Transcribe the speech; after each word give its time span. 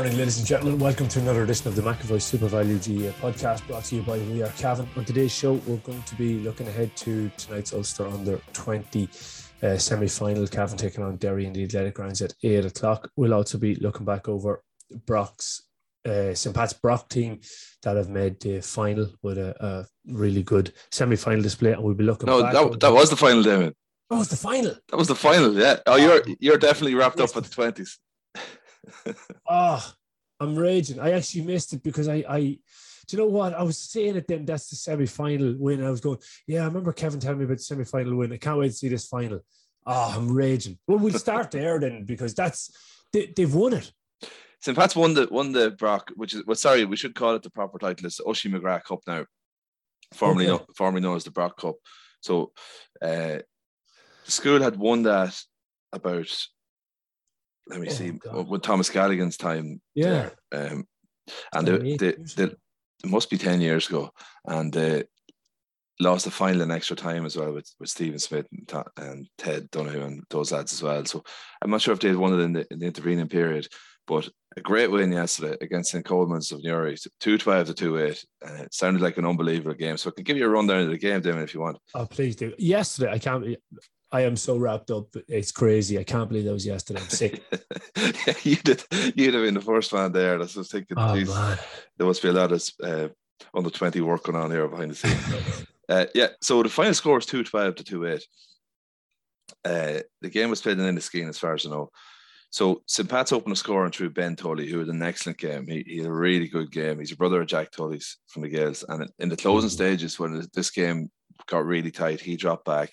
Morning, 0.00 0.16
ladies 0.16 0.38
and 0.38 0.46
gentlemen. 0.46 0.78
Welcome 0.78 1.08
to 1.08 1.20
another 1.20 1.42
edition 1.42 1.68
of 1.68 1.76
the 1.76 1.82
McAvoy 1.82 2.22
Super 2.22 2.46
Value 2.46 2.78
GAA 2.78 3.12
podcast 3.20 3.66
brought 3.66 3.84
to 3.84 3.96
you 3.96 4.02
by 4.02 4.16
We 4.16 4.42
Are 4.42 4.48
Cavan. 4.52 4.88
On 4.96 5.04
today's 5.04 5.30
show, 5.30 5.52
we're 5.66 5.76
going 5.76 6.02
to 6.04 6.14
be 6.14 6.38
looking 6.38 6.66
ahead 6.68 6.96
to 6.96 7.30
tonight's 7.36 7.74
Ulster 7.74 8.06
Under 8.06 8.40
20 8.54 9.10
uh, 9.62 9.76
semi 9.76 10.08
final. 10.08 10.46
Cavan 10.46 10.78
taking 10.78 11.04
on 11.04 11.18
Derry 11.18 11.44
in 11.44 11.52
the 11.52 11.64
Athletic 11.64 11.96
Grounds 11.96 12.22
at 12.22 12.32
8 12.42 12.64
o'clock. 12.64 13.10
We'll 13.16 13.34
also 13.34 13.58
be 13.58 13.74
looking 13.74 14.06
back 14.06 14.26
over 14.26 14.62
Brock's, 15.04 15.68
uh, 16.08 16.32
St. 16.32 16.56
Pat's 16.56 16.72
Brock 16.72 17.10
team 17.10 17.40
that 17.82 17.98
have 17.98 18.08
made 18.08 18.40
the 18.40 18.62
final 18.62 19.06
with 19.22 19.36
a, 19.36 19.54
a 19.62 19.86
really 20.10 20.42
good 20.42 20.72
semi 20.90 21.16
final 21.16 21.42
display. 21.42 21.72
And 21.72 21.82
we'll 21.82 21.92
be 21.92 22.04
looking 22.04 22.24
No, 22.24 22.40
that, 22.40 22.80
that 22.80 22.90
was 22.90 23.10
the 23.10 23.16
final, 23.16 23.42
Damon. 23.42 23.74
Oh, 24.08 24.20
it's 24.20 24.30
the 24.30 24.36
final. 24.36 24.74
That 24.88 24.96
was 24.96 25.08
the 25.08 25.14
final, 25.14 25.52
yeah. 25.52 25.76
Oh, 25.86 25.96
you're 25.96 26.22
you're 26.40 26.56
definitely 26.56 26.94
wrapped 26.94 27.20
up 27.20 27.36
at 27.36 27.44
the 27.44 27.50
20s. 27.50 27.98
oh, 29.48 29.92
I'm 30.40 30.56
raging. 30.56 30.98
I 30.98 31.12
actually 31.12 31.42
missed 31.42 31.72
it 31.74 31.82
because 31.82 32.08
I, 32.08 32.24
I, 32.28 32.40
do 32.40 32.58
you 33.10 33.18
know 33.18 33.26
what? 33.26 33.54
I 33.54 33.62
was 33.62 33.76
saying 33.78 34.16
it 34.16 34.26
then. 34.26 34.46
That's 34.46 34.70
the 34.70 34.76
semi 34.76 35.06
final 35.06 35.54
win. 35.58 35.84
I 35.84 35.90
was 35.90 36.00
going, 36.00 36.18
yeah, 36.46 36.62
I 36.62 36.66
remember 36.66 36.92
Kevin 36.92 37.20
telling 37.20 37.38
me 37.38 37.44
about 37.44 37.58
the 37.58 37.62
semi 37.62 37.84
final 37.84 38.16
win. 38.16 38.32
I 38.32 38.38
can't 38.38 38.58
wait 38.58 38.68
to 38.68 38.74
see 38.74 38.88
this 38.88 39.06
final. 39.06 39.40
Oh, 39.86 40.14
I'm 40.16 40.32
raging. 40.32 40.78
Well, 40.86 40.98
we'll 40.98 41.12
start 41.14 41.50
there 41.50 41.78
then 41.78 42.04
because 42.04 42.34
that's 42.34 42.70
they, 43.12 43.32
they've 43.36 43.54
won 43.54 43.74
it. 43.74 43.92
St. 44.62 44.76
Pat's 44.76 44.96
won 44.96 45.14
the 45.14 45.28
won 45.30 45.52
the 45.52 45.70
Brock, 45.72 46.10
which 46.16 46.34
is 46.34 46.44
well, 46.46 46.54
sorry, 46.54 46.84
we 46.84 46.96
should 46.96 47.14
call 47.14 47.34
it 47.34 47.42
the 47.42 47.50
proper 47.50 47.78
title. 47.78 48.06
It's 48.06 48.20
Oisin 48.26 48.52
McGrath 48.52 48.84
Cup 48.84 49.00
now, 49.06 49.24
formerly 50.12 50.46
Okay. 50.46 50.56
known, 50.58 50.66
formerly 50.76 51.02
known 51.02 51.16
as 51.16 51.24
the 51.24 51.30
Brock 51.30 51.58
Cup. 51.58 51.76
So, 52.20 52.52
uh, 53.00 53.38
the 54.24 54.30
school 54.30 54.60
had 54.62 54.76
won 54.76 55.02
that 55.04 55.38
about. 55.92 56.30
Let 57.68 57.80
me 57.80 57.88
Oh, 57.88 57.92
see, 57.92 58.10
God. 58.10 58.48
with 58.48 58.62
Thomas 58.62 58.90
Gallagher's 58.90 59.36
time. 59.36 59.80
Yeah. 59.94 60.30
there. 60.50 60.70
Um, 60.72 60.84
and 61.54 61.66
they, 61.66 61.96
they, 61.96 62.12
they, 62.36 62.44
it 62.44 62.56
must 63.06 63.30
be 63.30 63.38
10 63.38 63.60
years 63.60 63.88
ago. 63.88 64.10
And 64.44 64.76
uh, 64.76 65.02
lost 66.00 66.24
the 66.24 66.30
final 66.30 66.62
in 66.62 66.70
extra 66.70 66.96
time 66.96 67.26
as 67.26 67.36
well 67.36 67.52
with, 67.52 67.70
with 67.78 67.88
Stephen 67.90 68.18
Smith 68.18 68.46
and, 68.52 68.66
Ta- 68.66 68.84
and 68.96 69.28
Ted 69.38 69.70
Donoghue 69.70 70.02
and 70.02 70.22
those 70.30 70.50
lads 70.52 70.72
as 70.72 70.82
well. 70.82 71.04
So 71.04 71.22
I'm 71.62 71.70
not 71.70 71.82
sure 71.82 71.92
if 71.94 72.00
they 72.00 72.08
had 72.08 72.16
won 72.16 72.38
it 72.38 72.42
in 72.42 72.52
the, 72.54 72.66
in 72.72 72.78
the 72.78 72.86
intervening 72.86 73.28
period, 73.28 73.68
but 74.06 74.28
a 74.56 74.60
great 74.60 74.90
win 74.90 75.12
yesterday 75.12 75.56
against 75.60 75.92
St. 75.92 76.04
Colman's 76.04 76.50
of 76.50 76.64
Newry, 76.64 76.96
212 77.20 77.66
to 77.68 77.74
2 77.74 77.98
8. 77.98 78.24
Uh, 78.44 78.52
it 78.64 78.74
sounded 78.74 79.00
like 79.02 79.18
an 79.18 79.26
unbelievable 79.26 79.74
game. 79.74 79.96
So 79.96 80.10
I 80.10 80.12
can 80.14 80.24
give 80.24 80.36
you 80.36 80.46
a 80.46 80.50
rundown 80.50 80.80
of 80.82 80.90
the 80.90 80.98
game, 80.98 81.20
Damon, 81.20 81.42
if 81.42 81.54
you 81.54 81.60
want. 81.60 81.76
Oh, 81.94 82.06
please 82.06 82.34
do. 82.34 82.52
Yesterday, 82.58 83.12
I 83.12 83.18
can't. 83.18 83.44
I 84.12 84.22
am 84.22 84.36
so 84.36 84.56
wrapped 84.56 84.90
up. 84.90 85.14
It's 85.28 85.52
crazy. 85.52 85.98
I 85.98 86.04
can't 86.04 86.28
believe 86.28 86.44
that 86.44 86.52
was 86.52 86.66
yesterday. 86.66 87.00
I'm 87.00 87.08
sick. 87.08 87.42
yeah, 87.96 88.34
you 88.42 88.56
did. 88.56 88.82
You'd 89.14 89.34
have 89.34 89.44
been 89.44 89.54
the 89.54 89.60
first 89.60 89.92
man 89.92 90.10
there. 90.12 90.34
I 90.34 90.38
was 90.38 90.54
thinking. 90.70 90.96
oh 90.98 91.14
geez, 91.16 91.28
man. 91.28 91.58
there 91.96 92.06
must 92.06 92.22
be 92.22 92.28
a 92.28 92.32
lot 92.32 92.50
of 92.52 92.68
uh, 92.82 93.08
under 93.54 93.70
20 93.70 94.00
working 94.00 94.34
on 94.34 94.50
here 94.50 94.66
behind 94.68 94.90
the 94.92 94.94
scenes. 94.96 95.66
Uh, 95.88 96.06
yeah, 96.14 96.28
so 96.40 96.62
the 96.62 96.68
final 96.68 96.94
score 96.94 97.18
is 97.18 97.26
212 97.26 97.74
to 97.74 97.82
2 97.82 98.06
8. 98.06 98.26
Uh, 99.64 99.98
the 100.20 100.30
game 100.30 100.48
was 100.48 100.60
played 100.62 100.78
in 100.78 100.84
Inniskeen, 100.84 101.28
as 101.28 101.36
far 101.36 101.54
as 101.54 101.66
I 101.66 101.70
know. 101.70 101.90
So 102.50 102.82
St. 102.86 103.08
Pat's 103.08 103.32
opened 103.32 103.52
the 103.52 103.56
scoring 103.56 103.90
through 103.90 104.10
Ben 104.10 104.36
Tully, 104.36 104.68
who 104.68 104.78
had 104.78 104.86
an 104.86 105.02
excellent 105.02 105.38
game. 105.38 105.66
He, 105.66 105.82
he 105.86 105.96
had 105.98 106.06
a 106.06 106.12
really 106.12 106.46
good 106.46 106.70
game. 106.70 107.00
He's 107.00 107.10
a 107.10 107.16
brother 107.16 107.40
of 107.40 107.48
Jack 107.48 107.72
Tully's 107.72 108.18
from 108.28 108.42
the 108.42 108.48
Gales. 108.48 108.84
And 108.88 109.10
in 109.18 109.28
the 109.30 109.36
closing 109.36 109.68
Mhm. 109.68 109.72
stages, 109.72 110.16
when 110.18 110.46
this 110.54 110.70
game 110.70 111.10
got 111.46 111.66
really 111.66 111.90
tight, 111.90 112.20
he 112.20 112.36
dropped 112.36 112.64
back, 112.66 112.90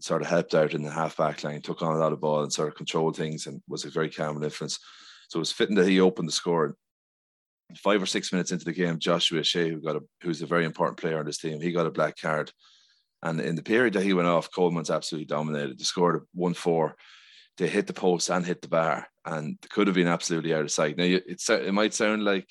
sort 0.00 0.22
of 0.22 0.28
helped 0.28 0.54
out 0.54 0.74
in 0.74 0.82
the 0.82 0.90
half 0.90 1.16
back 1.16 1.44
line, 1.44 1.62
took 1.62 1.82
on 1.82 1.96
a 1.96 1.98
lot 1.98 2.12
of 2.12 2.20
ball 2.20 2.42
and 2.42 2.52
sort 2.52 2.68
of 2.68 2.74
controlled 2.74 3.16
things 3.16 3.46
and 3.46 3.62
was 3.68 3.84
a 3.84 3.90
very 3.90 4.10
calm 4.10 4.42
influence. 4.42 4.78
So 5.28 5.38
it 5.38 5.40
was 5.40 5.52
fitting 5.52 5.76
that 5.76 5.88
he 5.88 6.00
opened 6.00 6.28
the 6.28 6.32
score 6.32 6.76
five 7.76 8.02
or 8.02 8.06
six 8.06 8.32
minutes 8.32 8.52
into 8.52 8.64
the 8.64 8.72
game, 8.72 8.98
Joshua 8.98 9.40
Shehu, 9.40 9.70
who 9.70 9.80
got 9.80 9.96
a 9.96 10.00
who's 10.22 10.42
a 10.42 10.46
very 10.46 10.64
important 10.64 10.98
player 10.98 11.18
on 11.18 11.26
this 11.26 11.38
team, 11.38 11.60
he 11.60 11.72
got 11.72 11.86
a 11.86 11.90
black 11.90 12.18
card. 12.20 12.52
And 13.22 13.40
in 13.40 13.56
the 13.56 13.62
period 13.62 13.94
that 13.94 14.02
he 14.02 14.12
went 14.12 14.28
off, 14.28 14.50
Colman's 14.50 14.90
absolutely 14.90 15.26
dominated. 15.26 15.78
They 15.78 15.84
scored 15.84 16.24
one 16.34 16.54
four. 16.54 16.94
They 17.56 17.68
hit 17.68 17.86
the 17.86 17.92
post 17.92 18.30
and 18.30 18.44
hit 18.44 18.60
the 18.60 18.68
bar, 18.68 19.06
and 19.24 19.56
could 19.70 19.86
have 19.86 19.96
been 19.96 20.08
absolutely 20.08 20.52
out 20.52 20.62
of 20.62 20.70
sight. 20.70 20.98
Now 20.98 21.04
it's 21.04 21.48
it 21.48 21.72
might 21.72 21.94
sound 21.94 22.24
like 22.24 22.48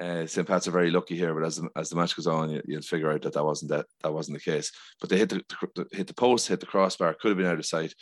uh, 0.00 0.26
St. 0.26 0.46
Pat's 0.46 0.66
are 0.66 0.72
very 0.72 0.90
lucky 0.90 1.16
here, 1.16 1.34
but 1.34 1.44
as 1.44 1.56
the, 1.56 1.68
as 1.76 1.90
the 1.90 1.96
match 1.96 2.16
goes 2.16 2.26
on, 2.26 2.50
you, 2.50 2.62
you'll 2.64 2.82
figure 2.82 3.10
out 3.12 3.22
that 3.22 3.34
that 3.34 3.44
wasn't 3.44 3.70
that 3.70 3.86
that 4.02 4.12
wasn't 4.12 4.38
the 4.38 4.50
case. 4.52 4.72
But 5.00 5.10
they 5.10 5.18
hit 5.18 5.28
the, 5.28 5.42
the 5.74 5.86
hit 5.92 6.06
the 6.06 6.14
post, 6.14 6.48
hit 6.48 6.60
the 6.60 6.66
crossbar, 6.66 7.14
could 7.14 7.28
have 7.28 7.36
been 7.36 7.46
out 7.46 7.58
of 7.58 7.66
sight. 7.66 7.94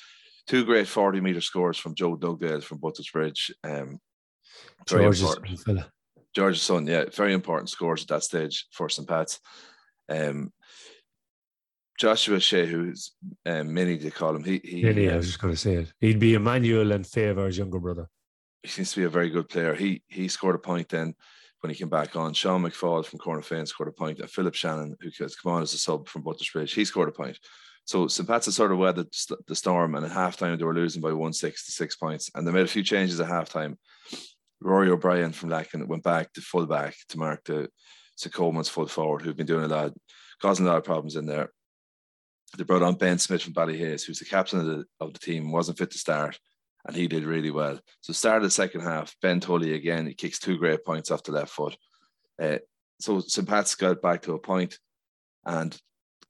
Two 0.47 0.64
great 0.64 0.87
forty 0.87 1.20
meter 1.20 1.41
scores 1.41 1.76
from 1.76 1.94
Joe 1.94 2.16
Dugdale 2.16 2.62
from 2.62 2.78
Butler's 2.78 3.10
Bridge. 3.10 3.53
Um, 3.64 4.00
George's 4.87 5.38
fella. 5.64 5.91
George's 6.34 6.62
son, 6.62 6.87
yeah, 6.87 7.04
very 7.12 7.32
important 7.34 7.69
scores 7.69 8.03
at 8.03 8.08
that 8.08 8.22
stage 8.22 8.66
for 8.70 8.88
St. 8.88 9.08
Pat's. 9.08 9.41
Um, 10.08 10.53
Joshua 11.98 12.37
Shehu, 12.37 12.69
who's 12.69 13.12
um, 13.44 13.75
Mini, 13.75 13.97
they 13.97 14.10
call 14.10 14.37
him, 14.37 14.44
he 14.44 14.60
he, 14.62 15.10
I 15.10 15.16
was 15.16 15.26
just 15.26 15.41
going 15.41 15.53
to 15.53 15.58
say 15.58 15.75
it. 15.75 15.92
He'd 16.00 16.20
be 16.20 16.34
Emmanuel 16.34 16.92
and 16.92 17.04
Favor's 17.04 17.58
younger 17.58 17.81
brother. 17.81 18.08
he 18.62 18.69
seems 18.69 18.92
to 18.92 19.00
be 19.00 19.06
a 19.06 19.10
very 19.10 19.31
good 19.31 19.48
player. 19.48 19.75
He 19.75 20.03
he 20.06 20.28
scored 20.28 20.54
a 20.54 20.60
point 20.60 20.91
then 20.91 21.14
when 21.60 21.70
he 21.70 21.76
came 21.76 21.88
back 21.88 22.14
on. 22.16 22.32
Sean 22.32 22.62
McFall 22.62 23.04
from 23.04 23.19
Cornafean 23.19 23.66
scored 23.66 23.88
a 23.88 23.92
point. 23.92 24.20
and 24.20 24.30
Philip 24.30 24.54
Shannon, 24.54 24.96
who 25.00 25.10
has 25.19 25.36
come 25.36 25.52
on 25.52 25.62
as 25.62 25.74
a 25.74 25.78
sub 25.78 26.08
from 26.08 26.22
Butler's 26.22 26.50
Bridge, 26.50 26.72
he 26.72 26.84
scored 26.84 27.08
a 27.08 27.12
point. 27.12 27.38
So 27.84 28.06
St. 28.06 28.28
Pat's 28.28 28.54
sort 28.54 28.70
of 28.70 28.78
weathered 28.78 29.08
the 29.46 29.56
storm, 29.56 29.94
and 29.94 30.04
at 30.04 30.12
halftime 30.12 30.58
they 30.58 30.64
were 30.64 30.74
losing 30.74 31.00
by 31.00 31.12
one 31.12 31.32
six 31.32 31.64
to 31.66 31.72
six 31.72 31.96
points, 31.96 32.30
and 32.34 32.46
they 32.46 32.52
made 32.52 32.64
a 32.64 32.69
few 32.69 32.82
changes 32.82 33.19
at 33.19 33.28
halftime. 33.28 33.76
Rory 34.60 34.91
O'Brien 34.91 35.32
from 35.32 35.50
Lacken 35.50 35.86
went 35.86 36.02
back 36.02 36.32
to 36.34 36.41
full 36.41 36.66
back 36.66 36.94
to 37.08 37.19
mark 37.19 37.44
the 37.44 37.69
St. 38.16 38.34
Colman's 38.34 38.69
full 38.69 38.88
forward, 38.88 39.22
who've 39.22 39.36
been 39.36 39.46
doing 39.46 39.64
a 39.64 39.69
lot, 39.69 39.92
causing 40.42 40.66
a 40.66 40.69
lot 40.69 40.78
of 40.78 40.84
problems 40.84 41.16
in 41.16 41.25
there. 41.26 41.50
They 42.56 42.64
brought 42.64 42.82
on 42.82 42.94
Ben 42.94 43.19
Smith 43.19 43.42
from 43.42 43.54
Ballyhaise, 43.54 44.04
who's 44.04 44.19
the 44.19 44.25
captain 44.25 44.60
of 44.60 44.66
the, 44.66 44.84
of 45.00 45.12
the 45.12 45.19
team, 45.19 45.52
wasn't 45.52 45.78
fit 45.78 45.90
to 45.92 45.98
start, 45.98 46.38
and 46.88 46.97
he 46.97 47.06
did 47.06 47.25
really 47.25 47.50
well. 47.50 47.79
So 48.00 48.14
start 48.14 48.38
of 48.38 48.44
the 48.44 48.50
second 48.50 48.81
half, 48.81 49.14
Ben 49.20 49.40
Tully 49.40 49.75
again, 49.75 50.06
he 50.06 50.14
kicks 50.14 50.38
two 50.38 50.56
great 50.56 50.85
points 50.85 51.11
off 51.11 51.23
the 51.23 51.32
left 51.32 51.50
foot. 51.50 51.76
Uh, 52.43 52.58
so 52.99 53.20
St. 53.20 53.46
Pat's 53.46 53.75
got 53.75 54.00
back 54.00 54.23
to 54.23 54.32
a 54.32 54.38
point, 54.38 54.79
and 55.44 55.76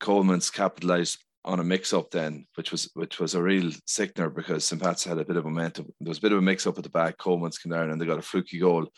Colman's 0.01 0.51
capitalised 0.51 1.25
on 1.45 1.61
a 1.61 1.65
mix-up 1.65 2.11
then, 2.11 2.47
which 2.57 2.73
was 2.73 2.91
which 2.95 3.21
was 3.21 3.35
a 3.35 3.43
real 3.43 3.71
sickener 3.87 4.29
because 4.29 4.65
St. 4.65 4.83
Pat's 4.83 5.05
had 5.05 5.19
a 5.19 5.25
bit 5.25 5.37
of 5.37 5.45
momentum. 5.45 5.87
There 6.01 6.11
was 6.11 6.19
a 6.19 6.23
bit 6.23 6.33
of 6.33 6.39
a 6.39 6.43
mix-up 6.43 6.77
at 6.77 6.85
the 6.85 6.91
back. 6.91 7.17
Colman's 7.19 7.57
came 7.57 7.73
down 7.73 7.91
and 7.91 8.01
they 8.01 8.05
got 8.05 8.19
a 8.19 8.23
fluky 8.23 8.59
goal. 8.59 8.89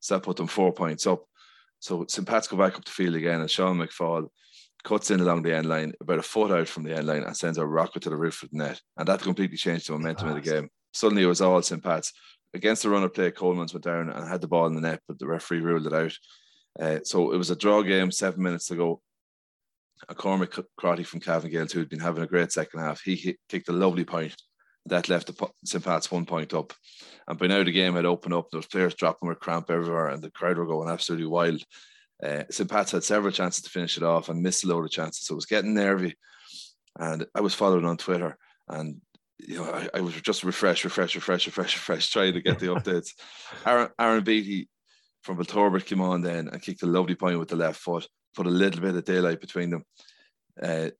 So 0.00 0.14
that 0.14 0.24
put 0.24 0.36
them 0.36 0.48
four 0.48 0.72
points 0.72 1.06
up. 1.06 1.22
So 1.78 2.06
St. 2.08 2.26
Pat's 2.26 2.48
go 2.48 2.56
back 2.56 2.76
up 2.76 2.84
the 2.84 2.90
field 2.90 3.14
again, 3.14 3.40
and 3.40 3.50
Sean 3.50 3.78
McFall 3.78 4.28
cuts 4.82 5.10
in 5.10 5.20
along 5.20 5.42
the 5.42 5.54
end 5.54 5.68
line, 5.68 5.92
about 6.00 6.18
a 6.18 6.22
foot 6.22 6.50
out 6.50 6.68
from 6.68 6.84
the 6.84 6.96
end 6.96 7.06
line, 7.06 7.22
and 7.22 7.36
sends 7.36 7.58
a 7.58 7.66
rocket 7.66 8.02
to 8.04 8.10
the 8.10 8.16
roof 8.16 8.42
of 8.42 8.50
the 8.50 8.56
net. 8.56 8.80
And 8.96 9.06
that 9.06 9.20
completely 9.20 9.56
changed 9.56 9.88
the 9.88 9.92
momentum 9.92 10.28
of 10.28 10.34
the 10.34 10.40
game. 10.40 10.68
Suddenly 10.92 11.22
it 11.22 11.26
was 11.26 11.40
all 11.40 11.62
St. 11.62 11.82
Pat's. 11.82 12.12
Against 12.54 12.82
the 12.82 12.90
run 12.90 13.02
of 13.02 13.14
play, 13.14 13.30
Colman's 13.30 13.72
went 13.72 13.84
down 13.84 14.10
and 14.10 14.28
had 14.28 14.40
the 14.40 14.48
ball 14.48 14.66
in 14.66 14.74
the 14.74 14.80
net, 14.80 15.00
but 15.08 15.18
the 15.18 15.26
referee 15.26 15.60
ruled 15.60 15.86
it 15.86 15.92
out. 15.92 16.12
Uh, 16.78 16.98
so 17.04 17.32
it 17.32 17.36
was 17.36 17.50
a 17.50 17.56
draw 17.56 17.82
game, 17.82 18.10
seven 18.10 18.42
minutes 18.42 18.66
to 18.66 18.76
go. 18.76 19.02
And 20.08 20.18
Cormac 20.18 20.58
Crotty 20.76 21.04
from 21.04 21.20
Cavan 21.20 21.50
Gales, 21.50 21.72
who 21.72 21.78
had 21.78 21.88
been 21.88 22.00
having 22.00 22.22
a 22.22 22.28
great 22.28 22.52
second 22.52 22.80
half, 22.80 23.00
he 23.00 23.14
hit, 23.14 23.36
kicked 23.48 23.68
a 23.68 23.72
lovely 23.72 24.04
point 24.04 24.34
That 24.86 25.08
left 25.08 25.28
the 25.28 25.48
St. 25.64 25.82
Pat's 25.84 26.10
one 26.10 26.26
point 26.26 26.52
up. 26.52 26.72
And 27.28 27.38
by 27.38 27.46
now 27.46 27.62
the 27.62 27.72
game 27.72 27.94
had 27.94 28.04
opened 28.04 28.34
up. 28.34 28.52
Was 28.52 28.66
players 28.66 28.94
dropping 28.94 29.28
with 29.28 29.40
cramp 29.40 29.70
everywhere, 29.70 30.08
and 30.08 30.22
the 30.22 30.30
crowd 30.30 30.58
were 30.58 30.66
going 30.66 30.88
absolutely 30.90 31.28
wild. 31.28 31.62
Uh, 32.22 32.44
St. 32.50 32.68
Pat's 32.68 32.92
had 32.92 33.04
several 33.04 33.32
chances 33.32 33.62
to 33.62 33.70
finish 33.70 33.96
it 33.96 34.02
off 34.02 34.28
and 34.28 34.42
missed 34.42 34.64
a 34.64 34.68
load 34.68 34.84
of 34.84 34.90
chances. 34.90 35.26
So 35.26 35.34
it 35.34 35.36
was 35.36 35.46
getting 35.46 35.74
nervy. 35.74 36.16
And 36.98 37.26
I 37.34 37.40
was 37.40 37.54
following 37.54 37.84
on 37.84 37.96
Twitter 37.96 38.36
and 38.68 39.00
you 39.46 39.56
know, 39.56 39.64
I, 39.64 39.88
I, 39.98 40.00
was 40.00 40.14
just 40.20 40.44
refresh, 40.44 40.84
refresh, 40.84 41.14
refresh, 41.14 41.46
refresh, 41.46 41.74
refresh, 41.74 42.10
trying 42.10 42.34
to 42.34 42.40
get 42.40 42.58
the 42.58 42.66
updates. 42.66 43.10
Aaron, 43.66 43.88
Aaron 43.98 44.24
Beattie 44.24 44.68
from 45.22 45.36
Belturbet 45.36 45.86
came 45.86 46.00
on 46.00 46.22
then 46.22 46.48
and 46.48 46.62
kicked 46.62 46.82
a 46.82 46.86
lovely 46.86 47.14
point 47.14 47.38
with 47.38 47.48
the 47.48 47.56
left 47.56 47.80
foot, 47.80 48.06
put 48.34 48.46
a 48.46 48.50
little 48.50 48.80
bit 48.80 48.94
of 48.94 49.04
daylight 49.04 49.40
between 49.40 49.70
them. 49.70 49.84
Uh, 50.60 50.90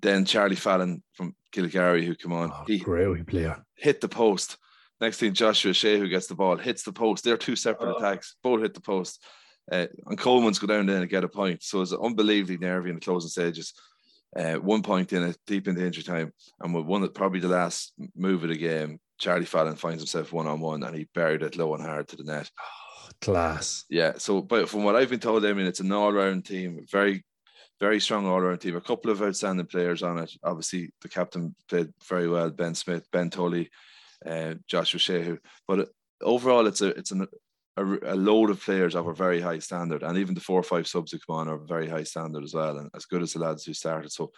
then 0.00 0.24
Charlie 0.24 0.56
Fallon 0.56 1.02
from 1.14 1.34
Killygarry, 1.54 2.04
who 2.04 2.14
came 2.14 2.32
on, 2.32 2.50
oh, 2.52 2.64
he 2.66 2.78
great 2.78 3.26
player, 3.26 3.64
hit 3.76 4.00
the 4.00 4.08
post. 4.08 4.58
Next 5.00 5.18
thing, 5.18 5.32
Joshua 5.32 5.72
Shehu, 5.72 5.98
who 5.98 6.08
gets 6.08 6.26
the 6.26 6.34
ball, 6.34 6.56
hits 6.56 6.82
the 6.82 6.92
post. 6.92 7.24
They're 7.24 7.36
two 7.36 7.56
separate 7.56 7.94
oh. 7.94 7.98
attacks, 7.98 8.36
both 8.42 8.62
hit 8.62 8.74
the 8.74 8.80
post. 8.80 9.22
Uh, 9.70 9.86
and 10.06 10.18
Colman's 10.18 10.58
go 10.58 10.66
down 10.66 10.86
there 10.86 11.00
and 11.00 11.10
get 11.10 11.24
a 11.24 11.28
point. 11.28 11.62
So 11.62 11.82
it's 11.82 11.92
unbelievably 11.92 12.58
nervy 12.58 12.88
in 12.88 12.96
the 12.96 13.00
closing 13.00 13.28
stages. 13.28 13.74
Uh, 14.36 14.54
one 14.56 14.82
point 14.82 15.12
in 15.12 15.22
it, 15.22 15.38
deep 15.46 15.68
in 15.68 15.74
the 15.74 15.84
injury 15.84 16.02
time, 16.02 16.32
and 16.60 16.74
with 16.74 16.84
one 16.84 17.00
that 17.00 17.14
probably 17.14 17.40
the 17.40 17.48
last 17.48 17.94
move 18.14 18.42
of 18.42 18.50
the 18.50 18.56
game, 18.56 19.00
Charlie 19.18 19.46
Fallon 19.46 19.74
finds 19.74 20.02
himself 20.02 20.32
one 20.32 20.46
on 20.46 20.60
one, 20.60 20.82
and 20.82 20.94
he 20.94 21.08
buried 21.14 21.42
it 21.42 21.56
low 21.56 21.74
and 21.74 21.82
hard 21.82 22.08
to 22.08 22.16
the 22.16 22.24
net. 22.24 22.50
Oh, 22.60 23.08
class. 23.20 23.84
Yeah. 23.88 24.12
So, 24.18 24.42
but 24.42 24.68
from 24.68 24.84
what 24.84 24.96
I've 24.96 25.10
been 25.10 25.18
told, 25.18 25.44
I 25.44 25.52
mean, 25.54 25.66
it's 25.66 25.80
an 25.80 25.92
all-round 25.92 26.44
team, 26.44 26.84
very, 26.90 27.24
very 27.80 28.00
strong 28.00 28.26
all-round 28.26 28.60
team. 28.60 28.76
A 28.76 28.80
couple 28.80 29.10
of 29.10 29.22
outstanding 29.22 29.66
players 29.66 30.02
on 30.02 30.18
it. 30.18 30.30
Obviously, 30.44 30.90
the 31.00 31.08
captain 31.08 31.54
played 31.68 31.92
very 32.06 32.28
well. 32.28 32.50
Ben 32.50 32.74
Smith, 32.74 33.08
Ben 33.10 33.30
Tully, 33.30 33.70
uh, 34.26 34.54
Joshua 34.66 35.00
Shehu. 35.00 35.38
But 35.66 35.88
overall, 36.22 36.66
it's 36.66 36.82
a 36.82 36.88
it's 36.88 37.12
an, 37.12 37.26
a, 37.78 38.14
a, 38.14 38.16
load 38.16 38.50
of 38.50 38.60
players 38.60 38.94
of 38.94 39.06
a 39.06 39.14
very 39.14 39.40
high 39.40 39.58
standard, 39.58 40.02
and 40.02 40.18
even 40.18 40.34
the 40.34 40.40
four 40.40 40.58
or 40.58 40.64
five 40.64 40.86
subs 40.86 41.12
who 41.12 41.18
come 41.18 41.36
on 41.36 41.48
are 41.48 41.58
very 41.58 41.88
high 41.88 42.02
standard 42.02 42.44
as 42.44 42.54
well, 42.54 42.78
and 42.78 42.90
as 42.94 43.04
good 43.04 43.22
as 43.22 43.32
the 43.32 43.38
lads 43.38 43.64
who 43.64 43.72
started. 43.72 44.10
So 44.12 44.32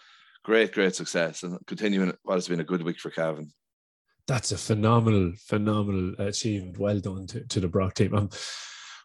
great, 0.44 0.72
great 0.72 0.94
success, 0.94 1.42
and 1.42 1.58
continuing 1.66 2.12
what 2.22 2.34
has 2.34 2.48
been 2.48 2.60
a 2.60 2.64
good 2.64 2.82
week 2.82 3.00
for 3.00 3.10
Cavan. 3.10 3.52
That's 4.26 4.52
a 4.52 4.58
phenomenal, 4.58 5.32
phenomenal 5.38 6.14
achievement. 6.18 6.78
Well 6.78 7.00
done 7.00 7.26
to, 7.28 7.40
to 7.44 7.60
the 7.60 7.68
Brock 7.68 7.94
team. 7.94 8.14
I'm, 8.14 8.28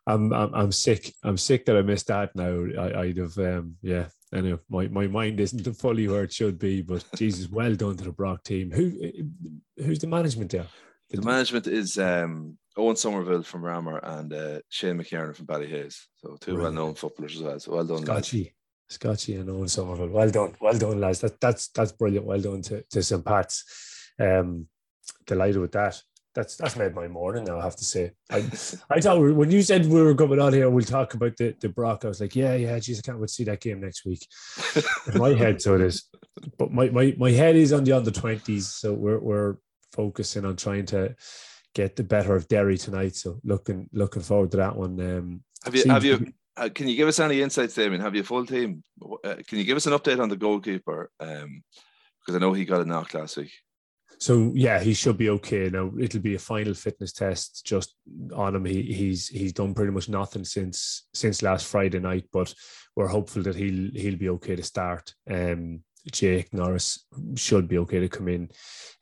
I'm, 0.06 0.32
I'm, 0.34 0.54
I'm 0.54 0.72
sick. 0.72 1.14
I'm 1.24 1.38
sick 1.38 1.66
that 1.66 1.78
I 1.78 1.82
missed 1.82 2.08
that. 2.08 2.36
Now 2.36 2.66
I, 2.80 3.08
would 3.08 3.18
have, 3.18 3.38
um, 3.38 3.76
yeah. 3.82 4.08
Anyway, 4.34 4.60
my, 4.70 4.88
my 4.90 5.08
mind 5.08 5.40
isn't 5.40 5.64
fully 5.78 6.08
where 6.08 6.24
it 6.24 6.34
should 6.34 6.60
be, 6.60 6.82
but 6.82 7.04
Jesus, 7.16 7.50
well 7.50 7.74
done 7.74 7.98
to 7.98 8.04
the 8.04 8.12
Brock 8.12 8.44
team. 8.44 8.70
Who, 8.72 8.92
who's 9.78 10.00
the 10.00 10.08
management 10.08 10.52
there? 10.52 10.68
The 11.10 11.22
management 11.22 11.68
is 11.68 11.98
um, 11.98 12.58
Owen 12.78 12.96
Somerville 12.96 13.44
from 13.44 13.64
Ramor 13.64 14.00
and 14.04 14.34
uh, 14.34 14.60
Shane 14.70 14.98
McKiernan 14.98 15.36
from 15.36 15.46
Ballyhaise. 15.46 15.98
So 16.18 16.38
two 16.40 16.56
right. 16.56 16.64
well-known 16.64 16.96
footballers 16.96 17.38
as 17.38 17.42
well. 17.42 17.60
So 17.60 17.72
well 17.72 17.86
done. 17.86 18.06
Scotchy, 18.06 18.54
Scotchy 18.90 19.36
and 19.36 19.50
Owen 19.50 19.68
Somerville. 19.68 20.10
Well 20.10 20.30
done. 20.30 20.56
Well 20.60 20.78
done, 20.78 21.00
lads. 21.00 21.22
That, 21.22 21.40
that's 21.40 21.70
that's 21.70 21.94
brilliant. 21.94 22.26
Well 22.26 22.42
done 22.42 22.62
to, 22.64 22.84
to 22.84 23.04
St. 23.04 23.24
Pat's. 23.24 24.12
Um, 24.20 24.68
delighted 25.26 25.62
with 25.62 25.72
that. 25.74 26.02
That's 26.34 26.58
that's 26.58 26.76
made 26.76 26.94
my 26.94 27.08
morning 27.08 27.46
now. 27.46 27.60
I 27.60 27.64
have 27.64 27.78
to 27.78 27.86
say. 27.86 28.12
I 28.30 28.38
I 28.90 29.00
thought 29.00 29.20
when 29.20 29.52
you 29.52 29.62
said 29.62 29.86
we 29.86 30.02
were 30.02 30.14
coming 30.14 30.42
on 30.42 30.52
here, 30.52 30.70
we'll 30.70 30.84
talk 30.84 31.14
about 31.14 31.38
the 31.38 31.56
the 31.62 31.70
Brock. 31.70 32.04
I 32.04 32.10
was 32.10 32.20
like, 32.20 32.36
yeah, 32.36 32.56
yeah. 32.56 32.78
Geez, 32.78 33.00
I 33.00 33.02
can't 33.04 33.20
wait 33.20 33.28
to 33.28 33.34
see 33.34 33.46
that 33.46 33.62
game 33.62 33.80
next 33.80 34.06
week. 34.06 34.28
my 35.16 35.30
head, 35.30 35.62
so 35.62 35.76
it 35.76 35.82
is. 35.82 36.10
But 36.58 36.72
my 36.74 36.90
my 36.90 37.16
my 37.18 37.32
head 37.32 37.56
is 37.56 37.72
on 37.72 37.86
the 37.86 37.94
under 37.94 38.12
twenties. 38.12 38.68
So 38.68 38.94
we're 38.94 39.20
we're 39.20 39.56
focusing 39.94 40.44
on 40.44 40.58
trying 40.58 40.86
to 40.88 41.16
get 41.76 41.96
the 41.96 42.04
better 42.04 42.36
of 42.36 42.48
Derry 42.48 42.78
tonight. 42.78 43.16
So 43.16 43.40
looking 43.44 43.88
looking 43.94 44.24
forward 44.24 44.52
to 44.52 44.58
that 44.58 44.76
one. 44.76 45.00
Um, 45.00 45.44
have 45.64 45.76
you 45.76 45.84
have 45.88 46.04
you 46.04 46.34
uh, 46.58 46.70
can 46.74 46.88
you 46.88 46.96
give 46.96 47.08
us 47.08 47.20
any 47.20 47.42
insights, 47.42 47.76
Damien? 47.76 48.02
Have 48.02 48.16
you 48.16 48.24
full 48.24 48.46
team? 48.46 48.84
Uh, 49.24 49.36
can 49.46 49.60
you 49.60 49.66
give 49.66 49.78
us 49.78 49.86
an 49.86 49.94
update 49.94 50.20
on 50.20 50.30
the 50.30 50.38
goalkeeper? 50.38 51.12
Um, 51.20 51.64
because 52.20 52.36
I 52.36 52.40
know 52.40 52.54
he 52.54 52.66
got 52.66 52.82
a 52.82 52.86
knock 52.86 53.14
last 53.14 53.38
week. 53.38 53.52
So 54.18 54.54
yeah, 54.56 54.80
he 54.80 54.94
should 54.94 55.18
be 55.18 55.30
okay 55.30 55.70
now. 55.70 55.92
It'll 56.00 56.22
be 56.22 56.36
a 56.36 56.40
final 56.40 56.74
fitness 56.74 57.12
test 57.12 57.66
just 57.66 57.96
on 58.34 58.56
him. 58.56 58.66
He, 58.66 58.82
he's 58.82 59.28
he's 59.28 59.54
done 59.54 59.74
pretty 59.74 59.92
much 59.92 60.10
nothing 60.10 60.46
since 60.46 61.08
since 61.14 61.42
last 61.42 61.68
Friday 61.68 62.00
night, 62.00 62.26
but 62.32 62.54
we're 62.96 63.08
hopeful 63.08 63.44
that 63.44 63.56
he'll 63.56 63.92
he'll 63.94 64.18
be 64.18 64.30
okay 64.30 64.56
to 64.56 64.64
start. 64.64 65.14
Um, 65.30 65.82
Jake 66.12 66.54
Norris 66.54 67.06
should 67.36 67.68
be 67.68 67.78
okay 67.80 68.00
to 68.00 68.10
come 68.10 68.28
in. 68.28 68.50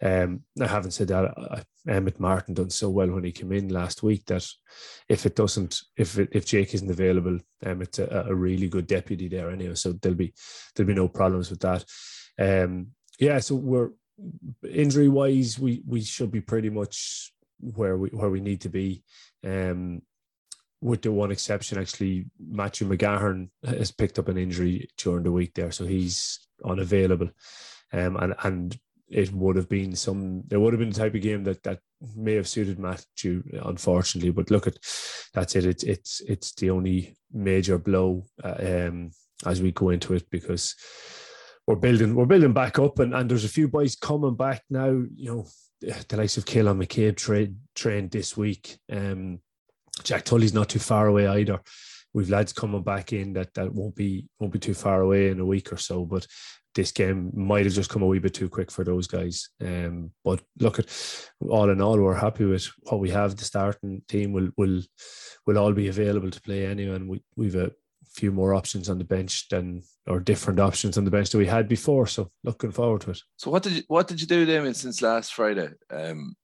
Um, 0.01 0.41
I 0.61 0.67
haven't 0.67 0.91
said 0.91 1.09
that 1.09 1.33
uh, 1.37 1.61
Emmett 1.87 2.19
Martin 2.19 2.53
done 2.53 2.69
so 2.69 2.89
well 2.89 3.09
when 3.09 3.23
he 3.23 3.31
came 3.31 3.51
in 3.51 3.69
last 3.69 4.03
week 4.03 4.25
that 4.25 4.45
if 5.09 5.25
it 5.25 5.35
doesn't, 5.35 5.79
if 5.97 6.17
it, 6.17 6.29
if 6.31 6.45
Jake 6.45 6.73
isn't 6.73 6.91
available, 6.91 7.39
Emmett's 7.65 7.99
a, 7.99 8.25
a, 8.27 8.35
really 8.35 8.69
good 8.69 8.87
deputy 8.87 9.27
there 9.27 9.49
anyway. 9.49 9.75
So 9.75 9.93
there'll 9.93 10.17
be 10.17 10.33
there'll 10.75 10.87
be 10.87 10.93
no 10.93 11.07
problems 11.07 11.49
with 11.49 11.59
that. 11.61 11.85
Um, 12.39 12.87
yeah, 13.19 13.39
so 13.39 13.55
we're 13.55 13.91
injury 14.69 15.07
wise, 15.07 15.59
we 15.59 15.81
we 15.85 16.01
should 16.01 16.31
be 16.31 16.41
pretty 16.41 16.69
much 16.69 17.31
where 17.59 17.97
we 17.97 18.09
where 18.09 18.29
we 18.29 18.41
need 18.41 18.61
to 18.61 18.69
be. 18.69 19.03
Um, 19.45 20.01
with 20.81 21.01
the 21.01 21.11
one 21.13 21.31
exception, 21.31 21.79
actually, 21.79 22.25
Matthew 22.37 22.87
McGahern 22.87 23.49
has 23.65 23.91
picked 23.91 24.19
up 24.19 24.27
an 24.27 24.37
injury 24.37 24.89
during 24.97 25.23
the 25.23 25.31
week 25.31 25.53
there, 25.53 25.71
so 25.71 25.85
he's 25.85 26.39
unavailable. 26.63 27.29
Um, 27.91 28.17
and 28.17 28.35
and 28.43 28.79
it 29.09 29.31
would 29.31 29.55
have 29.55 29.69
been 29.69 29.95
some 29.95 30.43
there 30.47 30.59
would 30.59 30.73
have 30.73 30.79
been 30.79 30.89
the 30.89 30.99
type 30.99 31.13
of 31.15 31.21
game 31.21 31.43
that 31.43 31.61
that 31.63 31.79
may 32.15 32.33
have 32.33 32.47
suited 32.47 32.79
Matthew, 32.79 33.43
unfortunately. 33.63 34.31
But 34.31 34.51
look 34.51 34.67
at 34.67 34.77
that's 35.33 35.55
it. 35.55 35.65
It's 35.65 35.83
it's 35.83 36.21
it's 36.21 36.53
the 36.53 36.69
only 36.71 37.15
major 37.31 37.77
blow 37.77 38.25
uh, 38.43 38.87
um, 38.87 39.11
as 39.45 39.61
we 39.61 39.71
go 39.71 39.89
into 39.89 40.13
it 40.13 40.29
because 40.29 40.75
we're 41.67 41.75
building 41.75 42.15
we're 42.15 42.25
building 42.25 42.53
back 42.53 42.79
up 42.79 42.99
and, 42.99 43.13
and 43.13 43.29
there's 43.29 43.45
a 43.45 43.49
few 43.49 43.67
boys 43.67 43.95
coming 43.95 44.35
back 44.35 44.63
now. 44.69 44.89
You 44.89 45.25
know, 45.25 45.45
the 45.81 46.17
likes 46.17 46.37
of 46.37 46.45
Keelan 46.45 46.83
McCabe 46.83 47.15
trained 47.15 47.57
trained 47.75 48.11
this 48.11 48.35
week. 48.35 48.77
Um, 48.91 49.39
Jack 50.03 50.25
Tully's 50.25 50.53
not 50.53 50.69
too 50.69 50.79
far 50.79 51.07
away 51.07 51.27
either. 51.27 51.59
We've 52.13 52.29
lads 52.29 52.53
coming 52.53 52.83
back 52.83 53.13
in 53.13 53.33
that 53.33 53.53
that 53.55 53.73
won't 53.73 53.95
be 53.95 54.27
won't 54.39 54.53
be 54.53 54.59
too 54.59 54.73
far 54.73 55.01
away 55.01 55.29
in 55.29 55.39
a 55.39 55.45
week 55.45 55.71
or 55.73 55.77
so. 55.77 56.05
But 56.05 56.27
this 56.75 56.91
game 56.91 57.31
might 57.35 57.65
have 57.65 57.73
just 57.73 57.89
come 57.89 58.01
a 58.01 58.07
wee 58.07 58.19
bit 58.19 58.33
too 58.33 58.49
quick 58.49 58.71
for 58.71 58.83
those 58.83 59.07
guys. 59.07 59.49
Um, 59.61 60.11
but 60.23 60.41
look 60.59 60.79
at 60.79 60.85
all 61.41 61.69
in 61.69 61.81
all, 61.81 61.99
we're 61.99 62.15
happy 62.15 62.45
with 62.45 62.71
what 62.83 62.99
we 62.99 63.09
have. 63.11 63.35
The 63.35 63.45
starting 63.45 64.01
team 64.07 64.33
will 64.33 64.49
will 64.57 64.81
will 65.45 65.57
all 65.57 65.73
be 65.73 65.87
available 65.87 66.31
to 66.31 66.41
play 66.41 66.65
anyway, 66.65 66.95
and 66.95 67.09
we 67.09 67.23
we've 67.35 67.55
a 67.55 67.71
few 68.13 68.31
more 68.31 68.53
options 68.53 68.89
on 68.89 68.97
the 68.97 69.03
bench 69.03 69.47
than 69.49 69.81
or 70.07 70.19
different 70.19 70.59
options 70.59 70.97
on 70.97 71.05
the 71.05 71.11
bench 71.11 71.29
that 71.31 71.37
we 71.37 71.47
had 71.47 71.67
before. 71.67 72.07
So 72.07 72.29
looking 72.43 72.71
forward 72.71 73.01
to 73.01 73.11
it. 73.11 73.19
So 73.37 73.51
what 73.51 73.63
did 73.63 73.73
you 73.73 73.83
what 73.87 74.07
did 74.07 74.21
you 74.21 74.27
do, 74.27 74.45
Damien, 74.45 74.73
since 74.73 75.01
last 75.01 75.33
Friday? 75.33 75.69
Um, 75.89 76.35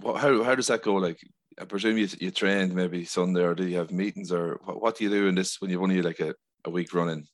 what, 0.00 0.20
how 0.20 0.42
how 0.42 0.54
does 0.54 0.68
that 0.68 0.82
go? 0.82 0.94
Like 0.94 1.18
I 1.60 1.64
presume 1.64 1.98
you 1.98 2.08
you 2.18 2.30
trained 2.30 2.74
maybe 2.74 3.04
Sunday, 3.04 3.42
or 3.42 3.54
do 3.54 3.66
you 3.66 3.78
have 3.78 3.90
meetings, 3.90 4.32
or 4.32 4.60
what, 4.64 4.80
what 4.82 4.96
do 4.96 5.04
you 5.04 5.10
do 5.10 5.28
in 5.28 5.34
this 5.34 5.60
when 5.60 5.70
you've 5.70 5.82
only 5.82 6.02
like 6.02 6.20
a, 6.20 6.34
a 6.64 6.70
week 6.70 6.92
running? 6.92 7.26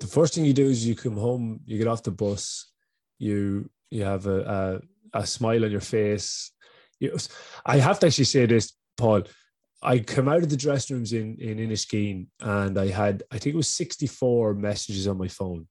The 0.00 0.06
first 0.06 0.34
thing 0.34 0.44
you 0.44 0.52
do 0.52 0.66
is 0.66 0.86
you 0.86 0.94
come 0.94 1.16
home, 1.16 1.60
you 1.64 1.78
get 1.78 1.86
off 1.86 2.02
the 2.02 2.10
bus, 2.10 2.70
you 3.18 3.70
you 3.90 4.04
have 4.04 4.26
a 4.26 4.80
a, 5.14 5.20
a 5.20 5.26
smile 5.26 5.64
on 5.64 5.70
your 5.70 5.80
face. 5.80 6.52
You, 7.00 7.16
I 7.64 7.78
have 7.78 7.98
to 8.00 8.06
actually 8.06 8.24
say 8.24 8.46
this, 8.46 8.72
Paul. 8.96 9.22
I 9.82 9.98
come 9.98 10.28
out 10.28 10.42
of 10.42 10.48
the 10.48 10.56
dressing 10.56 10.96
rooms 10.96 11.12
in 11.12 11.36
in 11.38 11.58
Inniskeen 11.58 12.26
and 12.40 12.78
I 12.78 12.88
had 12.88 13.22
I 13.30 13.38
think 13.38 13.54
it 13.54 13.56
was 13.56 13.68
64 13.68 14.54
messages 14.54 15.06
on 15.06 15.18
my 15.18 15.28
phone. 15.28 15.68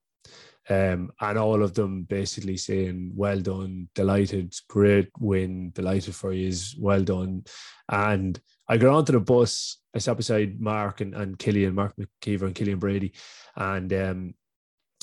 Um, 0.69 1.11
and 1.21 1.37
all 1.37 1.61
of 1.61 1.73
them 1.73 2.03
basically 2.03 2.57
saying, 2.57 3.11
Well 3.15 3.39
done, 3.39 3.89
delighted, 3.93 4.53
great 4.67 5.09
win, 5.19 5.71
delighted 5.71 6.15
for 6.15 6.33
you, 6.33 6.47
is 6.47 6.75
well 6.79 7.03
done. 7.03 7.43
And 7.89 8.39
I 8.67 8.77
got 8.77 8.95
onto 8.95 9.11
the 9.11 9.19
bus, 9.19 9.79
I 9.95 9.99
sat 9.99 10.17
beside 10.17 10.59
Mark 10.59 11.01
and, 11.01 11.13
and 11.13 11.37
Killian, 11.37 11.75
Mark 11.75 11.93
McKeever 11.97 12.43
and 12.43 12.55
Killian 12.55 12.79
Brady. 12.79 13.13
And 13.55 13.93
um, 13.93 14.33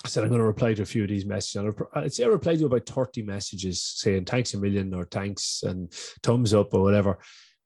I 0.05 0.09
said, 0.09 0.25
I'm 0.25 0.31
going 0.31 0.41
to 0.41 0.47
reply 0.47 0.75
to 0.75 0.83
a 0.83 0.87
few 0.87 1.05
of 1.05 1.09
these 1.09 1.25
messages. 1.25 1.75
I'd 1.95 2.13
say 2.13 2.25
I 2.25 2.29
replied 2.29 2.59
to 2.59 2.67
about 2.67 2.87
30 2.87 3.23
messages 3.23 3.83
saying 3.83 4.25
thanks 4.25 4.53
a 4.55 4.59
million 4.59 4.93
or 4.93 5.05
thanks 5.05 5.63
and 5.63 5.93
thumbs 6.23 6.53
up 6.53 6.75
or 6.75 6.83
whatever. 6.83 7.19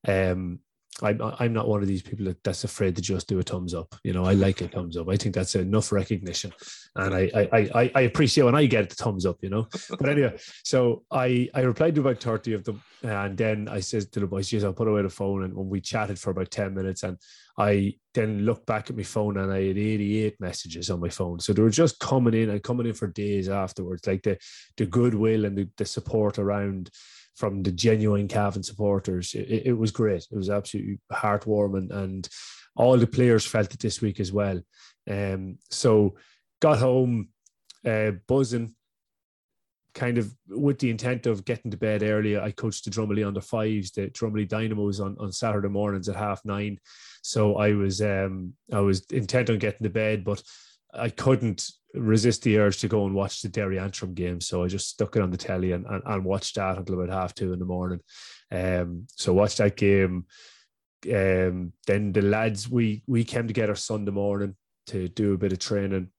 Um, 0.06 0.60
I'm 1.02 1.20
I'm 1.20 1.52
not 1.52 1.68
one 1.68 1.82
of 1.82 1.88
these 1.88 2.02
people 2.02 2.24
that, 2.24 2.42
that's 2.42 2.64
afraid 2.64 2.96
to 2.96 3.02
just 3.02 3.28
do 3.28 3.38
a 3.38 3.42
thumbs 3.42 3.74
up. 3.74 3.94
You 4.02 4.14
know, 4.14 4.24
I 4.24 4.32
like 4.32 4.62
a 4.62 4.68
thumbs 4.68 4.96
up. 4.96 5.08
I 5.10 5.16
think 5.16 5.34
that's 5.34 5.54
enough 5.54 5.92
recognition, 5.92 6.54
and 6.94 7.14
I 7.14 7.30
I 7.34 7.70
I, 7.74 7.92
I 7.94 8.00
appreciate 8.02 8.44
when 8.44 8.54
I 8.54 8.64
get 8.64 8.88
the 8.88 8.94
thumbs 8.94 9.26
up. 9.26 9.36
You 9.42 9.50
know, 9.50 9.68
but 9.90 10.08
anyway, 10.08 10.38
so 10.64 11.04
I 11.10 11.50
I 11.54 11.60
replied 11.60 11.94
to 11.96 12.00
about 12.00 12.20
thirty 12.22 12.54
of 12.54 12.64
them, 12.64 12.82
and 13.02 13.36
then 13.36 13.68
I 13.68 13.80
said 13.80 14.10
to 14.12 14.20
the 14.20 14.26
boys, 14.26 14.50
"Yes, 14.50 14.64
I'll 14.64 14.72
put 14.72 14.88
away 14.88 15.02
the 15.02 15.10
phone." 15.10 15.44
And 15.44 15.54
when 15.54 15.68
we 15.68 15.82
chatted 15.82 16.18
for 16.18 16.30
about 16.30 16.50
ten 16.50 16.72
minutes, 16.72 17.02
and 17.02 17.18
I 17.58 17.96
then 18.14 18.46
looked 18.46 18.64
back 18.64 18.88
at 18.88 18.96
my 18.96 19.02
phone, 19.02 19.36
and 19.36 19.52
I 19.52 19.66
had 19.66 19.76
eighty 19.76 20.24
eight 20.24 20.40
messages 20.40 20.88
on 20.88 21.00
my 21.00 21.10
phone. 21.10 21.40
So 21.40 21.52
they 21.52 21.60
were 21.60 21.68
just 21.68 21.98
coming 21.98 22.32
in 22.32 22.48
and 22.48 22.62
coming 22.62 22.86
in 22.86 22.94
for 22.94 23.08
days 23.08 23.50
afterwards, 23.50 24.06
like 24.06 24.22
the 24.22 24.38
the 24.78 24.86
goodwill 24.86 25.44
and 25.44 25.58
the, 25.58 25.68
the 25.76 25.84
support 25.84 26.38
around 26.38 26.90
from 27.36 27.62
the 27.62 27.70
genuine 27.70 28.28
Cavan 28.28 28.62
supporters. 28.62 29.34
It, 29.34 29.66
it, 29.66 29.72
was 29.72 29.90
great. 29.90 30.26
It 30.30 30.36
was 30.36 30.50
absolutely 30.50 30.98
heartwarming, 31.12 31.90
and 31.90 32.28
all 32.74 32.96
the 32.96 33.06
players 33.06 33.46
felt 33.46 33.72
it 33.72 33.80
this 33.80 34.00
week 34.00 34.20
as 34.20 34.32
well. 34.32 34.60
Um, 35.08 35.58
so 35.70 36.16
got 36.60 36.78
home 36.78 37.28
uh, 37.84 38.12
buzzing, 38.26 38.74
kind 39.94 40.18
of 40.18 40.34
with 40.48 40.78
the 40.78 40.90
intent 40.90 41.26
of 41.26 41.44
getting 41.44 41.70
to 41.70 41.76
bed 41.76 42.02
early. 42.02 42.38
I 42.38 42.50
coached 42.50 42.84
the 42.84 42.90
Drummondley 42.90 43.26
under 43.26 43.40
fives, 43.40 43.90
the 43.90 44.08
Drummondley 44.08 44.48
Dynamos 44.48 45.00
on, 45.00 45.16
on 45.20 45.30
Saturday 45.30 45.68
mornings 45.68 46.08
at 46.08 46.16
half 46.16 46.44
nine. 46.44 46.78
So 47.22 47.56
I 47.56 47.72
was 47.72 48.00
um, 48.00 48.54
I 48.72 48.80
was 48.80 49.04
intent 49.10 49.50
on 49.50 49.58
getting 49.58 49.84
to 49.84 49.90
bed, 49.90 50.24
but 50.24 50.42
I 50.94 51.10
couldn't 51.10 51.70
resist 51.96 52.42
the 52.42 52.58
urge 52.58 52.78
to 52.78 52.88
go 52.88 53.06
and 53.06 53.14
watch 53.14 53.42
the 53.42 53.48
Derry 53.48 53.78
Antrim 53.78 54.14
game. 54.14 54.40
So 54.40 54.64
I 54.64 54.68
just 54.68 54.88
stuck 54.88 55.16
it 55.16 55.22
on 55.22 55.30
the 55.30 55.36
telly 55.36 55.72
and, 55.72 55.86
and, 55.86 56.02
and 56.04 56.24
watched 56.24 56.56
that 56.56 56.78
until 56.78 57.00
about 57.00 57.14
half 57.14 57.34
two 57.34 57.52
in 57.52 57.58
the 57.58 57.64
morning. 57.64 58.00
Um, 58.50 59.06
so 59.16 59.32
watched 59.32 59.58
that 59.58 59.76
game. 59.76 60.26
Um, 61.06 61.72
then 61.86 62.12
the 62.12 62.22
lads, 62.22 62.68
we 62.68 63.02
we 63.06 63.24
came 63.24 63.46
together 63.46 63.74
Sunday 63.74 64.10
morning 64.10 64.56
to 64.88 65.08
do 65.08 65.34
a 65.34 65.38
bit 65.38 65.52
of 65.52 65.58
training. 65.58 66.10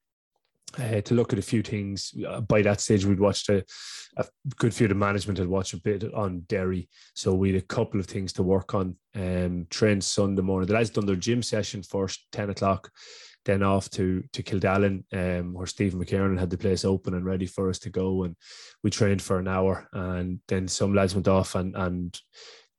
Uh, 0.78 1.00
to 1.00 1.14
look 1.14 1.32
at 1.32 1.40
a 1.40 1.44
few 1.44 1.64
things. 1.64 2.14
Uh, 2.28 2.42
by 2.42 2.62
that 2.62 2.82
stage, 2.82 3.06
we'd 3.06 3.22
watched 3.22 3.48
a, 3.48 3.64
a, 4.18 4.26
good 4.58 4.74
few 4.74 4.86
of 4.86 4.90
the 4.90 4.96
management 4.96 5.40
had 5.40 5.48
watched 5.48 5.74
a 5.74 5.82
bit 5.82 6.04
on 6.14 6.42
Derry, 6.42 6.90
so 7.16 7.34
we 7.34 7.54
had 7.54 7.64
a 7.64 7.66
couple 7.66 8.02
of 8.02 8.06
things 8.06 8.34
to 8.34 8.44
work 8.44 8.76
on. 8.76 8.96
Um, 9.16 9.66
trained 9.70 10.04
Sunday 10.04 10.42
morning. 10.42 10.68
The 10.68 10.74
lads 10.74 10.90
done 10.90 11.06
their 11.06 11.16
gym 11.16 11.42
session 11.42 11.84
first, 11.84 12.28
ten 12.34 12.50
o'clock 12.50 12.92
then 13.48 13.64
off 13.64 13.90
to 13.92 14.24
to 14.34 14.44
Kildallen, 14.44 15.04
um, 15.14 15.54
where 15.54 15.66
Stephen 15.66 16.04
McKernan 16.04 16.38
had 16.38 16.50
the 16.50 16.58
place 16.58 16.86
open 16.86 17.14
and 17.14 17.26
ready 17.26 17.46
for 17.48 17.70
us 17.70 17.80
to 17.80 17.90
go, 17.90 18.24
and 18.24 18.36
we 18.84 18.92
trained 18.92 19.22
for 19.22 19.40
an 19.40 19.48
hour, 19.48 19.88
and 19.94 20.40
then 20.48 20.68
some 20.68 20.94
lads 20.94 21.16
went 21.16 21.28
off, 21.28 21.56
and 21.56 21.76
and 21.76 22.20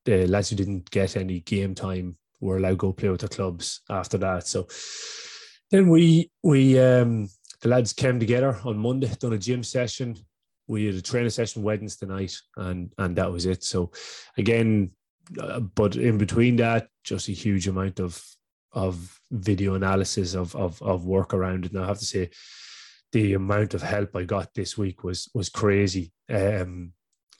the 0.05 0.27
lads 0.27 0.51
who 0.51 0.57
didn't 0.57 0.91
get 0.91 1.17
any 1.17 1.41
game 1.41 1.75
time 1.75 2.17
were 2.41 2.59
allowed 2.59 2.71
to 2.71 2.77
go 2.77 2.93
play 2.93 3.09
with 3.09 3.23
the 3.23 3.29
clubs 3.29 3.81
after 3.89 4.19
that. 4.19 4.47
So 4.47 4.69
then 5.71 5.89
we 5.89 6.31
we 6.43 6.79
um, 6.79 7.29
the 7.63 7.69
lads 7.71 7.95
came 7.95 8.21
together 8.21 8.61
on 8.65 8.79
Monday, 8.79 9.11
done 9.19 9.33
a 9.33 9.39
gym 9.39 9.65
session. 9.65 10.17
We 10.67 10.85
had 10.85 10.97
a 10.97 11.03
training 11.03 11.31
session 11.31 11.63
Wednesday 11.63 12.07
night, 12.07 12.37
and 12.59 12.93
and 12.99 13.17
that 13.17 13.33
was 13.33 13.47
it. 13.47 13.65
So 13.65 13.91
again, 14.37 14.91
uh, 15.41 15.61
but 15.61 15.97
in 15.97 16.19
between 16.19 16.57
that, 16.57 16.89
just 17.05 17.29
a 17.29 17.33
huge 17.33 17.69
amount 17.69 18.01
of 18.01 18.23
of 18.73 19.21
video 19.31 19.75
analysis 19.75 20.35
of 20.35 20.55
of 20.55 20.81
of 20.83 21.07
work 21.07 21.35
around 21.35 21.65
it. 21.65 21.73
And 21.73 21.83
I 21.83 21.87
have 21.87 21.99
to 21.99 22.05
say, 22.05 22.31
the 23.13 23.35
amount 23.35 23.75
of 23.75 23.83
help 23.83 24.15
I 24.15 24.25
got 24.25 24.55
this 24.55 24.77
week 24.77 25.05
was 25.05 25.31
was 25.35 25.49
crazy. 25.49 26.13
Um, 26.29 26.93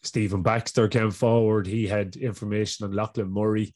Stephen 0.03 0.43
Baxter 0.43 0.89
came 0.89 1.11
forward. 1.11 1.67
He 1.67 1.87
had 1.87 2.17
information 2.17 2.87
on 2.87 2.93
Lachlan 2.93 3.31
Murray 3.31 3.75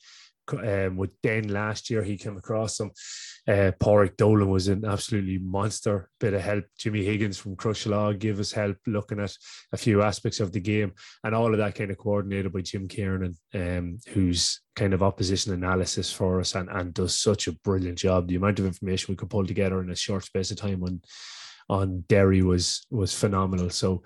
um, 0.52 0.96
with 0.96 1.20
Den 1.22 1.48
last 1.48 1.90
year. 1.90 2.02
He 2.02 2.16
came 2.16 2.36
across 2.36 2.76
them. 2.76 2.92
Uh, 3.48 3.72
Porrick 3.80 4.16
Dolan 4.16 4.48
was 4.48 4.68
an 4.68 4.84
absolutely 4.84 5.38
monster 5.38 6.08
bit 6.20 6.34
of 6.34 6.40
help. 6.40 6.64
Jimmy 6.78 7.04
Higgins 7.04 7.38
from 7.38 7.56
Crushlaw 7.56 8.16
gave 8.16 8.38
us 8.38 8.52
help 8.52 8.76
looking 8.86 9.18
at 9.18 9.34
a 9.72 9.76
few 9.76 10.02
aspects 10.02 10.38
of 10.38 10.52
the 10.52 10.60
game, 10.60 10.92
and 11.24 11.34
all 11.34 11.52
of 11.52 11.58
that 11.58 11.74
kind 11.74 11.90
of 11.90 11.98
coordinated 11.98 12.52
by 12.52 12.60
Jim 12.60 12.86
Kiernan, 12.86 13.36
um, 13.54 13.98
who's 14.08 14.60
kind 14.76 14.94
of 14.94 15.02
opposition 15.02 15.52
analysis 15.52 16.12
for 16.12 16.40
us 16.40 16.54
and, 16.54 16.68
and 16.70 16.94
does 16.94 17.18
such 17.18 17.48
a 17.48 17.58
brilliant 17.64 17.98
job. 17.98 18.28
The 18.28 18.36
amount 18.36 18.60
of 18.60 18.66
information 18.66 19.12
we 19.12 19.16
could 19.16 19.30
pull 19.30 19.46
together 19.46 19.80
in 19.80 19.90
a 19.90 19.96
short 19.96 20.24
space 20.24 20.50
of 20.50 20.58
time 20.58 20.82
on 20.84 21.02
on 21.68 22.04
Derry 22.08 22.42
was 22.42 22.86
was 22.90 23.14
phenomenal. 23.14 23.70
So 23.70 24.02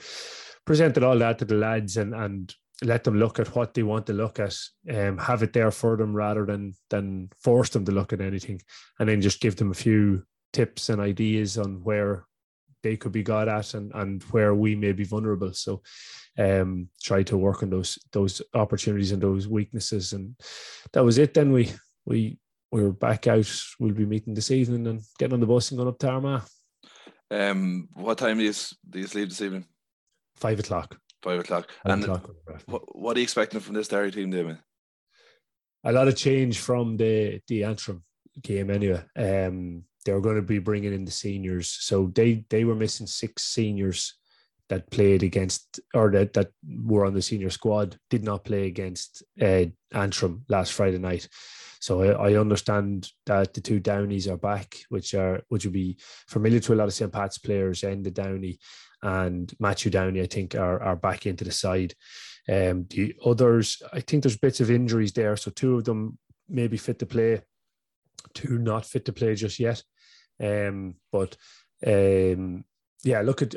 presented 0.65 1.03
all 1.03 1.19
that 1.19 1.39
to 1.39 1.45
the 1.45 1.55
lads 1.55 1.97
and 1.97 2.15
and 2.15 2.55
let 2.83 3.05
them 3.05 3.19
look 3.19 3.39
at 3.39 3.55
what 3.55 3.75
they 3.75 3.83
want 3.83 4.07
to 4.07 4.13
look 4.13 4.39
at, 4.39 4.57
um, 4.93 5.19
have 5.19 5.43
it 5.43 5.53
there 5.53 5.71
for 5.71 5.97
them 5.97 6.15
rather 6.15 6.45
than 6.45 6.75
than 6.91 7.31
force 7.43 7.71
them 7.71 7.85
to 7.85 7.93
look 7.93 8.13
at 8.13 8.21
anything, 8.21 8.61
and 8.99 9.09
then 9.09 9.21
just 9.21 9.41
give 9.41 9.57
them 9.57 9.71
a 9.71 9.75
few 9.75 10.25
tips 10.53 10.89
and 10.89 11.01
ideas 11.01 11.59
on 11.59 11.83
where 11.83 12.27
they 12.83 12.97
could 12.97 13.13
be 13.13 13.23
got 13.23 13.49
at 13.49 13.75
and 13.75 13.93
and 13.95 14.23
where 14.25 14.55
we 14.55 14.75
may 14.75 14.93
be 14.93 15.05
vulnerable. 15.05 15.53
So, 15.53 15.83
um, 16.39 16.89
try 17.03 17.23
to 17.25 17.37
work 17.37 17.63
on 17.63 17.71
those 17.71 17.99
those 18.13 18.43
opportunities 18.55 19.13
and 19.13 19.23
those 19.23 19.49
weaknesses, 19.49 20.13
and 20.13 20.37
that 20.93 21.05
was 21.05 21.19
it. 21.19 21.35
Then 21.35 21.53
we 21.53 21.73
we 22.05 22.39
we 22.71 22.83
were 22.83 22.93
back 22.93 23.27
out. 23.27 23.51
We'll 23.79 23.95
be 23.95 24.07
meeting 24.07 24.35
this 24.35 24.51
evening 24.51 24.87
and 24.87 25.01
getting 25.19 25.35
on 25.35 25.41
the 25.41 25.47
bus 25.47 25.71
and 25.71 25.79
going 25.79 25.89
up 25.89 25.99
to 26.01 26.11
Armagh. 26.11 26.43
Um, 27.31 27.89
what 27.95 28.19
time 28.19 28.39
do 28.39 28.45
you, 28.45 28.53
do 28.89 29.01
you 29.01 29.09
leave 29.15 29.31
this 29.31 29.41
evening? 29.41 29.65
Five 30.37 30.61
o'clock. 30.61 30.99
Five 31.23 31.41
o'clock. 31.41 31.71
Five 31.83 31.93
and 31.93 32.05
o'clock. 32.05 32.31
What, 32.67 32.97
what 32.97 33.17
are 33.17 33.21
you 33.21 33.25
expecting 33.25 33.61
from 33.61 33.75
this 33.75 33.89
Derry 33.89 34.11
team, 34.11 34.31
David? 34.31 34.59
A 35.85 35.93
lot 35.93 36.09
of 36.09 36.17
change 36.17 36.59
from 36.59 36.97
the 36.97 37.41
the 37.49 37.65
Antrim 37.65 38.03
game, 38.43 38.71
anyway. 38.71 39.03
Um, 39.17 39.85
they 40.05 40.13
were 40.13 40.21
going 40.21 40.37
to 40.37 40.43
be 40.43 40.59
bringing 40.59 40.93
in 40.93 41.05
the 41.05 41.11
seniors, 41.11 41.69
so 41.69 42.11
they 42.15 42.45
they 42.51 42.65
were 42.65 42.75
missing 42.75 43.07
six 43.07 43.45
seniors 43.45 44.15
that 44.69 44.91
played 44.91 45.23
against 45.23 45.81
or 45.95 46.11
that, 46.11 46.33
that 46.33 46.51
were 46.85 47.07
on 47.07 47.15
the 47.15 47.23
senior 47.23 47.51
squad 47.51 47.97
did 48.11 48.25
not 48.25 48.45
play 48.45 48.67
against 48.67 49.23
uh, 49.41 49.65
Antrim 49.93 50.45
last 50.49 50.73
Friday 50.73 50.99
night. 50.99 51.29
So 51.81 52.03
I, 52.03 52.31
I, 52.31 52.41
understand 52.41 53.09
that 53.27 53.55
the 53.55 53.61
two 53.61 53.79
Downies 53.79 54.27
are 54.27 54.39
back, 54.39 54.77
which 54.89 55.15
are 55.15 55.43
which 55.49 55.65
will 55.65 55.73
be 55.73 55.99
familiar 56.27 56.59
to 56.61 56.75
a 56.75 56.77
lot 56.77 56.89
of 56.89 56.95
St. 56.95 57.13
Pat's 57.13 57.39
players 57.39 57.85
and 57.85 58.05
the 58.05 58.11
Downey 58.11 58.59
and 59.07 59.55
Matthew 59.61 59.93
Downey, 59.93 60.21
I 60.21 60.27
think, 60.27 60.57
are, 60.57 60.83
are 60.83 60.97
back 60.97 61.27
into 61.27 61.45
the 61.45 61.53
side. 61.53 61.95
Um, 62.49 62.87
the 62.91 63.15
others, 63.25 63.81
I 63.93 64.01
think 64.01 64.25
there's 64.25 64.37
bits 64.37 64.61
of 64.61 64.69
injuries 64.69 65.13
there. 65.13 65.37
So 65.37 65.53
two 65.53 65.77
of 65.77 65.85
them 65.85 66.19
maybe 66.49 66.77
fit 66.77 66.99
to 66.99 67.07
play, 67.07 67.43
two 68.35 68.59
not 68.59 68.85
fit 68.85 69.05
to 69.05 69.13
play 69.13 69.37
just 69.37 69.61
yet. 69.61 69.81
Um, 70.43 70.97
but 71.13 71.37
um, 71.87 72.65
yeah, 73.05 73.21
look 73.21 73.43
at 73.43 73.55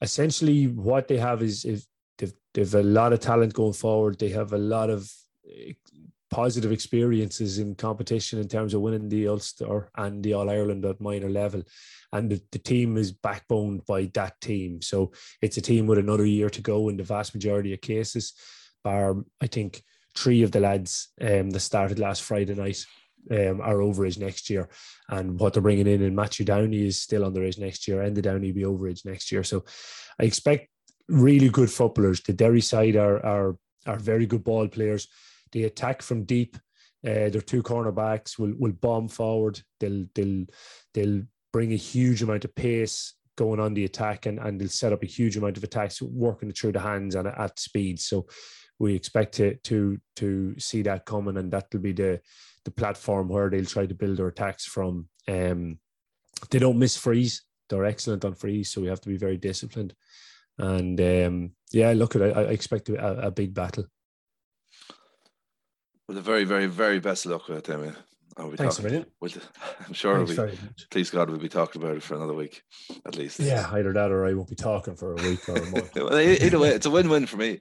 essentially 0.00 0.66
what 0.66 1.08
they 1.08 1.18
have 1.18 1.42
is, 1.42 1.66
is 1.66 1.86
they've, 2.16 2.32
they've 2.54 2.74
a 2.74 2.82
lot 2.82 3.12
of 3.12 3.20
talent 3.20 3.52
going 3.52 3.74
forward. 3.74 4.18
They 4.18 4.30
have 4.30 4.54
a 4.54 4.58
lot 4.58 4.88
of 4.88 5.12
positive 6.30 6.72
experiences 6.72 7.58
in 7.58 7.74
competition 7.74 8.38
in 8.38 8.48
terms 8.48 8.72
of 8.72 8.80
winning 8.80 9.08
the 9.08 9.26
Ulster 9.28 9.90
and 9.96 10.22
the 10.22 10.32
All 10.34 10.48
Ireland 10.48 10.84
at 10.84 11.00
minor 11.00 11.28
level 11.28 11.62
and 12.12 12.30
the, 12.30 12.42
the 12.52 12.58
team 12.58 12.96
is 12.96 13.12
backboned 13.12 13.86
by 13.86 14.10
that 14.14 14.40
team. 14.40 14.82
So 14.82 15.12
it's 15.40 15.56
a 15.56 15.62
team 15.62 15.86
with 15.86 15.98
another 15.98 16.26
year 16.26 16.50
to 16.50 16.60
go 16.60 16.88
in 16.88 16.96
the 16.96 17.02
vast 17.02 17.34
majority 17.34 17.72
of 17.72 17.80
cases. 17.80 18.34
Bar, 18.82 19.16
I 19.40 19.46
think 19.46 19.82
three 20.16 20.42
of 20.42 20.52
the 20.52 20.60
lads 20.60 21.08
um, 21.20 21.50
that 21.50 21.60
started 21.60 21.98
last 21.98 22.22
Friday 22.22 22.54
night 22.54 22.84
um, 23.30 23.60
are 23.60 23.80
over 23.80 24.06
age 24.06 24.18
next 24.18 24.48
year, 24.48 24.68
and 25.08 25.38
what 25.38 25.52
they're 25.52 25.62
bringing 25.62 25.86
in 25.86 26.02
in 26.02 26.14
Matthew 26.14 26.46
Downey 26.46 26.86
is 26.86 27.00
still 27.00 27.24
under 27.24 27.44
age 27.44 27.58
next 27.58 27.86
year, 27.86 28.00
and 28.00 28.16
the 28.16 28.22
Downey 28.22 28.48
will 28.48 28.54
be 28.54 28.64
over 28.64 28.88
age 28.88 29.02
next 29.04 29.30
year. 29.30 29.44
So 29.44 29.64
I 30.18 30.24
expect 30.24 30.68
really 31.08 31.50
good 31.50 31.70
footballers. 31.70 32.22
The 32.22 32.32
Derry 32.32 32.62
side 32.62 32.96
are 32.96 33.24
are 33.24 33.56
are 33.86 33.98
very 33.98 34.26
good 34.26 34.42
ball 34.42 34.68
players. 34.68 35.06
They 35.52 35.64
attack 35.64 36.02
from 36.02 36.24
deep. 36.24 36.56
Uh, 37.06 37.30
their 37.30 37.40
two 37.40 37.62
cornerbacks 37.62 38.38
will 38.38 38.52
will 38.58 38.72
bomb 38.72 39.08
forward. 39.08 39.60
They'll 39.78 40.04
they'll 40.14 40.46
they'll 40.94 41.22
bring 41.52 41.72
a 41.72 41.76
huge 41.76 42.22
amount 42.22 42.44
of 42.44 42.54
pace 42.54 43.14
going 43.36 43.58
on 43.58 43.72
the 43.72 43.84
attack 43.84 44.26
and, 44.26 44.38
and 44.38 44.60
they'll 44.60 44.68
set 44.68 44.92
up 44.92 45.02
a 45.02 45.06
huge 45.06 45.36
amount 45.36 45.56
of 45.56 45.64
attacks 45.64 46.02
working 46.02 46.52
through 46.52 46.72
the 46.72 46.80
hands 46.80 47.14
and 47.14 47.26
at 47.26 47.58
speed. 47.58 47.98
So 47.98 48.26
we 48.78 48.94
expect 48.94 49.34
to 49.36 49.56
to 49.64 49.98
to 50.16 50.58
see 50.58 50.82
that 50.82 51.06
coming 51.06 51.38
and 51.38 51.50
that'll 51.50 51.80
be 51.80 51.92
the 51.92 52.20
the 52.64 52.70
platform 52.70 53.28
where 53.28 53.48
they'll 53.48 53.64
try 53.64 53.86
to 53.86 53.94
build 53.94 54.18
their 54.18 54.28
attacks 54.28 54.66
from. 54.66 55.08
Um, 55.26 55.78
they 56.50 56.58
don't 56.58 56.78
miss 56.78 56.96
frees. 56.96 57.42
They're 57.68 57.84
excellent 57.84 58.24
on 58.24 58.34
frees, 58.34 58.70
so 58.70 58.80
we 58.80 58.88
have 58.88 59.00
to 59.02 59.08
be 59.08 59.16
very 59.16 59.36
disciplined. 59.36 59.94
And 60.58 61.00
um, 61.00 61.52
yeah, 61.72 61.92
look 61.92 62.16
at 62.16 62.22
it. 62.22 62.36
I 62.36 62.42
expect 62.42 62.88
a, 62.88 63.28
a 63.28 63.30
big 63.30 63.54
battle. 63.54 63.84
With 66.10 66.18
a 66.18 66.22
very, 66.22 66.42
very, 66.42 66.66
very 66.66 66.98
best 66.98 67.24
luck 67.24 67.46
with 67.46 67.68
it, 67.68 67.94
I'll 68.36 68.50
be 68.50 68.56
Thanks 68.56 68.78
talking, 68.78 68.90
a 68.90 68.90
million. 68.90 69.06
We'll, 69.20 69.30
I'm 69.86 69.92
sure 69.92 70.26
Thanks 70.26 70.36
we, 70.36 70.58
please 70.90 71.08
God, 71.08 71.30
we'll 71.30 71.38
be 71.38 71.48
talking 71.48 71.80
about 71.80 71.96
it 71.96 72.02
for 72.02 72.16
another 72.16 72.34
week 72.34 72.64
at 73.06 73.14
least. 73.14 73.38
Yeah, 73.38 73.70
either 73.74 73.92
that 73.92 74.10
or 74.10 74.26
I 74.26 74.32
won't 74.32 74.48
be 74.48 74.56
talking 74.56 74.96
for 74.96 75.12
a 75.12 75.22
week 75.22 75.48
or 75.48 75.54
a 75.54 75.66
month. 75.66 75.94
well, 75.94 76.18
either 76.18 76.58
way, 76.58 76.70
it's 76.70 76.86
a 76.86 76.90
win-win 76.90 77.26
for 77.26 77.36
me. 77.36 77.60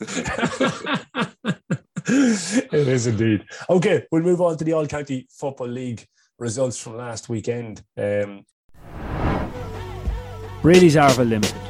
it 2.06 2.72
is 2.72 3.08
indeed. 3.08 3.44
Okay, 3.68 4.06
we'll 4.12 4.22
move 4.22 4.40
on 4.40 4.56
to 4.58 4.62
the 4.62 4.72
All 4.72 4.86
County 4.86 5.26
Football 5.28 5.66
League 5.66 6.06
results 6.38 6.78
from 6.78 6.96
last 6.96 7.28
weekend. 7.28 7.82
Um, 7.98 8.44
Brady's 10.62 10.96
Arva 10.96 11.24
Limited, 11.24 11.69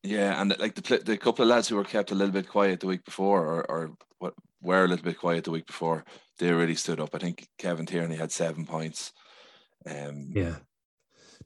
Yeah, 0.05 0.41
and 0.41 0.55
like 0.61 0.75
the 0.75 0.99
the 0.99 1.17
couple 1.17 1.43
of 1.45 1.49
lads 1.49 1.69
who 1.69 1.77
were 1.77 1.85
kept 1.85 2.13
a 2.13 2.15
little 2.15 2.33
bit 2.33 2.47
quiet 2.47 2.81
the 2.81 2.87
week 2.87 3.05
before, 3.05 3.41
or, 3.41 3.71
or 3.71 3.91
what 4.19 4.35
were 4.61 4.85
a 4.85 4.89
little 4.89 5.05
bit 5.05 5.19
quiet 5.19 5.45
the 5.45 5.51
week 5.51 5.67
before, 5.67 6.05
they 6.39 6.53
really 6.53 6.75
stood 6.75 7.01
up. 7.01 7.15
I 7.15 7.19
think 7.19 7.49
Kevin 7.59 7.87
Tierney 7.87 8.17
had 8.17 8.31
seven 8.31 8.67
points. 8.67 9.13
Um, 9.87 10.31
Yeah. 10.35 10.57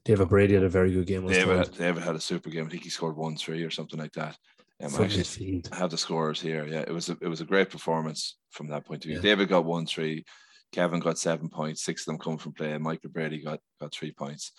David 0.05 0.29
Brady 0.29 0.55
had 0.55 0.63
a 0.63 0.69
very 0.69 0.93
good 0.93 1.07
game. 1.07 1.27
I 1.29 1.33
David, 1.33 1.59
had, 1.59 1.77
David 1.77 2.03
had 2.03 2.17
a 2.17 2.21
super 2.21 2.51
game. 2.51 2.67
I 2.67 2.69
think 2.69 2.85
he 2.85 2.91
scored 2.91 3.17
one 3.17 3.37
three 3.37 3.63
or 3.63 3.71
something 3.71 3.99
like 3.99 4.13
that. 4.13 4.37
Um, 4.83 4.91
from 4.91 5.05
actually, 5.05 5.63
have 5.73 5.91
the 5.91 5.99
scores 5.99 6.41
here. 6.41 6.67
Yeah, 6.67 6.81
it 6.81 6.93
was 6.93 7.11
a, 7.11 7.17
it 7.21 7.29
was 7.29 7.41
a 7.41 7.45
great 7.45 7.69
performance 7.69 8.37
from 8.51 8.69
that 8.69 8.87
point 8.87 9.05
of 9.05 9.09
view. 9.09 9.17
Yeah. 9.17 9.23
David 9.23 9.49
got 9.49 9.65
one 9.65 9.87
three, 9.87 10.25
Kevin 10.73 11.01
got 11.01 11.19
seven 11.19 11.49
points, 11.49 11.85
six 11.85 12.03
of 12.03 12.07
them 12.07 12.19
come 12.19 12.39
from 12.39 12.53
play, 12.53 12.73
and 12.73 12.83
Michael 12.83 13.11
Brady 13.11 13.43
got 13.43 13.61
got 13.81 13.93
three 13.93 14.13
points. 14.13 14.53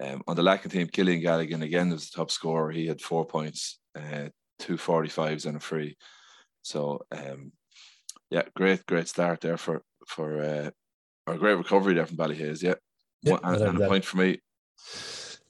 Um, 0.00 0.22
on 0.26 0.36
the 0.36 0.42
Lacken 0.42 0.70
team, 0.70 0.88
Killian 0.88 1.20
Galligan 1.22 1.62
again 1.62 1.90
was 1.90 2.08
the 2.08 2.16
top 2.16 2.30
scorer. 2.30 2.70
He 2.70 2.86
had 2.86 3.00
four 3.00 3.26
points, 3.26 3.78
uh, 3.98 4.28
two 4.58 4.76
45s 4.76 5.46
and 5.46 5.56
a 5.56 5.60
free. 5.60 5.96
So 6.62 7.00
um, 7.12 7.52
yeah, 8.30 8.42
great 8.56 8.84
great 8.86 9.08
start 9.08 9.40
there 9.40 9.56
for 9.58 9.82
for 10.06 10.40
uh, 10.42 10.70
or 11.26 11.36
great 11.36 11.54
recovery 11.58 11.94
there 11.94 12.06
from 12.06 12.16
Ballyhaise. 12.16 12.62
Yeah, 12.62 12.74
Yeah, 13.22 13.32
One- 13.34 13.40
and, 13.54 13.62
and 13.62 13.82
a 13.82 13.88
point 13.88 14.04
for 14.04 14.16
me. 14.18 14.40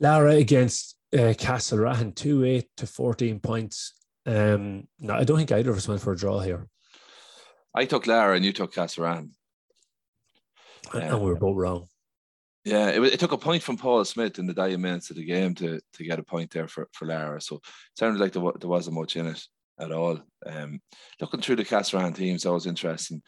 Lara 0.01 0.33
against 0.35 0.97
uh, 1.13 1.35
Castlerahan, 1.39 2.15
2 2.15 2.45
8 2.45 2.69
to 2.79 2.87
14 2.87 3.39
points. 3.41 3.95
Um, 4.27 4.89
no, 4.99 5.15
I 5.15 5.25
don't 5.25 5.37
think 5.37 5.53
either 5.53 5.71
of 5.71 5.77
us 5.77 5.87
went 5.89 6.01
for 6.01 6.13
a 6.13 6.17
draw 6.17 6.41
here. 6.41 6.67
I 7.75 7.85
took 7.85 8.07
Lara 8.07 8.35
and 8.35 8.45
you 8.45 8.53
took 8.53 8.73
Castlerahan. 8.75 9.31
And, 10.93 11.03
Yeah. 11.03 11.15
and 11.15 11.21
we 11.23 11.29
were 11.31 11.37
both 11.37 11.57
wrong. 11.57 11.87
Yeah, 12.65 12.89
it, 12.89 13.03
it 13.03 13.21
took 13.21 13.33
a 13.33 13.39
point 13.39 13.63
from 13.63 13.79
Paul 13.79 14.05
Smith 14.05 14.39
in 14.39 14.47
the 14.47 14.53
dying 14.53 14.81
minutes 14.81 15.11
of 15.11 15.17
the 15.17 15.25
game 15.25 15.55
to 15.57 15.81
to 15.95 16.05
get 16.05 16.19
a 16.19 16.23
point 16.23 16.51
there 16.51 16.69
for, 16.69 16.89
for 16.93 17.07
Lara. 17.07 17.41
So 17.41 17.57
it 17.57 17.63
sounded 17.99 18.21
like 18.21 18.33
there, 18.33 18.43
there 18.61 18.69
wasn't 18.69 18.97
much 18.97 19.17
in 19.17 19.27
it 19.27 19.43
at 19.79 19.93
all. 19.93 20.21
Um, 20.45 20.81
looking 21.21 21.41
through 21.41 21.57
the 21.57 21.65
Castlerahan 21.65 22.15
teams, 22.15 22.43
that 22.43 22.53
was 22.53 22.67
interesting. 22.67 23.23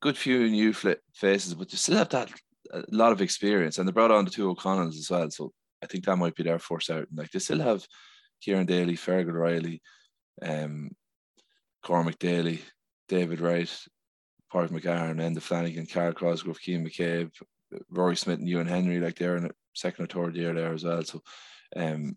Good 0.00 0.18
few 0.18 0.48
new 0.50 0.74
faces, 0.74 1.54
but 1.54 1.72
you 1.72 1.78
still 1.78 1.96
have 1.96 2.10
that 2.10 2.30
a 2.72 2.82
lot 2.90 3.12
of 3.12 3.22
experience. 3.22 3.78
And 3.78 3.88
they 3.88 3.92
brought 3.92 4.10
on 4.10 4.24
the 4.24 4.30
two 4.30 4.50
O'Connells 4.50 4.98
as 4.98 5.10
well. 5.10 5.30
So 5.30 5.52
I 5.82 5.86
think 5.86 6.04
that 6.04 6.16
might 6.16 6.34
be 6.34 6.42
their 6.42 6.58
force 6.58 6.90
out. 6.90 7.06
Like 7.14 7.30
they 7.30 7.38
still 7.38 7.60
have 7.60 7.86
Kieran 8.42 8.66
Daly, 8.66 8.94
Fergal 8.94 9.32
Riley, 9.32 9.80
um, 10.42 10.90
Cormac 11.82 12.18
Daly, 12.18 12.60
David 13.08 13.40
Wright, 13.40 13.70
Park 14.50 14.70
and 14.70 14.80
Enda 14.80 15.40
Flanagan, 15.40 15.86
Carl 15.86 16.12
Cosgrove, 16.12 16.60
Keane 16.60 16.86
McCabe, 16.86 17.30
Rory 17.90 18.16
Smith, 18.16 18.38
and 18.38 18.48
Ewan 18.48 18.66
Henry, 18.66 19.00
like 19.00 19.16
they're 19.18 19.36
in 19.36 19.46
a 19.46 19.50
second 19.74 20.04
or 20.04 20.08
third 20.26 20.36
year 20.36 20.54
there 20.54 20.72
as 20.72 20.84
well. 20.84 21.02
So 21.02 21.22
um, 21.74 22.16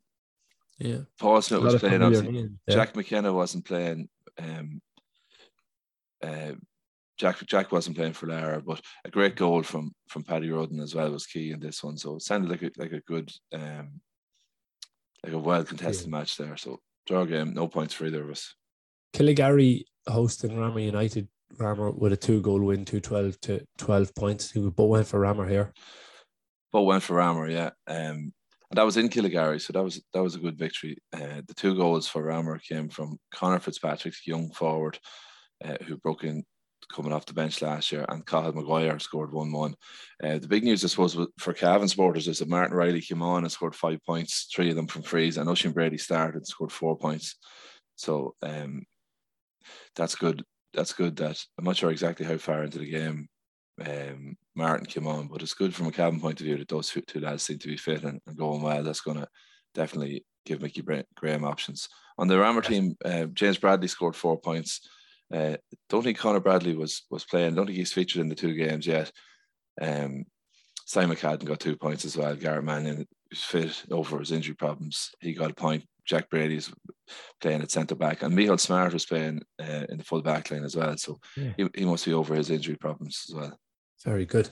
Yeah. 0.78 1.00
Paul 1.19 1.41
Smith 1.41 1.62
was 1.62 1.76
playing, 1.80 2.02
obviously. 2.02 2.38
yeah. 2.67 2.73
Jack 2.76 2.95
McKenna 2.95 3.34
wasn't 3.34 3.65
playing. 3.65 4.10
Um, 4.38 4.82
uh, 6.23 6.52
Jack 7.17 7.45
Jack 7.47 7.71
wasn't 7.71 7.97
playing 7.97 8.13
for 8.13 8.28
Lara, 8.28 8.62
but 8.62 8.82
a 9.04 9.10
great 9.10 9.36
goal 9.36 9.62
from 9.63 9.91
from 10.08 10.23
Paddy 10.23 10.50
Roden 10.50 10.80
as 10.80 10.95
well 10.95 11.12
was 11.12 11.26
key 11.26 11.52
in 11.52 11.60
this 11.60 11.84
one. 11.84 11.97
So 11.97 12.15
it 12.15 12.21
sounded 12.21 12.50
like 12.50 12.62
a, 12.63 12.71
like 12.78 12.93
a 12.93 13.02
good, 13.02 13.30
um, 13.54 14.00
like 15.26 15.34
a 15.34 15.38
well 15.38 15.63
contested 15.65 16.08
Yeah. 16.08 16.12
match 16.12 16.38
there. 16.38 16.56
So 16.56 16.80
draw 17.08 17.26
game, 17.26 17.54
no 17.54 17.67
points 17.67 17.93
for 17.93 18.06
either 18.06 18.23
of 18.23 18.30
us. 18.30 18.56
Killygarry 19.13 19.84
hosting 20.08 20.52
Ramor 20.52 20.84
United. 20.86 21.28
Ramor 21.57 21.97
with 21.97 22.13
a 22.13 22.17
two 22.17 22.41
goal 22.41 22.62
win, 22.62 22.85
212 22.85 23.41
to 23.41 23.65
12 23.77 24.15
points. 24.15 24.53
We 24.53 24.69
both 24.69 24.89
went 24.89 25.07
for 25.07 25.19
Ramor 25.19 25.49
here. 25.49 25.73
Both 26.71 26.88
went 26.88 27.03
for 27.03 27.15
Ramor, 27.15 27.51
yeah. 27.51 27.71
Um, 27.88 28.33
and 28.71 28.77
that 28.77 28.85
was 28.85 28.97
in 28.97 29.09
Killygarry, 29.09 29.59
so 29.59 29.73
that 29.73 29.83
was 29.83 30.01
that 30.13 30.21
was 30.21 30.35
a 30.35 30.39
good 30.39 30.57
victory. 30.57 30.97
Uh, 31.12 31.41
the 31.47 31.55
two 31.55 31.75
goals 31.75 32.07
for 32.07 32.23
Ramor 32.23 32.62
came 32.62 32.89
from 32.89 33.17
Connor 33.33 33.59
Fitzpatrick, 33.59 34.13
young 34.25 34.51
forward, 34.51 34.99
uh, 35.65 35.77
who 35.88 35.97
broke 35.97 36.23
in 36.23 36.43
coming 36.93 37.12
off 37.12 37.25
the 37.25 37.33
bench 37.33 37.62
last 37.62 37.91
year, 37.91 38.05
and 38.09 38.25
Cathal 38.25 38.53
Maguire 38.53 38.99
scored 38.99 39.33
one 39.33 39.51
one. 39.51 39.75
Uh, 40.23 40.38
the 40.38 40.47
big 40.47 40.63
news, 40.63 40.83
I 40.83 40.88
suppose, 40.88 41.17
for 41.39 41.53
Cavan 41.53 41.88
supporters 41.88 42.27
is 42.27 42.39
that 42.39 42.49
Martin 42.49 42.75
Riley 42.75 43.01
came 43.01 43.23
on 43.23 43.43
and 43.43 43.51
scored 43.51 43.75
five 43.75 43.99
points, 44.05 44.47
three 44.53 44.69
of 44.69 44.75
them 44.75 44.88
from 44.88 45.01
frees, 45.01 45.38
and 45.38 45.49
Oisin 45.49 45.71
Brady 45.71 45.97
started 45.97 46.38
and 46.38 46.47
scored 46.47 46.71
four 46.71 46.95
points. 46.95 47.35
So 47.95 48.35
um, 48.43 48.85
that's 49.95 50.15
good. 50.15 50.43
That's 50.73 50.93
good. 50.93 51.15
That 51.17 51.43
I'm 51.58 51.65
not 51.65 51.77
sure 51.77 51.91
exactly 51.91 52.25
how 52.25 52.38
far 52.38 52.63
into 52.63 52.79
the 52.79 52.89
game 52.89 53.27
um, 53.86 54.38
Martin 54.55 54.86
came 54.86 55.08
on, 55.08 55.27
but 55.27 55.41
it's 55.41 55.53
good 55.53 55.73
from 55.73 55.88
a 55.88 55.91
Cavan 55.91 56.19
point 56.19 56.39
of 56.39 56.45
view 56.45 56.58
that 56.58 56.67
those 56.67 56.89
two, 56.89 57.01
two 57.01 57.19
lads 57.19 57.43
seem 57.43 57.58
to 57.60 57.67
be 57.67 57.77
fit 57.77 58.03
and, 58.03 58.19
and 58.27 58.38
going 58.38 58.62
well. 58.62 58.84
That's 58.84 59.01
going 59.01 59.17
to 59.17 59.27
definitely 59.73 60.25
give 60.45 60.62
Mickey 60.62 60.84
Graham 61.15 61.45
options. 61.45 61.88
On 62.17 62.27
the 62.27 62.36
Ramor 62.36 62.65
team, 62.65 62.95
uh, 63.05 63.25
James 63.25 63.58
Bradley 63.58 63.88
scored 63.88 64.15
four 64.15 64.38
points. 64.39 64.88
Uh, 65.34 65.55
don't 65.89 66.03
think 66.03 66.17
Connor 66.17 66.39
Bradley 66.39 66.75
was 66.75 67.03
was 67.10 67.23
playing. 67.23 67.55
Don't 67.55 67.67
think 67.67 67.77
he's 67.77 67.93
featured 67.93 68.21
in 68.21 68.29
the 68.29 68.36
two 68.36 68.55
games 68.55 68.86
yet. 68.88 69.12
Um, 69.79 70.25
Simon 70.86 71.17
Cadden 71.17 71.45
got 71.45 71.60
two 71.60 71.77
points 71.77 72.03
as 72.03 72.17
well. 72.17 72.36
Garrett 72.36 72.63
Mannion 72.63 73.08
was 73.29 73.43
fit 73.43 73.84
over 73.91 74.19
his 74.19 74.32
injury 74.32 74.55
problems. 74.55 75.12
He 75.21 75.34
got 75.34 75.51
a 75.51 75.53
point. 75.53 75.84
Jack 76.10 76.30
Brady's 76.30 76.74
playing 77.39 77.62
at 77.62 77.69
centre 77.72 77.95
back, 77.95 78.24
and 78.24 78.36
Michael 78.36 78.58
Smart 78.58 78.93
was 78.93 79.06
playing 79.06 79.41
uh, 79.62 79.86
in 79.89 80.00
the 80.00 80.04
full 80.04 80.24
back 80.24 80.50
line 80.50 80.63
as 80.63 80.76
well. 80.76 80.98
So 80.98 81.19
Yeah. 81.38 81.54
he, 81.56 81.69
he 81.76 81.86
must 81.86 82.06
be 82.06 82.13
over 82.13 82.34
his 82.34 82.50
injury 82.50 82.76
problems 82.76 83.26
as 83.30 83.36
well. 83.36 83.60
Very 84.04 84.26
good. 84.26 84.50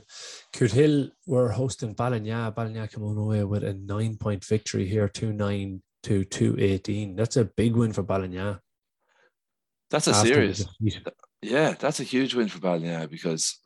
Hill 0.53 1.09
were 1.25 1.49
hosting 1.49 1.95
Ballinagh. 1.95 2.53
Ballinagh 2.53 2.91
came 2.91 3.03
on 3.03 3.17
away 3.17 3.43
with 3.43 3.63
a 3.63 3.73
nine 3.73 4.17
point 4.17 4.45
victory 4.45 4.85
here, 4.85 5.07
2 5.07 5.33
9 5.33 5.81
to 6.03 6.23
2 6.25 6.57
18. 6.59 7.15
That's 7.15 7.37
a 7.37 7.45
big 7.45 7.75
win 7.75 7.93
for 7.93 8.03
Ballinagh. 8.03 8.59
That's 9.89 10.07
a 10.07 10.11
after 10.11 10.27
serious, 10.27 10.65
yeah, 11.41 11.71
that's 11.79 12.01
a 12.01 12.03
huge 12.03 12.35
win 12.35 12.49
for 12.49 12.59
Ballinagh 12.59 13.09
because 13.09 13.57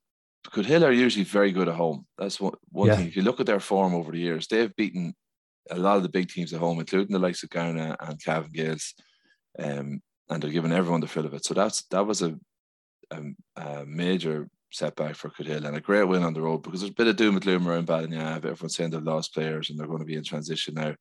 Hill 0.54 0.86
are 0.86 0.92
usually 0.92 1.26
very 1.26 1.52
good 1.52 1.68
at 1.68 1.76
home. 1.76 2.06
That's 2.18 2.40
one, 2.40 2.54
one 2.70 2.88
Yeah. 2.90 2.98
thing. 2.98 3.08
If 3.08 3.16
you 3.16 3.24
look 3.24 3.40
at 3.40 3.48
their 3.48 3.60
form 3.60 3.96
over 3.96 4.12
the 4.12 4.20
years, 4.20 4.48
they've 4.48 4.76
beaten 4.76 5.16
a 5.70 5.78
lot 5.78 5.98
of 5.98 6.04
the 6.04 6.10
big 6.10 6.30
teams 6.30 6.54
at 6.54 6.60
home, 6.60 6.80
including 6.80 7.12
the 7.12 7.20
likes 7.20 7.44
of 7.44 7.50
Gowna 7.50 7.96
and 8.00 8.24
Cavan 8.24 8.52
Gales, 8.54 8.94
um, 9.60 10.02
and 10.30 10.42
they're 10.42 10.50
giving 10.50 10.72
everyone 10.72 11.02
the 11.02 11.08
fill 11.08 11.26
of 11.26 11.34
it. 11.34 11.46
So 11.46 11.54
that's 11.54 11.84
that 11.92 12.06
was 12.06 12.22
a, 12.22 12.36
a, 13.12 13.22
a 13.58 13.86
major 13.86 14.50
setback 14.72 15.16
for 15.16 15.30
Cootehill 15.30 15.66
and 15.66 15.76
a 15.76 15.82
great 15.82 16.06
win 16.06 16.24
on 16.24 16.34
the 16.34 16.42
road 16.42 16.64
because 16.64 16.82
there's 16.82 16.92
a 16.92 16.96
bit 16.96 17.08
of 17.08 17.18
doom 17.18 17.36
and 17.36 17.44
gloom 17.44 17.68
around 17.68 17.88
Ballinagh. 17.88 18.38
Everyone's 18.38 18.76
saying 18.76 18.92
they've 18.92 19.04
lost 19.04 19.34
players 19.34 19.70
and 19.70 19.78
they're 19.78 19.88
going 19.88 20.00
to 20.00 20.06
be 20.06 20.16
in 20.16 20.24
transition 20.24 20.76
now. 20.76 20.96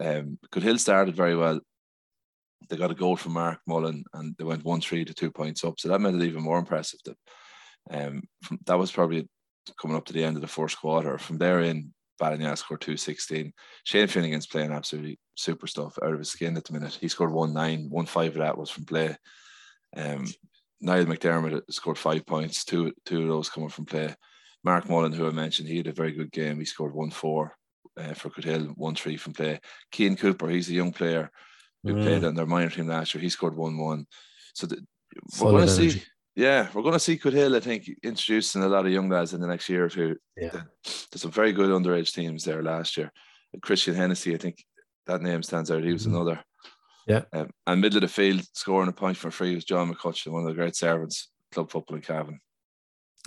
Um, 0.00 0.38
started 0.76 1.16
very 1.16 1.36
well. 1.36 1.60
They 2.68 2.76
got 2.76 2.92
a 2.92 2.94
goal 2.94 3.16
from 3.16 3.32
Mark 3.32 3.58
Mullen 3.66 4.04
and 4.14 4.36
they 4.38 4.44
went 4.44 4.64
one 4.64 4.80
three 4.80 5.04
to 5.04 5.12
two 5.12 5.32
points 5.32 5.64
up. 5.64 5.74
So 5.78 5.88
that 5.88 6.00
made 6.00 6.14
it 6.14 6.22
even 6.22 6.42
more 6.42 6.58
impressive. 6.58 7.00
That 7.04 7.16
um, 7.90 8.22
from, 8.44 8.60
that 8.66 8.78
was 8.78 8.92
probably 8.92 9.28
coming 9.80 9.96
up 9.96 10.04
to 10.06 10.12
the 10.12 10.22
end 10.22 10.36
of 10.36 10.42
the 10.42 10.48
first 10.48 10.80
quarter. 10.80 11.18
From 11.18 11.38
there 11.38 11.60
in, 11.60 11.92
Ballinagh 12.22 12.56
scored 12.56 12.80
two 12.80 12.96
sixteen. 12.96 13.52
Shane 13.84 14.06
Finnegan's 14.06 14.46
playing 14.46 14.72
absolutely 14.72 15.18
super 15.34 15.66
stuff 15.66 15.98
out 16.02 16.12
of 16.12 16.18
his 16.18 16.30
skin 16.30 16.56
at 16.56 16.64
the 16.64 16.72
minute. 16.72 16.96
He 17.00 17.08
scored 17.08 17.32
one 17.32 17.52
nine, 17.52 17.88
one 17.90 18.06
five 18.06 18.32
of 18.32 18.38
that 18.38 18.56
was 18.56 18.70
from 18.70 18.84
play. 18.84 19.16
Um, 19.96 20.26
Niall 20.80 21.06
McDermott 21.06 21.62
scored 21.70 21.98
five 21.98 22.24
points, 22.24 22.64
two 22.64 22.92
two 23.04 23.22
of 23.22 23.28
those 23.28 23.48
coming 23.48 23.68
from 23.70 23.86
play. 23.86 24.14
Mark 24.64 24.88
Mullen, 24.88 25.12
who 25.12 25.26
I 25.26 25.30
mentioned, 25.30 25.68
he 25.68 25.78
had 25.78 25.88
a 25.88 25.92
very 25.92 26.12
good 26.12 26.30
game. 26.30 26.58
He 26.58 26.64
scored 26.64 26.94
one 26.94 27.10
four 27.10 27.56
uh, 27.96 28.14
for 28.14 28.30
Cootehill, 28.30 28.72
one 28.76 28.94
three 28.94 29.16
from 29.16 29.32
play. 29.32 29.58
Keane 29.90 30.16
Cooper, 30.16 30.48
he's 30.48 30.70
a 30.70 30.74
young 30.74 30.92
player 30.92 31.30
who 31.82 31.94
mm. 31.94 32.02
played 32.02 32.24
on 32.24 32.34
their 32.34 32.46
minor 32.46 32.70
team 32.70 32.86
last 32.86 33.14
year. 33.14 33.22
He 33.22 33.28
scored 33.28 33.56
one 33.56 33.76
one. 33.76 34.06
So 34.54 34.66
the, 34.66 34.76
we're 35.40 35.50
going 35.50 35.66
to 35.66 35.90
see. 35.90 36.02
Yeah, 36.34 36.68
we're 36.72 36.82
going 36.82 36.94
to 36.94 36.98
see 36.98 37.18
Cootehill, 37.18 37.56
I 37.56 37.60
think, 37.60 37.90
introducing 38.02 38.62
a 38.62 38.68
lot 38.68 38.86
of 38.86 38.92
young 38.92 39.08
guys 39.08 39.34
in 39.34 39.40
the 39.40 39.46
next 39.46 39.68
year 39.68 39.84
or 39.84 39.88
two. 39.90 40.16
Yeah. 40.36 40.62
There's 40.84 41.22
some 41.22 41.30
very 41.30 41.52
good 41.52 41.68
underage 41.68 42.12
teams 42.12 42.44
there 42.44 42.62
last 42.62 42.96
year. 42.96 43.12
Christian 43.60 43.94
Hennessy, 43.94 44.34
I 44.34 44.38
think 44.38 44.64
that 45.06 45.20
name 45.20 45.42
stands 45.42 45.70
out. 45.70 45.84
He 45.84 45.92
was 45.92 46.06
mm-hmm. 46.06 46.16
another. 46.16 46.44
Yeah. 47.06 47.22
Um, 47.32 47.50
and 47.66 47.80
middle 47.80 47.98
of 47.98 48.02
the 48.02 48.08
field, 48.08 48.42
scoring 48.54 48.88
a 48.88 48.92
point 48.92 49.16
for 49.16 49.30
free 49.30 49.54
was 49.54 49.64
John 49.64 49.92
McCutcheon, 49.92 50.32
one 50.32 50.42
of 50.42 50.48
the 50.48 50.54
great 50.54 50.76
servants, 50.76 51.30
club 51.52 51.70
football 51.70 51.96
in 51.96 52.02
Cavan. 52.02 52.40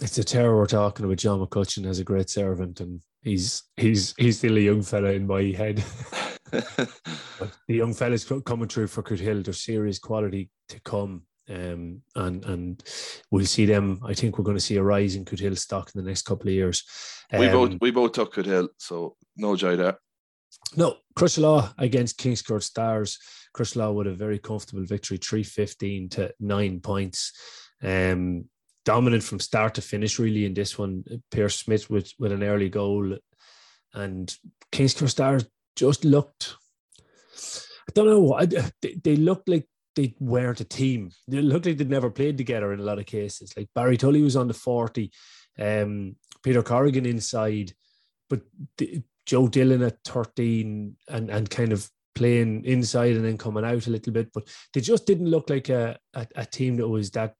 It's 0.02 0.18
a 0.18 0.24
terror 0.24 0.58
we're 0.58 0.66
talking 0.66 1.06
about. 1.06 1.18
John 1.18 1.40
McCutcheon 1.40 1.86
as 1.86 2.00
a 2.00 2.04
great 2.04 2.30
servant, 2.30 2.82
and 2.82 3.02
he's 3.22 3.64
he's 3.78 4.14
he's 4.18 4.40
still 4.40 4.58
a 4.58 4.62
young 4.62 4.82
fella 4.82 5.12
in 5.12 5.26
my 5.26 5.44
head. 5.44 5.78
the 6.52 6.90
young 7.68 7.94
fellas 7.94 8.30
coming 8.46 8.68
through 8.68 8.88
for 8.88 9.04
Hill, 9.16 9.42
there's 9.42 9.64
serious 9.64 10.00
quality 10.00 10.50
to 10.70 10.82
come. 10.82 11.24
Um, 11.48 12.02
and 12.16 12.44
and 12.46 12.84
we'll 13.30 13.46
see 13.46 13.66
them. 13.66 14.00
I 14.04 14.14
think 14.14 14.38
we're 14.38 14.46
going 14.46 14.58
to 14.58 14.64
see 14.64 14.78
a 14.78 14.84
rise 14.84 15.16
in 15.16 15.26
Hill 15.26 15.56
stock 15.56 15.92
in 15.94 16.02
the 16.02 16.08
next 16.08 16.24
couple 16.24 16.48
of 16.48 16.54
years. 16.54 16.84
Um, 17.32 17.40
we 17.40 17.48
both 17.50 17.78
we 17.82 17.92
both 17.92 18.14
took 18.14 18.36
Hill, 18.36 18.70
so 18.78 19.16
no 19.38 19.56
joy 19.56 19.76
there. 19.76 20.00
No, 20.76 20.98
Crosserlough 21.18 21.74
against 21.78 22.20
Kingscourt 22.20 22.64
Stars. 22.64 23.20
Crosserlough 23.56 23.94
with 23.94 24.08
a 24.08 24.14
very 24.14 24.40
comfortable 24.40 24.86
victory, 24.86 25.18
315 25.18 26.10
to 26.10 26.34
nine 26.40 26.80
points. 26.80 27.32
Um, 27.82 28.46
dominant 28.84 29.24
from 29.24 29.40
start 29.40 29.76
to 29.76 29.82
finish, 29.82 30.20
really, 30.20 30.46
in 30.46 30.54
this 30.54 30.78
one. 30.78 31.04
Pierce 31.32 31.58
Smith 31.58 31.90
with, 31.90 32.12
with 32.20 32.32
an 32.32 32.44
early 32.44 32.70
goal. 32.70 33.18
And 33.94 34.36
Kingscourt 34.72 35.10
Stars 35.10 35.46
just 35.76 36.04
looked, 36.04 36.56
I 37.38 37.92
don't 37.94 38.08
know, 38.08 38.34
I, 38.34 38.46
they, 38.46 38.96
they 39.04 39.16
looked 39.16 39.48
like 39.48 39.68
they 39.96 40.16
weren't 40.20 40.60
a 40.60 40.66
team. 40.66 41.12
They 41.28 41.42
looked 41.42 41.66
like 41.66 41.78
they'd 41.78 41.90
never 41.90 42.10
played 42.10 42.38
together 42.38 42.74
in 42.74 42.80
a 42.80 42.84
lot 42.84 43.00
of 43.00 43.06
cases. 43.06 43.54
Like 43.56 43.70
Barry 43.74 43.98
Tully 43.98 44.22
was 44.22 44.36
on 44.36 44.48
the 44.48 44.54
40, 44.54 45.12
um, 45.60 46.16
Peter 46.44 46.62
Corrigan 46.62 47.06
inside, 47.06 47.74
but 48.30 48.42
the, 48.78 49.02
Joe 49.26 49.48
Dillon 49.48 49.82
at 49.82 50.04
13 50.06 50.96
and, 51.10 51.30
and 51.30 51.50
kind 51.50 51.72
of 51.72 51.90
playing 52.14 52.64
inside 52.66 53.16
and 53.16 53.26
then 53.26 53.38
coming 53.38 53.66
out 53.66 53.88
a 53.88 53.90
little 53.90 54.14
bit, 54.14 54.32
but 54.34 54.48
they 54.74 54.82
just 54.82 55.06
didn't 55.06 55.30
look 55.30 55.50
like 55.50 55.70
a, 55.70 55.98
a, 56.14 56.28
a 56.36 56.46
team 56.46 56.78
that 56.78 56.88
was 56.88 57.12
that 57.12 57.36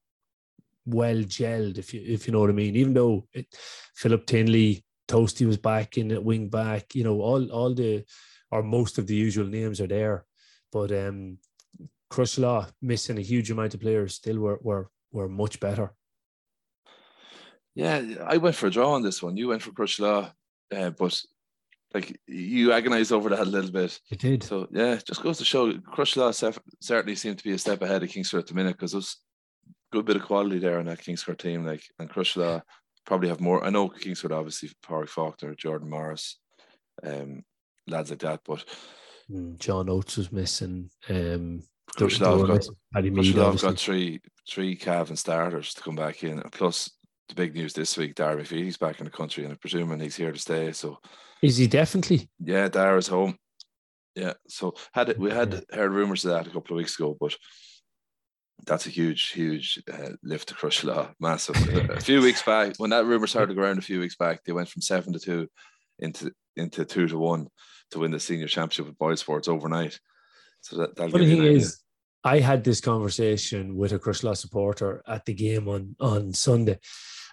well 0.86 1.18
gelled, 1.18 1.78
if 1.78 1.94
you 1.94 2.02
if 2.06 2.28
you 2.28 2.34
know 2.34 2.42
what 2.42 2.50
I 2.50 2.54
mean. 2.54 2.76
Even 2.76 2.94
though 2.94 3.28
it, 3.34 3.48
Philip 3.96 4.26
Tinley, 4.26 4.84
Toasty 5.08 5.46
was 5.46 5.58
back 5.58 5.98
in 5.98 6.12
at 6.12 6.24
wing 6.24 6.50
back, 6.50 6.94
you 6.94 7.04
know, 7.04 7.22
all 7.22 7.50
all 7.52 7.74
the 7.74 8.04
or 8.52 8.64
most 8.64 8.98
of 8.98 9.08
the 9.08 9.16
usual 9.16 9.48
names 9.48 9.82
are 9.82 9.88
there, 9.88 10.26
but 10.72 10.92
um, 10.92 11.38
Crosserlough 12.16 12.72
missing 12.82 13.18
a 13.18 13.22
huge 13.22 13.52
amount 13.52 13.74
of 13.74 13.82
players 13.82 14.16
still 14.16 14.40
were 14.40 14.60
were 14.62 14.90
were 15.12 15.28
much 15.28 15.60
better. 15.60 15.94
Yeah, 17.76 18.02
I 18.26 18.38
went 18.38 18.56
for 18.56 18.68
a 18.68 18.72
draw 18.72 18.94
on 18.94 19.04
this 19.04 19.22
one. 19.22 19.36
You 19.36 19.50
went 19.50 19.62
for 19.62 19.72
Crosserlough, 19.72 20.32
uh, 20.74 20.90
but 20.92 21.22
like 21.94 22.18
you 22.26 22.72
agonized 22.72 23.12
over 23.12 23.30
that 23.30 23.42
a 23.42 23.46
little 23.46 23.72
bit. 23.72 24.00
It 24.10 24.20
did. 24.20 24.44
So 24.44 24.68
yeah, 24.72 24.98
just 25.06 25.24
goes 25.24 25.38
to 25.40 25.46
show 25.46 25.74
Crosserlough 25.74 26.58
certainly 26.80 27.16
seemed 27.16 27.38
to 27.40 27.44
be 27.44 27.52
a 27.52 27.58
step 27.58 27.82
ahead 27.82 28.02
of 28.02 28.10
Kingscourt 28.10 28.40
at 28.40 28.48
the 28.48 28.54
minute 28.54 28.78
because 28.78 28.94
there's 28.94 29.18
a 29.68 29.98
good 29.98 30.06
bit 30.06 30.16
of 30.16 30.24
quality 30.24 30.60
there 30.60 30.80
on 30.80 30.86
that 30.86 31.00
Kingscourt 31.00 31.40
team. 31.40 31.66
Like 31.66 31.84
and 32.00 32.10
Crosserlough 32.10 32.62
probably 33.06 33.28
have 33.28 33.42
more. 33.42 33.62
I 33.62 33.70
know 33.72 33.90
Kingscourt 33.90 34.32
obviously 34.32 34.70
Parry 34.88 35.08
Faulkner, 35.08 35.54
Jordan 35.54 35.90
Morris, 35.90 36.40
um, 37.04 37.44
lads 37.88 38.10
like 38.10 38.20
that, 38.20 38.40
but 38.46 38.64
mm, 39.30 39.60
John 39.60 39.90
Oates 39.90 40.16
was 40.16 40.32
missing. 40.32 40.90
Um, 41.10 41.62
Crosserlough 41.98 42.48
got, 43.36 43.62
got 43.62 43.78
three 43.80 44.22
three 44.50 44.76
Cavan 44.76 45.16
starters 45.16 45.74
to 45.74 45.82
come 45.82 45.96
back 45.96 46.24
in, 46.24 46.42
plus 46.52 46.90
the 47.30 47.36
big 47.36 47.56
news 47.56 47.74
this 47.74 47.98
week, 47.98 48.16
Dara 48.16 48.42
McVeety's 48.42 48.78
back 48.78 49.00
in 49.00 49.06
the 49.06 49.12
country, 49.12 49.44
and 49.44 49.54
I'm 49.54 49.58
presuming 49.58 50.00
he's 50.00 50.16
here 50.16 50.32
to 50.32 50.40
stay. 50.40 50.72
So, 50.72 51.00
is 51.42 51.58
he 51.58 51.68
definitely? 51.68 52.30
Yeah, 52.40 52.70
Dara's 52.70 53.08
home. 53.08 53.38
Yeah, 54.16 54.34
so 54.48 54.76
had 54.94 55.10
it, 55.10 55.20
we 55.20 55.32
had 55.32 55.64
heard 55.72 55.92
rumors 55.92 56.24
of 56.26 56.32
that 56.32 56.48
a 56.48 56.52
couple 56.52 56.76
of 56.76 56.78
weeks 56.78 56.98
ago, 56.98 57.18
but 57.20 57.36
that's 58.66 58.86
a 58.86 58.90
huge, 58.90 59.30
huge 59.30 59.82
uh, 59.92 60.12
lift 60.24 60.50
to 60.50 60.56
Crosserlough, 60.56 61.14
massive. 61.20 61.56
a 61.90 62.00
few 62.00 62.22
weeks 62.22 62.42
back, 62.46 62.76
when 62.78 62.92
that 62.92 63.06
rumor 63.06 63.28
started 63.28 63.50
to 63.50 63.56
go 63.56 63.62
around 63.62 63.78
a 63.78 63.82
few 63.82 64.00
weeks 64.00 64.16
back, 64.16 64.44
they 64.44 64.54
went 64.54 64.70
from 64.70 64.82
seven 64.82 65.12
to 65.14 65.20
two 65.20 65.48
into 66.00 66.32
into 66.56 66.86
two 66.86 67.08
to 67.08 67.18
one 67.18 67.48
to 67.92 68.00
win 68.00 68.12
the 68.12 68.20
senior 68.20 68.48
championship 68.48 68.86
with 68.86 68.98
BoyleSports 68.98 69.50
overnight. 69.50 70.00
So 70.62 70.78
that 70.78 70.96
funny 70.98 71.28
thing 71.28 71.44
is, 71.44 71.82
I 72.26 72.40
had 72.40 72.64
this 72.64 72.82
conversation 72.82 73.78
with 73.78 73.92
a 73.94 74.00
Crosserlough 74.00 74.36
supporter 74.36 75.04
at 75.08 75.26
the 75.26 75.34
game 75.34 75.68
on 75.68 75.96
on 76.00 76.34
Sunday, 76.34 76.80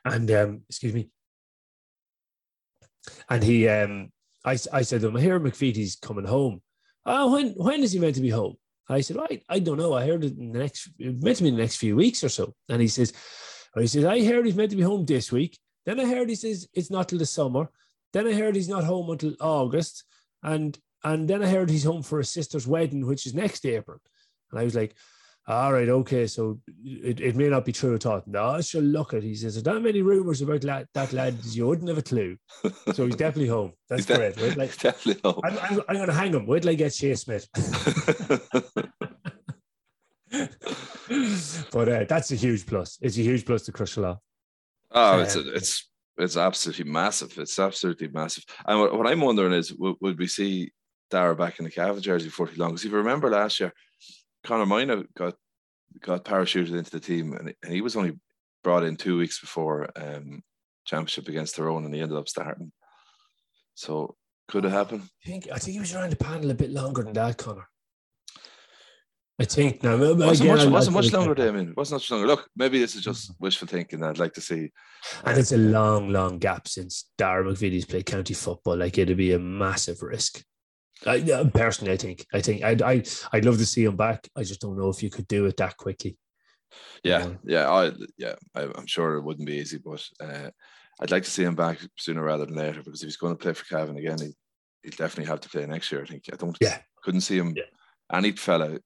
and 0.04 0.30
um, 0.30 0.62
excuse 0.68 0.92
me, 0.92 1.08
and 3.30 3.42
he 3.42 3.66
um, 3.68 4.12
I 4.44 4.58
I 4.72 4.82
said 4.82 5.00
to 5.00 5.08
him, 5.08 5.16
I 5.16 5.20
hear 5.20 5.40
McVeety's 5.40 5.96
coming 5.96 6.26
home. 6.26 6.60
Oh, 7.06 7.32
when 7.32 7.48
when 7.52 7.82
is 7.82 7.92
he 7.92 7.98
meant 7.98 8.16
to 8.16 8.20
be 8.20 8.28
home? 8.28 8.56
I 8.88 9.00
said, 9.00 9.16
I, 9.18 9.40
I 9.48 9.58
don't 9.60 9.78
know. 9.78 9.94
I 9.94 10.06
heard 10.06 10.24
it 10.24 10.36
in 10.36 10.52
the 10.52 10.58
next 10.58 10.90
meant 10.98 11.38
to 11.38 11.42
be 11.42 11.48
in 11.48 11.56
the 11.56 11.62
next 11.62 11.76
few 11.76 11.96
weeks 11.96 12.22
or 12.22 12.28
so. 12.28 12.54
And 12.68 12.82
he 12.82 12.88
says, 12.88 13.12
he 13.74 13.86
says, 13.86 14.04
I 14.04 14.22
heard 14.24 14.44
he's 14.44 14.56
meant 14.56 14.70
to 14.70 14.76
be 14.76 14.82
home 14.82 15.06
this 15.06 15.32
week. 15.32 15.58
Then 15.86 16.00
I 16.00 16.04
heard 16.04 16.28
he 16.28 16.34
says 16.34 16.68
it's 16.74 16.90
not 16.90 17.08
till 17.08 17.18
the 17.18 17.26
summer. 17.26 17.70
Then 18.12 18.26
I 18.26 18.34
heard 18.34 18.54
he's 18.54 18.68
not 18.68 18.84
home 18.84 19.08
until 19.08 19.34
August. 19.40 20.04
And 20.42 20.78
and 21.02 21.28
then 21.28 21.42
I 21.42 21.48
heard 21.48 21.70
he's 21.70 21.84
home 21.84 22.02
for 22.02 22.18
his 22.18 22.28
sister's 22.30 22.66
wedding, 22.66 23.06
which 23.06 23.26
is 23.26 23.34
next 23.34 23.64
April. 23.64 23.98
And 24.52 24.60
I 24.60 24.64
was 24.64 24.74
like, 24.74 24.94
all 25.48 25.72
right, 25.72 25.88
okay, 25.88 26.28
so 26.28 26.60
it, 26.84 27.20
it 27.20 27.34
may 27.34 27.48
not 27.48 27.64
be 27.64 27.72
true 27.72 27.96
at 27.96 28.06
all. 28.06 28.22
No, 28.26 28.50
I 28.50 28.60
shall 28.60 28.82
look 28.82 29.12
at. 29.12 29.24
He 29.24 29.34
says 29.34 29.54
there's 29.54 29.66
not 29.66 29.82
many 29.82 30.00
rumors 30.00 30.40
about 30.40 30.62
lad, 30.62 30.86
that 30.94 31.12
lad. 31.12 31.36
You 31.46 31.66
wouldn't 31.66 31.88
have 31.88 31.98
a 31.98 32.02
clue. 32.02 32.36
So 32.94 33.06
he's 33.06 33.16
definitely 33.16 33.48
home. 33.48 33.72
That's 33.88 34.06
he's 34.06 34.16
correct. 34.16 34.40
Right? 34.40 34.56
Like, 34.56 34.78
definitely 34.78 35.20
home. 35.24 35.40
I'm, 35.42 35.58
I'm, 35.58 35.80
I'm 35.88 35.96
going 35.96 36.06
to 36.06 36.12
hang 36.12 36.32
him. 36.32 36.46
Wait 36.46 36.62
till 36.62 36.70
I 36.70 36.74
get 36.74 36.94
Shea 36.94 37.16
Smith. 37.16 37.48
but 41.72 41.88
uh, 41.88 42.04
that's 42.04 42.30
a 42.30 42.36
huge 42.36 42.64
plus. 42.66 42.98
It's 43.02 43.18
a 43.18 43.22
huge 43.22 43.44
plus 43.44 43.62
to 43.62 43.72
Crosserlough. 43.72 44.18
Oh, 44.92 45.20
it's 45.20 45.36
a, 45.36 45.52
it's 45.54 45.90
it's 46.18 46.36
absolutely 46.36 46.84
massive. 46.84 47.36
It's 47.38 47.58
absolutely 47.58 48.08
massive. 48.08 48.44
And 48.66 48.78
what, 48.78 48.96
what 48.96 49.06
I'm 49.06 49.20
wondering 49.20 49.52
is, 49.52 49.72
would, 49.74 49.96
would 50.00 50.18
we 50.18 50.26
see 50.26 50.70
Dara 51.10 51.34
back 51.34 51.58
in 51.58 51.64
the 51.64 51.70
Cavan 51.70 52.02
jersey 52.02 52.28
for 52.28 52.46
too 52.46 52.60
long? 52.60 52.70
Because 52.70 52.84
if 52.84 52.92
you 52.92 52.96
remember 52.98 53.30
last 53.30 53.60
year, 53.60 53.72
Conor 54.44 54.66
Mina 54.66 55.04
got 55.16 55.34
got 56.00 56.24
parachuted 56.24 56.76
into 56.76 56.90
the 56.90 57.00
team, 57.00 57.34
and, 57.34 57.54
and 57.62 57.72
he 57.72 57.80
was 57.80 57.96
only 57.96 58.12
brought 58.64 58.84
in 58.84 58.96
two 58.96 59.18
weeks 59.18 59.40
before 59.40 59.90
um, 59.96 60.42
championship 60.86 61.28
against 61.28 61.56
Tyrone, 61.56 61.84
and 61.84 61.94
he 61.94 62.00
ended 62.00 62.18
up 62.18 62.28
starting. 62.28 62.72
So 63.74 64.16
could 64.48 64.64
it 64.64 64.72
happen? 64.72 65.02
I 65.24 65.28
think 65.28 65.48
I 65.52 65.58
think 65.58 65.74
he 65.74 65.80
was 65.80 65.94
around 65.94 66.10
the 66.10 66.16
panel 66.16 66.50
a 66.50 66.54
bit 66.54 66.70
longer 66.70 67.02
than 67.02 67.12
that, 67.14 67.38
Conor. 67.38 67.68
I 69.38 69.44
think 69.44 69.82
now 69.82 69.96
wasn't 69.96 70.50
again, 70.50 70.56
much, 70.56 70.72
wasn't 70.72 70.94
much 70.94 71.12
longer, 71.12 71.34
Damien. 71.34 71.70
It 71.70 71.76
wasn't 71.76 72.00
much 72.00 72.10
longer. 72.10 72.26
Look, 72.26 72.48
maybe 72.54 72.78
this 72.78 72.94
is 72.94 73.02
just 73.02 73.32
wishful 73.40 73.66
thinking. 73.66 74.04
I'd 74.04 74.18
like 74.18 74.34
to 74.34 74.40
see. 74.40 74.70
And 75.24 75.38
it's 75.38 75.52
a 75.52 75.56
long, 75.56 76.10
long 76.10 76.38
gap 76.38 76.68
since 76.68 77.10
Dara 77.16 77.42
McVeety's 77.42 77.86
played 77.86 78.06
county 78.06 78.34
football. 78.34 78.76
Like 78.76 78.98
it'd 78.98 79.16
be 79.16 79.32
a 79.32 79.38
massive 79.38 80.02
risk. 80.02 80.44
I, 81.06 81.50
personally, 81.52 81.92
I 81.92 81.96
think 81.96 82.26
I 82.32 82.40
think 82.40 82.62
I'd 82.62 82.82
I, 82.82 83.02
I'd 83.32 83.44
love 83.44 83.58
to 83.58 83.66
see 83.66 83.84
him 83.84 83.96
back. 83.96 84.28
I 84.36 84.42
just 84.42 84.60
don't 84.60 84.78
know 84.78 84.88
if 84.88 85.02
you 85.02 85.10
could 85.10 85.28
do 85.28 85.46
it 85.46 85.56
that 85.56 85.76
quickly. 85.76 86.16
Yeah, 87.04 87.30
yeah, 87.44 87.70
I 87.70 87.92
yeah, 88.16 88.34
I, 88.54 88.62
am 88.62 88.86
sure 88.86 89.16
it 89.16 89.22
wouldn't 89.22 89.46
be 89.46 89.56
easy, 89.56 89.78
but 89.78 90.04
uh, 90.20 90.50
I'd 91.00 91.10
like 91.10 91.24
to 91.24 91.30
see 91.30 91.44
him 91.44 91.54
back 91.54 91.78
sooner 91.98 92.22
rather 92.22 92.46
than 92.46 92.54
later 92.54 92.82
because 92.82 93.02
if 93.02 93.06
he's 93.06 93.16
going 93.16 93.36
to 93.36 93.42
play 93.42 93.52
for 93.52 93.64
Cavan 93.64 93.96
again, 93.96 94.18
he 94.20 94.34
he'll 94.82 94.90
definitely 94.96 95.26
have 95.26 95.40
to 95.40 95.48
play 95.48 95.66
next 95.66 95.90
year. 95.90 96.02
I 96.02 96.06
think 96.06 96.24
I 96.32 96.36
don't. 96.36 96.56
Yeah, 96.60 96.78
couldn't 97.02 97.22
see 97.22 97.38
him. 97.38 97.54
Yeah. 97.56 97.64
Any 98.12 98.32
fella, 98.32 98.70
you 98.70 98.80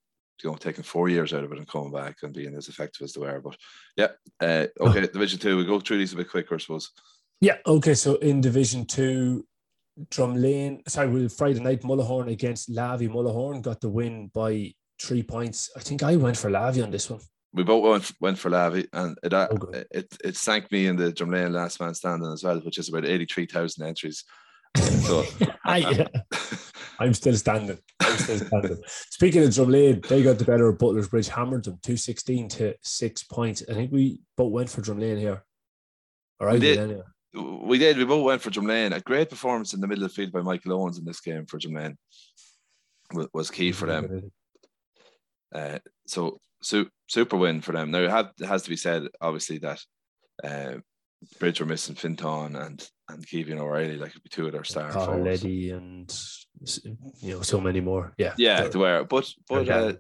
know, 0.45 0.55
taking 0.55 0.85
four 0.85 1.09
years 1.09 1.35
out 1.35 1.45
of 1.45 1.53
it 1.53 1.59
and 1.59 1.69
coming 1.69 1.93
back 1.93 2.17
and 2.23 2.33
being 2.33 2.55
as 2.55 2.69
effective 2.69 3.05
as 3.05 3.13
they 3.13 3.21
were. 3.21 3.41
But 3.41 3.57
yeah, 3.97 4.09
uh, 4.41 4.67
okay, 4.81 5.03
oh. 5.03 5.07
Division 5.07 5.39
Two. 5.39 5.57
We 5.57 5.65
go 5.65 5.81
through 5.81 5.99
these 5.99 6.13
a 6.13 6.17
bit 6.17 6.31
quicker, 6.31 6.55
I 6.55 6.59
suppose. 6.59 6.91
Yeah. 7.41 7.59
Okay. 7.67 7.95
So 7.95 8.17
in 8.17 8.41
Division 8.41 8.87
Two, 8.87 9.47
Drumlane, 10.11 10.89
sorry, 10.89 11.29
Friday 11.29 11.61
night, 11.61 11.83
Mullahoran 11.83 12.31
against 12.31 12.71
Lavey. 12.71 13.09
Mullahoran 13.09 13.63
got 13.63 13.81
the 13.81 13.89
win 13.89 14.31
by 14.35 14.73
three 15.01 15.23
points. 15.23 15.71
I 15.77 15.81
think 15.81 16.03
I 16.03 16.17
went 16.17 16.37
for 16.37 16.51
Lavey 16.51 16.83
on 16.83 16.91
this 16.91 17.09
one. 17.09 17.21
We 17.53 17.63
both 17.63 17.83
went, 17.83 18.13
went 18.21 18.39
for 18.39 18.51
Lavey, 18.51 18.87
and 18.93 19.17
it, 19.23 19.33
uh, 19.33 19.49
oh, 19.51 19.71
it 19.91 20.15
it 20.23 20.37
sank 20.37 20.71
me 20.71 20.87
in 20.87 20.97
the 20.97 21.13
Drumlane 21.13 21.53
last 21.53 21.81
man 21.81 21.95
standing 21.95 22.31
as 22.31 22.45
well, 22.45 22.61
which 22.61 22.79
is 22.79 22.91
about 22.91 23.07
83,000 23.07 23.87
entries. 23.87 24.25
So 24.77 25.25
I, 25.65 26.07
I'm 26.99 27.15
still 27.15 27.37
standing. 27.37 27.79
I'm 28.01 28.19
still 28.19 28.39
standing. 28.39 28.77
Speaking 28.87 29.45
of 29.45 29.49
Drumlane, 29.49 30.07
they 30.07 30.23
got 30.23 30.39
the 30.39 30.45
better 30.45 30.69
of 30.69 30.79
Butler's 30.79 31.09
Bridge, 31.09 31.29
hammered 31.29 31.65
them 31.65 31.79
216 31.83 32.49
to 32.51 32.75
six 32.83 33.23
points. 33.23 33.63
I 33.71 33.73
think 33.73 33.91
we 33.91 34.21
both 34.37 34.53
went 34.53 34.69
for 34.69 34.83
Drumlane 34.83 35.19
here. 35.19 35.43
All 36.39 36.49
right, 36.49 36.63
anyway 36.63 37.01
we 37.37 37.79
did. 37.79 37.99
We 37.99 38.05
both 38.05 38.25
went 38.25 38.43
for 38.43 38.51
Drumlane. 38.51 38.95
A 38.95 39.01
great 39.01 39.31
performance 39.31 39.75
in 39.75 39.81
the 39.81 39.87
middle 39.87 40.05
of 40.05 40.11
the 40.11 40.15
field 40.15 40.33
by 40.33 40.43
Michael 40.43 40.73
Owens 40.73 40.99
in 40.99 41.05
this 41.05 41.21
game 41.21 41.47
for 41.47 41.59
Drumlane 41.59 41.97
was 43.33 43.51
key 43.51 43.73
for 43.73 43.87
them. 43.87 44.31
Uh, 45.55 45.79
so 46.07 46.41
su- 46.63 46.91
super 47.09 47.37
win 47.37 47.61
for 47.61 47.73
them. 47.73 47.91
Now 47.91 48.01
it, 48.01 48.11
have, 48.11 48.33
it 48.41 48.47
has 48.47 48.63
to 48.63 48.71
be 48.71 48.77
said, 48.77 49.05
obviously, 49.21 49.59
that 49.59 49.81
uh, 50.43 50.75
Bridge 51.39 51.61
were 51.61 51.67
missing 51.67 51.95
Fintan 51.95 52.57
and 52.57 52.89
and 53.09 53.27
Keegan 53.27 53.61
O'Reilly, 53.61 53.97
like 53.97 54.13
be 54.15 54.29
two 54.29 54.47
of 54.47 54.53
their 54.53 54.65
star 54.65 54.91
Carl 54.91 55.23
Leddy 55.23 55.71
and 55.71 56.13
you 57.21 57.35
know 57.35 57.43
so 57.43 57.61
many 57.61 57.81
more. 57.81 58.13
Yeah, 58.19 58.35
yeah, 58.37 58.67
they 58.67 58.79
were. 58.79 59.05
But 59.05 59.31
but 59.49 59.69
uh, 59.69 59.93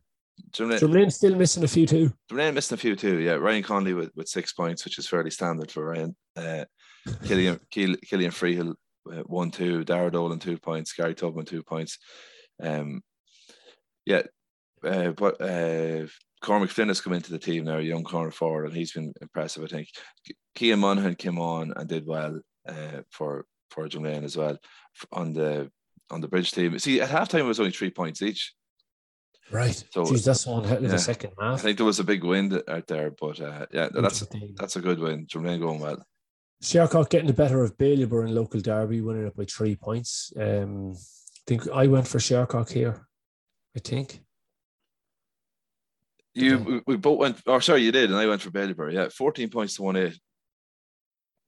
Drumlane 0.52 1.12
still 1.12 1.36
missing 1.36 1.64
a 1.64 1.68
few 1.68 1.86
too. 1.86 2.12
Drumlane 2.30 2.54
missing 2.54 2.74
a 2.74 2.78
few 2.78 2.96
too. 2.96 3.20
Yeah, 3.20 3.34
Ryan 3.34 3.62
Conley 3.62 3.94
with, 3.94 4.10
with 4.16 4.28
six 4.28 4.52
points, 4.52 4.84
which 4.84 4.98
is 4.98 5.08
fairly 5.08 5.30
standard 5.30 5.70
for 5.70 5.86
Ryan. 5.86 6.16
Uh, 6.34 6.64
Killian 7.24 7.60
Killian 7.70 8.30
Freehill 8.30 8.74
uh, 9.10 9.22
one 9.26 9.50
two, 9.50 9.84
Dara 9.84 10.10
Dolan 10.10 10.38
two 10.38 10.58
points, 10.58 10.92
Gary 10.92 11.14
Tubman 11.14 11.44
two 11.44 11.62
points. 11.62 11.98
Um, 12.62 13.02
yeah, 14.04 14.22
uh, 14.84 15.10
but 15.10 15.40
uh, 15.40 16.06
Cormac 16.42 16.70
Flynn 16.70 16.88
has 16.88 17.00
come 17.00 17.12
into 17.12 17.30
the 17.30 17.38
team 17.38 17.64
now, 17.64 17.78
a 17.78 17.82
young 17.82 18.04
corner 18.04 18.30
forward, 18.30 18.66
and 18.66 18.76
he's 18.76 18.92
been 18.92 19.12
impressive. 19.20 19.64
I 19.64 19.66
think 19.66 19.88
Kean 20.54 20.78
Monaghan 20.78 21.14
came 21.14 21.38
on 21.38 21.72
and 21.76 21.88
did 21.88 22.06
well 22.06 22.40
uh, 22.68 23.02
for 23.10 23.44
for 23.70 23.88
Drumlane 23.88 24.24
as 24.24 24.36
well 24.36 24.58
on 25.12 25.32
the 25.32 25.70
on 26.10 26.20
the 26.20 26.28
bridge 26.28 26.52
team. 26.52 26.78
See, 26.78 27.00
at 27.00 27.08
halftime 27.08 27.40
it 27.40 27.44
was 27.44 27.60
only 27.60 27.72
three 27.72 27.90
points 27.90 28.22
each. 28.22 28.54
Right. 29.50 29.84
So 29.90 30.02
Jeez, 30.02 30.24
that's 30.24 30.46
one 30.46 30.64
hell 30.64 30.78
of 30.78 30.84
yeah, 30.84 30.94
a 30.94 30.98
second 30.98 31.32
half. 31.40 31.60
I 31.60 31.62
think 31.62 31.76
there 31.76 31.86
was 31.86 32.00
a 32.00 32.04
big 32.04 32.24
wind 32.24 32.60
out 32.68 32.86
there, 32.86 33.12
but 33.12 33.40
uh, 33.40 33.66
yeah, 33.72 33.88
that's 33.92 34.24
that's 34.56 34.76
a 34.76 34.80
good 34.80 34.98
win. 34.98 35.26
Drumlane 35.26 35.60
going 35.60 35.80
well. 35.80 36.04
Shercock 36.62 37.10
getting 37.10 37.26
the 37.26 37.32
better 37.32 37.62
of 37.62 37.76
Ballybor 37.76 38.26
in 38.26 38.34
local 38.34 38.60
derby, 38.60 39.00
winning 39.00 39.26
it 39.26 39.36
by 39.36 39.44
three 39.44 39.76
points. 39.76 40.32
Um, 40.38 40.92
I 40.92 41.40
think 41.46 41.68
I 41.70 41.86
went 41.86 42.08
for 42.08 42.18
Shercock 42.18 42.70
here. 42.70 43.06
I 43.76 43.80
think. 43.80 44.20
You 46.34 46.82
we, 46.86 46.96
both 46.96 47.18
went. 47.18 47.42
Or 47.46 47.56
oh, 47.56 47.60
sorry, 47.60 47.82
you 47.82 47.92
did, 47.92 48.10
and 48.10 48.18
I 48.18 48.26
went 48.26 48.42
for 48.42 48.50
Ballybor. 48.50 48.92
Yeah, 48.92 49.08
fourteen 49.08 49.48
points 49.48 49.76
to 49.76 49.82
one 49.82 49.96
eight. 49.96 50.18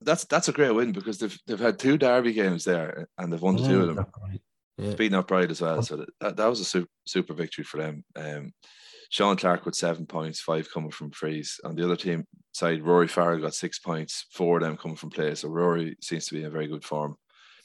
That's 0.01 0.25
that's 0.25 0.49
a 0.49 0.53
great 0.53 0.75
win 0.75 0.92
because 0.92 1.18
they've 1.18 1.38
they've 1.47 1.59
had 1.59 1.79
two 1.79 1.99
derby 1.99 2.33
games 2.33 2.64
there 2.64 3.09
and 3.18 3.33
they've 3.33 3.42
won 3.42 3.57
the 3.57 3.66
two 3.66 3.83
of 3.83 3.97
them. 3.97 4.07
Yeah. 4.79 4.94
Beating 4.94 5.18
up 5.18 5.27
Pride 5.27 5.51
as 5.51 5.61
well, 5.61 5.83
so 5.83 6.07
that, 6.21 6.37
that 6.37 6.47
was 6.47 6.61
a 6.61 6.64
super, 6.64 6.88
super 7.05 7.35
victory 7.35 7.64
for 7.64 7.79
them. 7.79 8.05
Um, 8.14 8.53
Sean 9.11 9.37
Clark 9.37 9.66
with 9.66 9.75
seven 9.75 10.07
points, 10.07 10.40
five 10.40 10.68
coming 10.73 10.92
from 10.92 11.11
frees, 11.11 11.61
On 11.64 11.75
the 11.75 11.85
other 11.85 11.97
team 11.97 12.25
side, 12.52 12.82
Rory 12.82 13.08
Farrell 13.08 13.40
got 13.40 13.54
six 13.54 13.78
points, 13.78 14.26
four 14.30 14.58
of 14.58 14.62
them 14.62 14.76
coming 14.76 14.96
from 14.96 15.11
play. 15.11 15.34
So 15.34 15.48
Rory 15.48 15.96
seems 16.00 16.26
to 16.26 16.34
be 16.34 16.44
in 16.44 16.50
very 16.50 16.66
good 16.66 16.84
form. 16.84 17.16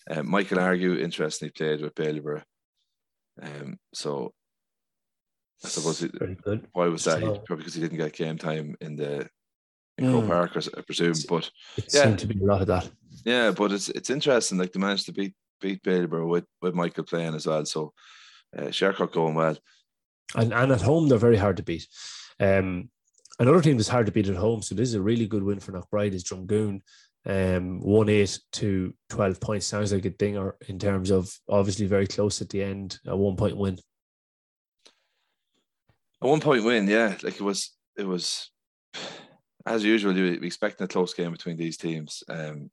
Um, 0.09 0.29
Michael 0.29 0.59
Argue, 0.59 0.95
interestingly, 0.95 1.51
played 1.51 1.81
with 1.81 1.95
Ballybor. 1.95 2.43
Um, 3.41 3.77
so 3.93 4.33
I 5.63 5.69
suppose 5.69 6.03
it, 6.03 6.11
why 6.73 6.87
was 6.87 7.05
that? 7.05 7.21
So, 7.21 7.37
Probably 7.45 7.63
because 7.63 7.75
he 7.75 7.81
didn't 7.81 7.97
get 7.97 8.13
game 8.13 8.37
time 8.37 8.75
in 8.81 8.95
the 8.95 9.29
in 9.97 10.05
mm. 10.05 10.27
Park, 10.27 10.51
I 10.55 10.81
presume. 10.81 11.15
But 11.29 11.49
it 11.77 11.93
yeah, 11.93 12.03
seemed 12.03 12.19
to 12.19 12.27
be 12.27 12.39
a 12.39 12.45
lot 12.45 12.61
of 12.61 12.67
that. 12.67 12.89
Yeah, 13.25 13.51
but 13.51 13.71
it's 13.71 13.89
it's 13.89 14.09
interesting. 14.09 14.57
Like 14.57 14.73
they 14.73 14.79
managed 14.79 15.05
to 15.05 15.13
beat 15.13 15.33
beat 15.61 15.81
Ballybor 15.83 16.27
with 16.27 16.45
with 16.61 16.75
Michael 16.75 17.05
playing 17.05 17.35
as 17.35 17.47
well. 17.47 17.65
So 17.65 17.93
uh, 18.57 18.63
Shercock 18.65 19.13
going 19.13 19.35
well 19.35 19.57
and 20.35 20.53
and 20.53 20.71
at 20.71 20.81
home 20.81 21.07
they're 21.07 21.17
very 21.17 21.37
hard 21.37 21.57
to 21.57 21.63
beat. 21.63 21.87
Um, 22.39 22.89
another 23.39 23.61
team 23.61 23.77
that's 23.77 23.89
hard 23.89 24.05
to 24.05 24.11
beat 24.11 24.29
at 24.29 24.35
home, 24.35 24.61
so 24.61 24.75
this 24.75 24.89
is 24.89 24.95
a 24.95 25.01
really 25.01 25.27
good 25.27 25.43
win 25.43 25.59
for 25.59 25.71
Knockbride 25.71 26.13
is 26.13 26.23
Drumgoon. 26.23 26.81
Um, 27.25 27.79
one 27.79 28.09
eight 28.09 28.37
to 28.53 28.93
twelve 29.09 29.39
points 29.39 29.65
sounds 29.65 29.93
like 29.93 30.05
a 30.05 30.09
dinger 30.09 30.55
in 30.67 30.77
terms 30.77 31.09
of 31.09 31.33
obviously 31.47 31.85
very 31.85 32.07
close 32.07 32.41
at 32.41 32.49
the 32.49 32.61
end, 32.61 32.99
a 33.05 33.15
one 33.15 33.37
point 33.37 33.55
win. 33.57 33.77
A 36.21 36.27
one 36.27 36.41
point 36.41 36.63
win, 36.63 36.87
yeah. 36.87 37.15
Like 37.23 37.35
it 37.35 37.41
was, 37.41 37.71
it 37.97 38.05
was 38.05 38.51
as 39.65 39.83
usual. 39.83 40.15
You 40.17 40.25
expecting 40.25 40.85
a 40.85 40.87
close 40.87 41.13
game 41.13 41.31
between 41.31 41.57
these 41.57 41.77
teams. 41.77 42.23
Um, 42.27 42.69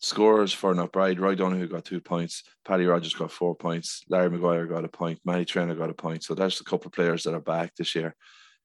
Scores 0.00 0.52
for 0.52 0.74
Knockbride, 0.74 1.20
Roy 1.20 1.36
Donoghue 1.36 1.68
got 1.68 1.84
two 1.84 2.00
points, 2.00 2.42
Paddy 2.64 2.86
Rogers 2.86 3.14
got 3.14 3.30
four 3.30 3.54
points, 3.54 4.02
Larry 4.08 4.30
Maguire 4.30 4.66
got 4.66 4.84
a 4.84 4.88
point, 4.88 5.20
Matty 5.24 5.44
Trainer 5.44 5.76
got 5.76 5.90
a 5.90 5.94
point. 5.94 6.24
So 6.24 6.34
that's 6.34 6.60
a 6.60 6.64
couple 6.64 6.88
of 6.88 6.92
players 6.92 7.22
that 7.22 7.34
are 7.34 7.40
back 7.40 7.76
this 7.76 7.94
year. 7.94 8.16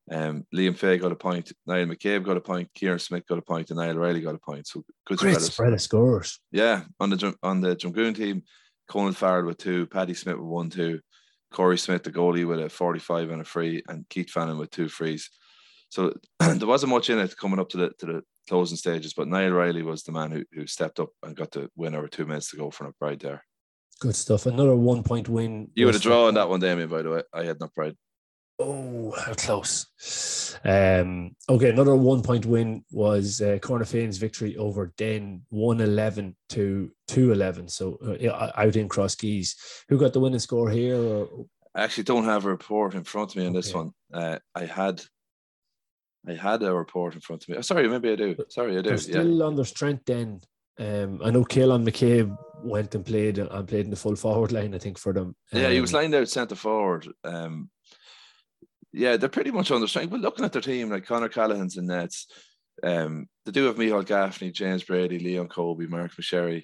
Um, 0.10 0.46
Liam 0.56 0.78
Fay 0.78 0.98
got 0.98 1.12
a 1.12 1.15
point, 1.15 1.52
Niall 1.65 1.86
McCabe 1.86 2.24
got 2.24 2.38
a 2.38 2.41
point, 2.41 2.70
Kieran 2.74 3.00
Smith 3.00 3.28
got 3.28 3.39
a 3.39 3.41
point, 3.41 3.70
and 3.70 3.80
Niall 3.80 3.96
Riley 3.96 4.22
got 4.22 4.36
a 4.36 4.39
point. 4.39 4.65
So 4.65 4.84
good 5.06 5.17
Great 5.17 5.41
spread 5.41 5.74
of 5.74 5.82
scores. 5.82 6.39
Yeah, 6.52 6.84
on 7.00 7.10
the 7.10 7.36
on 7.43 7.62
the 7.62 7.76
Drumgoon 7.76 8.15
team, 8.15 8.43
Conan 8.88 9.13
Farrell 9.13 9.46
with 9.46 9.58
two, 9.58 9.86
Paddy 9.88 10.13
Smith 10.13 10.38
with 10.38 10.46
one, 10.46 10.70
two, 10.70 11.02
Corey 11.52 11.78
Smith, 11.78 12.04
the 12.04 12.12
goalie, 12.12 12.48
with 12.48 12.60
a 12.60 12.70
45 12.70 13.32
and 13.32 13.41
a 13.41 13.46
free, 13.46 13.84
and 13.88 14.08
Keith 14.10 14.30
Fannin 14.30 14.58
with 14.58 14.72
two 14.72 14.88
frees. 14.88 15.30
So 15.89 16.13
there 16.39 16.67
wasn't 16.67 16.91
much 16.91 17.10
in 17.10 17.20
it 17.20 17.38
coming 17.38 17.60
up 17.60 17.70
to 17.70 17.78
the 17.78 17.89
to 18.00 18.06
the 18.06 18.22
closing 18.48 18.78
stages. 18.78 19.13
But 19.13 19.28
Niall 19.28 19.52
Riley 19.52 19.84
was 19.84 20.04
the 20.04 20.12
man 20.12 20.32
who, 20.32 20.43
who 20.54 20.67
stepped 20.67 21.00
up 21.00 21.10
and 21.24 21.36
got 21.36 21.52
the 21.52 21.70
win 21.76 21.96
over 21.96 22.08
two 22.08 22.26
minutes 22.26 22.52
to 22.52 22.58
go 22.58 22.72
for 22.72 22.86
Knockbride 22.86 23.22
there. 23.22 23.43
Good 24.00 24.15
stuff. 24.15 24.46
Another 24.46 24.76
one 24.76 25.04
point 25.04 25.28
win. 25.28 25.70
You 25.74 25.86
would 25.86 25.96
have 25.96 26.04
drawn 26.04 26.34
that 26.36 26.50
one, 26.50 26.60
Damien, 26.60 26.89
by 26.89 27.02
the 27.02 27.10
way. 27.10 27.24
I 27.34 27.43
had 27.43 27.60
Knockbride. 27.60 27.96
Oh, 28.60 29.12
how 29.12 29.34
close. 29.36 30.58
Um, 30.65 31.36
okay, 31.48 31.70
another 31.70 31.96
one 31.96 32.24
point 32.24 32.46
win 32.46 32.84
was 32.91 33.39
uh, 33.39 33.60
Cornafean's 33.62 34.17
victory 34.17 34.58
over 34.58 34.93
Denn 34.98 35.43
111 35.50 36.36
to 36.50 36.91
211. 37.08 37.67
So 37.67 38.00
uh, 38.04 38.52
out 38.56 38.76
in 38.76 38.89
Cross 38.89 39.15
Keys. 39.15 39.56
Who 39.89 40.00
got 40.00 40.13
the 40.13 40.20
winning 40.20 40.39
score 40.39 40.72
here? 40.72 40.96
Or? 40.96 41.46
I 41.76 41.84
actually 41.84 42.06
don't 42.06 42.26
have 42.26 42.46
a 42.46 42.50
report 42.50 42.96
in 42.96 43.04
front 43.04 43.32
of 43.32 43.36
me 43.36 43.43
on 43.43 43.50
okay. 43.50 43.60
this 43.60 43.74
one. 43.74 43.91
Uh, 44.12 44.39
I 44.56 44.65
had 44.65 45.02
I 46.28 46.34
had 46.34 46.63
a 46.63 46.74
report 46.74 47.13
in 47.13 47.22
front 47.22 47.43
of 47.43 47.50
me. 47.50 47.58
Oh, 47.58 47.62
sorry, 47.62 47.88
maybe 47.88 48.12
I 48.12 48.15
do. 48.15 48.36
Sorry, 48.50 48.78
I 48.78 48.82
do. 48.82 48.89
They're 48.89 48.98
still 48.98 49.38
yeah. 49.38 49.46
under 49.46 49.63
strength 49.63 50.06
then. 50.06 50.41
Um, 50.80 51.22
I 51.24 51.32
know 51.32 51.43
Kaelan 51.43 51.88
McCabe 51.88 52.36
went 52.63 52.93
and 52.96 53.06
played 53.06 53.38
and 53.38 53.67
played 53.67 53.86
in 53.86 53.89
the 53.91 53.96
full 53.96 54.15
forward 54.15 54.52
line, 54.52 54.74
I 54.76 54.80
think, 54.80 54.98
for 54.98 55.13
them. 55.13 55.36
Um, 55.54 55.62
yeah, 55.62 55.70
he 55.70 55.80
was 55.80 55.93
um, 55.93 56.02
lined 56.02 56.15
out 56.15 56.28
centre 56.28 56.56
forward. 56.56 57.08
Um, 57.24 57.70
yeah, 58.93 59.17
they're 59.17 59.30
pretty 59.30 59.52
much 59.52 59.71
under 59.71 59.88
strength. 59.88 60.12
But 60.12 60.21
looking 60.21 60.45
at 60.45 60.54
their 60.54 60.62
team, 60.62 60.89
like 60.89 61.06
Connor 61.06 61.30
Callahan's 61.30 61.78
in 61.78 61.88
nets, 61.88 62.28
um, 62.84 63.28
they 63.45 63.52
do 63.52 63.65
have 63.65 63.78
Michael 63.78 64.04
Gaffney, 64.04 64.52
James 64.52 64.84
Brady, 64.84 65.19
Leon 65.19 65.47
Colby, 65.47 65.88
Mark 65.88 66.12
McSherry, 66.12 66.63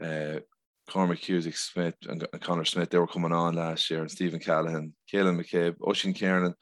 uh, 0.00 0.40
Cormac 0.88 1.18
Cusick 1.18 1.56
Smith, 1.56 1.94
and, 2.08 2.26
and 2.32 2.42
Connor 2.42 2.64
Smith. 2.64 2.90
They 2.90 2.98
were 2.98 3.06
coming 3.06 3.32
on 3.32 3.54
last 3.54 3.90
year, 3.90 4.00
and 4.00 4.10
Stephen 4.10 4.40
Callahan, 4.40 4.94
Kaelan 5.12 5.40
McCabe, 5.40 5.76
Oisin 5.86 6.14
Kiernan. 6.14 6.54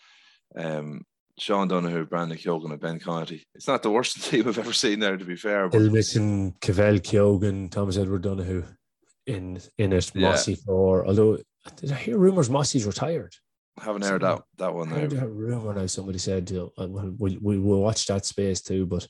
Um, 0.56 1.04
Sean 1.38 1.68
Donoghue, 1.68 2.04
Brandon 2.04 2.36
Keoghan, 2.36 2.70
and 2.70 2.80
Ben 2.80 3.00
Connerty. 3.00 3.46
It's 3.54 3.66
not 3.66 3.82
the 3.82 3.90
worst 3.90 4.22
team 4.30 4.46
I've 4.46 4.58
ever 4.58 4.74
seen 4.74 5.00
there, 5.00 5.16
to 5.16 5.24
be 5.24 5.36
fair. 5.36 5.68
But... 5.68 5.78
Still 5.78 5.90
missing 5.90 6.54
Cavell, 6.60 6.98
Keoghan, 6.98 7.70
Thomas 7.70 7.96
Edward 7.96 8.22
Donoghue 8.22 8.64
in 9.26 9.60
in 9.78 9.92
it. 9.92 10.10
Yeah. 10.14 10.30
Mossy 10.30 10.54
for 10.54 11.06
although 11.06 11.38
did 11.76 11.92
I 11.92 11.96
hear 11.96 12.18
rumors 12.18 12.50
Mossy's 12.50 12.86
retired? 12.86 13.34
Haven't 13.80 14.04
heard 14.04 14.22
that 14.22 14.42
that 14.58 14.74
one. 14.74 14.92
I 14.92 15.00
heard 15.00 15.12
a 15.14 15.26
rumor 15.26 15.74
now. 15.74 15.86
Somebody 15.86 16.18
said 16.18 16.50
you 16.50 16.72
know, 16.76 16.86
we'll, 16.86 17.36
we'll, 17.40 17.60
we'll 17.60 17.80
watch 17.80 18.06
that 18.06 18.26
space 18.26 18.60
too. 18.60 18.86
But 18.86 19.06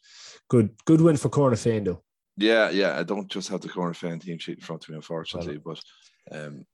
good 0.48 0.70
good 0.84 1.00
win 1.00 1.16
for 1.16 1.28
Cornafean 1.28 1.84
though. 1.84 2.02
Yeah, 2.36 2.70
yeah. 2.70 2.98
I 2.98 3.02
don't 3.02 3.28
just 3.28 3.48
have 3.48 3.60
the 3.60 3.68
Cornafean 3.68 4.22
team 4.22 4.38
sheet 4.38 4.58
in 4.58 4.64
front 4.64 4.84
of 4.84 4.90
me, 4.90 4.96
unfortunately. 4.96 5.58
But 5.58 5.80
um, 6.30 6.64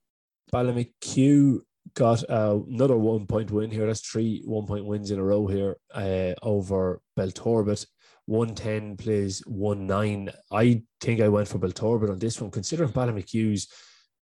Ballymachugh 0.52 1.60
got 1.94 2.28
uh, 2.28 2.58
another 2.68 2.96
one 2.96 3.26
point 3.26 3.50
win 3.50 3.70
here. 3.70 3.86
That's 3.86 4.06
three 4.06 4.42
one 4.44 4.66
point 4.66 4.84
wins 4.84 5.10
in 5.10 5.18
a 5.18 5.24
row 5.24 5.46
here 5.46 5.76
uh, 5.94 6.34
over 6.42 7.00
Belturbet. 7.16 7.86
110 8.28 8.96
plays 8.96 9.40
1 9.46 9.86
9. 9.86 10.30
I 10.50 10.82
think 11.00 11.20
I 11.20 11.28
went 11.28 11.46
for 11.46 11.58
Belturbet 11.58 12.10
on 12.10 12.18
this 12.18 12.40
one, 12.40 12.50
considering 12.50 12.90
Ballymeque's 12.90 13.68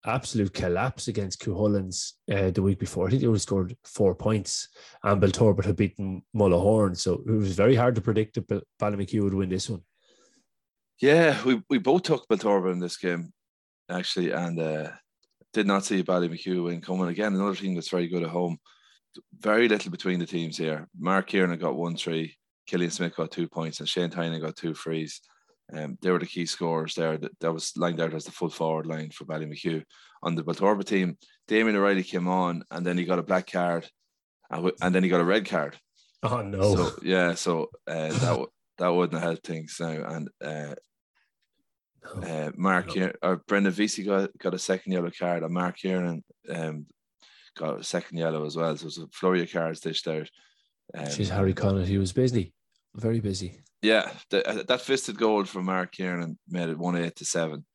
absolute 0.05 0.53
collapse 0.53 1.07
against 1.07 1.41
Cuchulains 1.41 2.13
uh, 2.31 2.51
the 2.51 2.61
week 2.61 2.79
before. 2.79 3.07
I 3.07 3.09
think 3.09 3.21
they 3.21 3.27
only 3.27 3.39
scored 3.39 3.75
four 3.85 4.15
points, 4.15 4.69
and 5.03 5.21
Belturbet 5.21 5.65
had 5.65 5.75
beaten 5.75 6.23
Mullahoran. 6.35 6.97
So 6.97 7.23
it 7.25 7.31
was 7.31 7.55
very 7.55 7.75
hard 7.75 7.95
to 7.95 8.01
predict 8.01 8.35
that 8.35 8.63
Ballymachugh 8.81 9.23
would 9.23 9.33
win 9.33 9.49
this 9.49 9.69
one. 9.69 9.81
Yeah, 10.99 11.41
we, 11.43 11.61
we 11.69 11.77
both 11.77 12.03
took 12.03 12.27
Belturbet 12.27 12.71
in 12.71 12.79
this 12.79 12.97
game, 12.97 13.33
actually, 13.89 14.31
and 14.31 14.59
uh, 14.59 14.91
did 15.53 15.67
not 15.67 15.85
see 15.85 16.03
Ballymachugh 16.03 16.65
win 16.65 16.81
coming. 16.81 17.07
Again, 17.07 17.33
another 17.33 17.55
team 17.55 17.75
that's 17.75 17.89
very 17.89 18.07
good 18.07 18.23
at 18.23 18.29
home. 18.29 18.57
Very 19.39 19.67
little 19.67 19.91
between 19.91 20.19
the 20.19 20.25
teams 20.25 20.57
here. 20.57 20.87
Mark 20.97 21.27
Kieran 21.27 21.57
got 21.59 21.75
one 21.75 21.95
three, 21.95 22.35
Killian 22.67 22.91
Smith 22.91 23.15
got 23.15 23.31
two 23.31 23.47
points, 23.47 23.79
and 23.79 23.87
Shane 23.87 24.09
Tynan 24.09 24.41
got 24.41 24.55
two 24.55 24.73
frees. 24.73 25.21
Um, 25.75 25.97
they 26.01 26.11
were 26.11 26.19
the 26.19 26.25
key 26.25 26.45
scorers 26.45 26.95
there. 26.95 27.17
That, 27.17 27.39
that 27.39 27.53
was 27.53 27.73
lined 27.77 27.99
out 27.99 28.13
as 28.13 28.25
the 28.25 28.31
full 28.31 28.49
forward 28.49 28.85
line 28.85 29.09
for 29.11 29.25
Ballymachugh. 29.25 29.83
On 30.21 30.35
the 30.35 30.43
Belturbet 30.43 30.87
team, 30.87 31.17
Damien 31.47 31.75
O'Reilly 31.75 32.03
came 32.03 32.27
on, 32.27 32.63
and 32.71 32.85
then 32.85 32.97
he 32.97 33.03
got 33.05 33.19
a 33.19 33.23
black 33.23 33.51
card, 33.51 33.89
and, 34.49 34.71
and 34.81 34.95
then 34.95 35.03
he 35.03 35.09
got 35.09 35.21
a 35.21 35.25
red 35.25 35.45
card. 35.45 35.77
Oh 36.21 36.41
no! 36.41 36.75
So, 36.75 36.91
yeah, 37.01 37.33
so 37.33 37.69
uh, 37.87 38.07
that 38.09 38.45
that 38.77 38.87
wouldn't 38.89 39.13
have 39.19 39.29
helped 39.29 39.45
things 39.45 39.75
now. 39.79 40.03
And 40.05 40.29
uh, 40.43 40.75
Oh, 42.05 42.21
uh, 42.21 42.51
Mark 42.55 42.95
no. 42.95 43.11
or 43.21 43.37
Brendan 43.47 43.71
Vesey 43.71 44.03
got, 44.03 44.37
got 44.37 44.53
a 44.53 44.59
second 44.59 44.91
yellow 44.91 45.11
card, 45.17 45.43
and 45.43 45.53
Mark 45.53 45.77
Kieran 45.77 46.23
um, 46.49 46.85
got 47.55 47.79
a 47.79 47.83
second 47.83 48.17
yellow 48.17 48.45
as 48.45 48.55
well. 48.55 48.75
So 48.75 48.83
it 48.83 48.85
was 48.85 48.97
a 48.97 49.07
flurry 49.13 49.41
of 49.41 49.51
cards 49.51 49.79
dished 49.79 50.07
out. 50.07 50.29
Um, 50.93 51.09
She's 51.09 51.29
Harry 51.29 51.53
Conniff. 51.53 51.85
He 51.87 51.97
was 51.97 52.11
busy, 52.11 52.53
very 52.95 53.19
busy. 53.19 53.61
Yeah, 53.83 54.09
the, 54.29 54.47
uh, 54.47 54.63
that 54.67 54.81
fisted 54.81 55.17
goal 55.17 55.43
from 55.43 55.65
Mark 55.65 55.91
Kieran 55.91 56.39
made 56.47 56.69
it 56.69 56.77
one 56.77 56.95
eight 56.95 57.17
to 57.17 57.25
seven. 57.25 57.65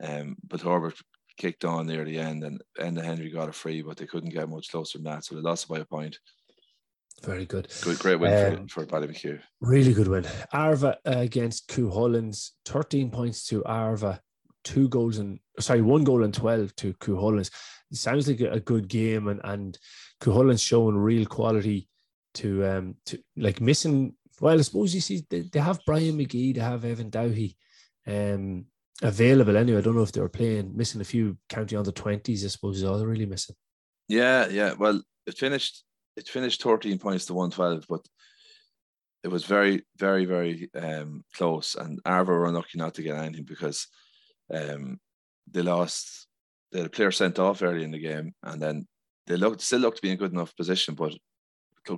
Um, 0.00 0.36
but 0.46 0.60
Herbert 0.60 0.94
kicked 1.38 1.64
on 1.64 1.86
near 1.86 2.04
the 2.04 2.18
end, 2.18 2.44
and 2.44 2.60
Enda 2.78 3.02
Henry 3.02 3.30
got 3.30 3.48
a 3.48 3.52
free, 3.52 3.82
but 3.82 3.96
they 3.96 4.06
couldn't 4.06 4.34
get 4.34 4.48
much 4.48 4.70
closer 4.70 4.98
than 4.98 5.04
that, 5.04 5.24
so 5.24 5.34
they 5.34 5.40
lost 5.40 5.68
by 5.68 5.78
a 5.78 5.84
point. 5.84 6.18
Very 7.22 7.46
good. 7.46 7.68
Good, 7.82 7.98
great 7.98 8.20
win 8.20 8.58
um, 8.58 8.68
for, 8.68 8.80
for 8.82 8.86
Paddy 8.86 9.06
McHugh. 9.06 9.40
Really 9.60 9.94
good 9.94 10.08
win. 10.08 10.26
Arva 10.52 10.98
against 11.04 11.68
Cuchulains, 11.68 12.50
13 12.66 13.10
points 13.10 13.46
to 13.46 13.64
Arva, 13.64 14.20
two 14.64 14.88
goals 14.88 15.18
and 15.18 15.38
sorry, 15.60 15.80
one 15.80 16.04
goal 16.04 16.24
and 16.24 16.34
12 16.34 16.74
to. 16.76 16.94
It 17.00 17.50
sounds 17.92 18.28
like 18.28 18.40
a, 18.40 18.60
good 18.60 18.88
game, 18.88 19.28
and 19.28 19.40
and 19.44 19.78
Cuchulains 20.20 20.64
showing 20.64 20.96
real 20.96 21.26
quality 21.26 21.88
to 22.34 22.66
um 22.66 22.96
to 23.06 23.18
like 23.36 23.60
missing. 23.60 24.14
Well, 24.40 24.58
I 24.58 24.62
suppose 24.62 24.94
you 24.94 25.00
see 25.00 25.22
they, 25.28 25.42
they 25.42 25.60
have 25.60 25.80
Brian 25.86 26.18
McGee, 26.18 26.54
they 26.54 26.60
have 26.60 26.84
Evan 26.84 27.10
Dowhy, 27.10 27.56
um 28.06 28.66
available 29.02 29.56
anyway. 29.56 29.78
I 29.78 29.80
don't 29.80 29.96
know 29.96 30.02
if 30.02 30.12
they 30.12 30.20
were 30.20 30.28
playing, 30.28 30.76
missing 30.76 31.00
a 31.00 31.04
few 31.04 31.36
counting 31.48 31.78
on 31.78 31.84
the 31.84 31.92
twenties. 31.92 32.44
I 32.44 32.48
suppose 32.48 32.78
is 32.78 32.84
all 32.84 32.98
they're 32.98 33.06
really 33.08 33.26
missing. 33.26 33.56
Yeah, 34.08 34.48
yeah. 34.48 34.74
Well, 34.78 35.02
it 35.26 35.38
finished 35.38 35.84
it 36.16 36.28
finished 36.28 36.62
13 36.62 36.98
points 36.98 37.26
to 37.26 37.34
112, 37.34 37.86
but 37.88 38.06
it 39.24 39.28
was 39.28 39.44
very, 39.44 39.82
very, 39.96 40.24
very 40.26 40.70
um, 40.74 41.24
close. 41.34 41.74
And 41.74 41.98
Arva 42.04 42.32
were 42.32 42.46
unlucky 42.46 42.78
not 42.78 42.94
to 42.94 43.02
get 43.02 43.16
anything 43.16 43.44
because 43.44 43.88
um, 44.52 45.00
they 45.50 45.62
lost. 45.62 46.26
They 46.70 46.80
had 46.80 46.86
a 46.86 46.90
player 46.90 47.10
sent 47.10 47.38
off 47.38 47.62
early 47.62 47.84
in 47.84 47.90
the 47.90 47.98
game, 47.98 48.34
and 48.42 48.60
then 48.60 48.86
they 49.26 49.36
looked 49.36 49.60
still 49.60 49.80
looked 49.80 49.96
to 49.96 50.02
be 50.02 50.10
in 50.10 50.14
a 50.14 50.18
good 50.18 50.32
enough 50.32 50.56
position. 50.56 50.94
But 50.94 51.14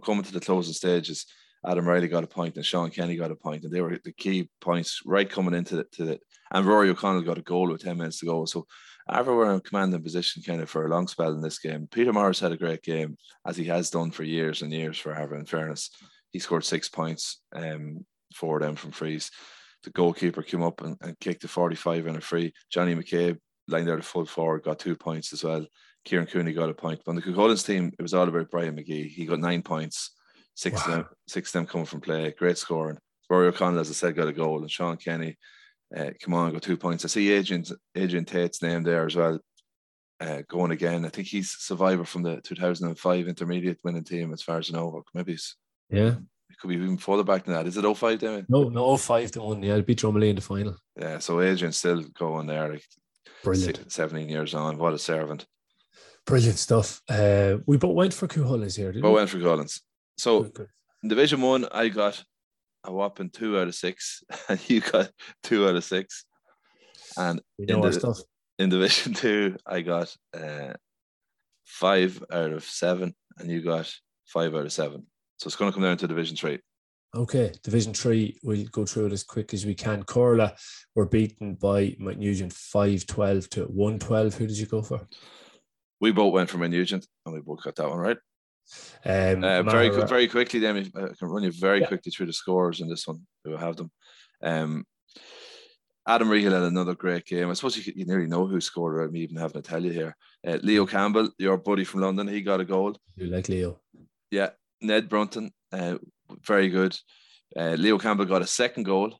coming 0.02 0.22
to 0.22 0.32
the 0.32 0.40
closing 0.40 0.74
stages, 0.74 1.26
Adam 1.66 1.86
Riley 1.86 2.08
got 2.08 2.24
a 2.24 2.28
point 2.28 2.56
and 2.56 2.64
Sean 2.64 2.90
Kenny 2.90 3.16
got 3.16 3.30
a 3.30 3.36
point, 3.36 3.64
and 3.64 3.72
they 3.72 3.80
were 3.80 3.98
the 4.04 4.12
key 4.12 4.48
points 4.60 5.00
right 5.04 5.28
coming 5.28 5.54
into 5.54 5.76
the, 5.76 5.84
to 5.92 6.04
the 6.04 6.18
and 6.52 6.64
Rory 6.64 6.90
O'Connell 6.90 7.22
got 7.22 7.38
a 7.38 7.42
goal 7.42 7.68
with 7.68 7.82
10 7.82 7.96
minutes 7.96 8.20
to 8.20 8.26
go. 8.26 8.44
So 8.44 8.66
everywhere 9.10 9.52
in 9.52 9.60
commanding 9.60 10.02
position 10.02 10.42
kind 10.42 10.60
of 10.60 10.70
for 10.70 10.86
a 10.86 10.88
long 10.88 11.08
spell 11.08 11.32
in 11.32 11.40
this 11.40 11.58
game. 11.58 11.88
Peter 11.90 12.12
Morris 12.12 12.40
had 12.40 12.52
a 12.52 12.56
great 12.56 12.82
game, 12.82 13.16
as 13.46 13.56
he 13.56 13.64
has 13.64 13.90
done 13.90 14.10
for 14.10 14.22
years 14.22 14.62
and 14.62 14.72
years 14.72 14.98
for 14.98 15.14
Arva, 15.14 15.36
in 15.36 15.46
fairness. 15.46 15.90
He 16.32 16.38
scored 16.38 16.64
six 16.64 16.88
points 16.88 17.40
um, 17.54 18.04
for 18.34 18.60
them 18.60 18.76
from 18.76 18.92
frees. 18.92 19.30
The 19.84 19.90
goalkeeper 19.90 20.42
came 20.42 20.62
up 20.62 20.82
and, 20.82 20.96
and 21.00 21.18
kicked 21.20 21.42
the 21.42 21.48
45 21.48 22.06
and 22.06 22.16
a 22.16 22.20
free. 22.20 22.52
Johnny 22.70 22.94
McCabe 22.94 23.38
lined 23.68 23.88
out 23.88 23.98
a 23.98 24.02
full 24.02 24.26
forward, 24.26 24.64
got 24.64 24.78
two 24.78 24.96
points 24.96 25.32
as 25.32 25.44
well. 25.44 25.66
Kieran 26.04 26.26
Cooney 26.26 26.52
got 26.52 26.70
a 26.70 26.74
point. 26.74 27.00
But 27.04 27.10
on 27.10 27.16
the 27.16 27.22
Cuchulains 27.22 27.66
team, 27.66 27.92
it 27.98 28.02
was 28.02 28.14
all 28.14 28.28
about 28.28 28.50
Brian 28.50 28.76
McGee. 28.76 29.08
He 29.08 29.26
got 29.26 29.40
nine 29.40 29.62
points, 29.62 30.12
six 30.56 30.76
wow. 30.76 30.84
of 30.84 30.90
them, 30.90 31.08
six 31.28 31.50
of 31.50 31.52
them 31.52 31.66
coming 31.66 31.86
from 31.86 32.00
play. 32.00 32.34
Great 32.36 32.58
scoring. 32.58 32.98
Rory 33.30 33.46
O'Connell, 33.48 33.80
as 33.80 33.90
I 33.90 33.92
said, 33.92 34.16
got 34.16 34.28
a 34.28 34.32
goal, 34.32 34.60
and 34.60 34.70
Sean 34.70 34.96
Kenny 34.96 35.36
uh, 35.94 36.10
come 36.20 36.34
on, 36.34 36.52
got 36.52 36.62
two 36.62 36.76
points. 36.76 37.04
I 37.04 37.08
see 37.08 37.30
Adrian 37.30 37.64
Adrian 37.94 38.24
Tate's 38.24 38.62
name 38.62 38.82
there 38.82 39.06
as 39.06 39.16
well. 39.16 39.38
Uh, 40.18 40.42
going 40.48 40.70
again. 40.70 41.04
I 41.04 41.10
think 41.10 41.28
he's 41.28 41.50
survivor 41.50 42.04
from 42.04 42.22
the 42.22 42.40
2005 42.40 43.28
intermediate 43.28 43.78
winning 43.84 44.04
team, 44.04 44.32
as 44.32 44.42
far 44.42 44.58
as 44.58 44.70
I 44.70 44.78
know. 44.78 45.02
Maybe 45.14 45.34
it's 45.34 45.56
yeah. 45.90 46.14
It 46.48 46.58
could 46.58 46.68
be 46.68 46.76
even 46.76 46.96
further 46.96 47.24
back 47.24 47.44
than 47.44 47.54
that. 47.54 47.66
Is 47.66 47.76
it 47.76 47.96
05 47.96 48.18
Damien? 48.18 48.46
No, 48.48 48.68
no 48.68 48.96
05 48.96 49.32
to 49.32 49.42
one. 49.42 49.62
Yeah, 49.62 49.74
it 49.74 49.86
beat 49.86 49.98
Dromley 49.98 50.30
in 50.30 50.36
the 50.36 50.42
final. 50.42 50.76
Yeah, 50.98 51.18
so 51.18 51.40
Adrian's 51.40 51.76
still 51.76 52.02
going 52.02 52.46
there. 52.46 52.72
Like 52.72 52.84
Brilliant. 53.44 53.76
Six, 53.76 53.94
17 53.94 54.28
years 54.28 54.54
on. 54.54 54.78
What 54.78 54.94
a 54.94 54.98
servant. 54.98 55.44
Brilliant 56.24 56.58
stuff. 56.58 57.02
Uh, 57.08 57.58
we 57.66 57.76
both 57.76 57.94
went 57.94 58.14
for 58.14 58.26
Cuchulains 58.26 58.76
here, 58.76 58.92
did 58.92 59.02
both 59.02 59.10
we? 59.10 59.14
Both 59.14 59.16
went 59.16 59.30
for 59.30 59.38
Cuchulains. 59.38 59.80
So 60.18 60.50
in 61.02 61.08
Division 61.08 61.40
One, 61.40 61.66
I 61.72 61.88
got 61.88 62.22
a 62.84 62.92
whopping 62.92 63.30
two 63.30 63.58
out 63.58 63.68
of 63.68 63.74
six, 63.74 64.22
and 64.48 64.58
you 64.70 64.80
got 64.80 65.10
two 65.42 65.68
out 65.68 65.76
of 65.76 65.84
six. 65.84 66.24
And 67.16 67.40
in, 67.58 67.80
the, 67.80 68.24
in 68.58 68.68
Division 68.68 69.14
Two, 69.14 69.56
I 69.66 69.80
got 69.80 70.14
uh, 70.34 70.74
five 71.64 72.22
out 72.30 72.52
of 72.52 72.64
seven, 72.64 73.14
and 73.38 73.50
you 73.50 73.62
got 73.62 73.92
five 74.26 74.54
out 74.54 74.66
of 74.66 74.72
seven. 74.72 75.06
So 75.38 75.48
it's 75.48 75.56
going 75.56 75.70
to 75.70 75.74
come 75.74 75.82
down 75.82 75.96
to 75.98 76.08
Division 76.08 76.36
Three. 76.36 76.60
Okay, 77.14 77.52
Division 77.62 77.94
Three. 77.94 78.38
We'll 78.42 78.66
go 78.66 78.84
through 78.84 79.06
it 79.06 79.12
as 79.12 79.22
quick 79.22 79.54
as 79.54 79.64
we 79.64 79.74
can. 79.74 80.02
Corlough 80.02 80.52
were 80.94 81.06
beaten 81.06 81.54
by 81.54 81.96
Mount 81.98 82.18
Nugent 82.18 82.52
five 82.52 83.06
twelve 83.06 83.48
to 83.50 83.64
one 83.64 83.98
twelve. 83.98 84.34
Who 84.34 84.46
did 84.46 84.58
you 84.58 84.66
go 84.66 84.82
for? 84.82 85.06
We 86.00 86.12
both 86.12 86.32
went 86.32 86.50
for 86.50 86.58
Mount 86.58 86.72
Nugent, 86.72 87.06
and 87.24 87.34
we 87.34 87.40
both 87.40 87.62
got 87.62 87.76
that 87.76 87.88
one 87.88 87.98
right. 87.98 88.18
Um, 89.04 89.44
uh, 89.44 89.62
very 89.62 89.90
very 90.06 90.28
quickly, 90.28 90.60
then 90.60 90.90
I 90.94 91.08
can 91.18 91.28
run 91.28 91.44
you 91.44 91.52
very 91.52 91.80
yeah. 91.80 91.86
quickly 91.86 92.10
through 92.10 92.26
the 92.26 92.32
scores 92.32 92.80
in 92.80 92.88
this 92.88 93.06
one. 93.06 93.26
We 93.44 93.52
will 93.52 93.58
have 93.58 93.76
them. 93.76 93.90
Um, 94.42 94.84
Adam 96.08 96.28
Rehill 96.28 96.52
had 96.52 96.62
another 96.62 96.94
great 96.94 97.24
game. 97.26 97.50
I 97.50 97.54
suppose 97.54 97.84
you, 97.84 97.92
you 97.96 98.04
nearly 98.04 98.26
know 98.26 98.46
who 98.46 98.60
scored 98.60 98.94
without 98.94 99.12
me 99.12 99.20
even 99.20 99.36
having 99.36 99.60
to 99.60 99.68
tell 99.68 99.84
you 99.84 99.90
here. 99.90 100.16
Uh, 100.46 100.58
Leo 100.62 100.86
Campbell, 100.86 101.30
your 101.38 101.56
buddy 101.56 101.84
from 101.84 102.00
London, 102.00 102.28
he 102.28 102.42
got 102.42 102.60
a 102.60 102.64
goal. 102.64 102.96
You 103.16 103.26
like 103.26 103.48
Leo? 103.48 103.80
Yeah. 104.30 104.50
Ned 104.80 105.08
Brunton, 105.08 105.50
uh, 105.72 105.98
very 106.42 106.68
good. 106.68 106.96
Uh, 107.56 107.74
Leo 107.78 107.98
Campbell 107.98 108.24
got 108.24 108.42
a 108.42 108.46
second 108.46 108.84
goal. 108.84 109.18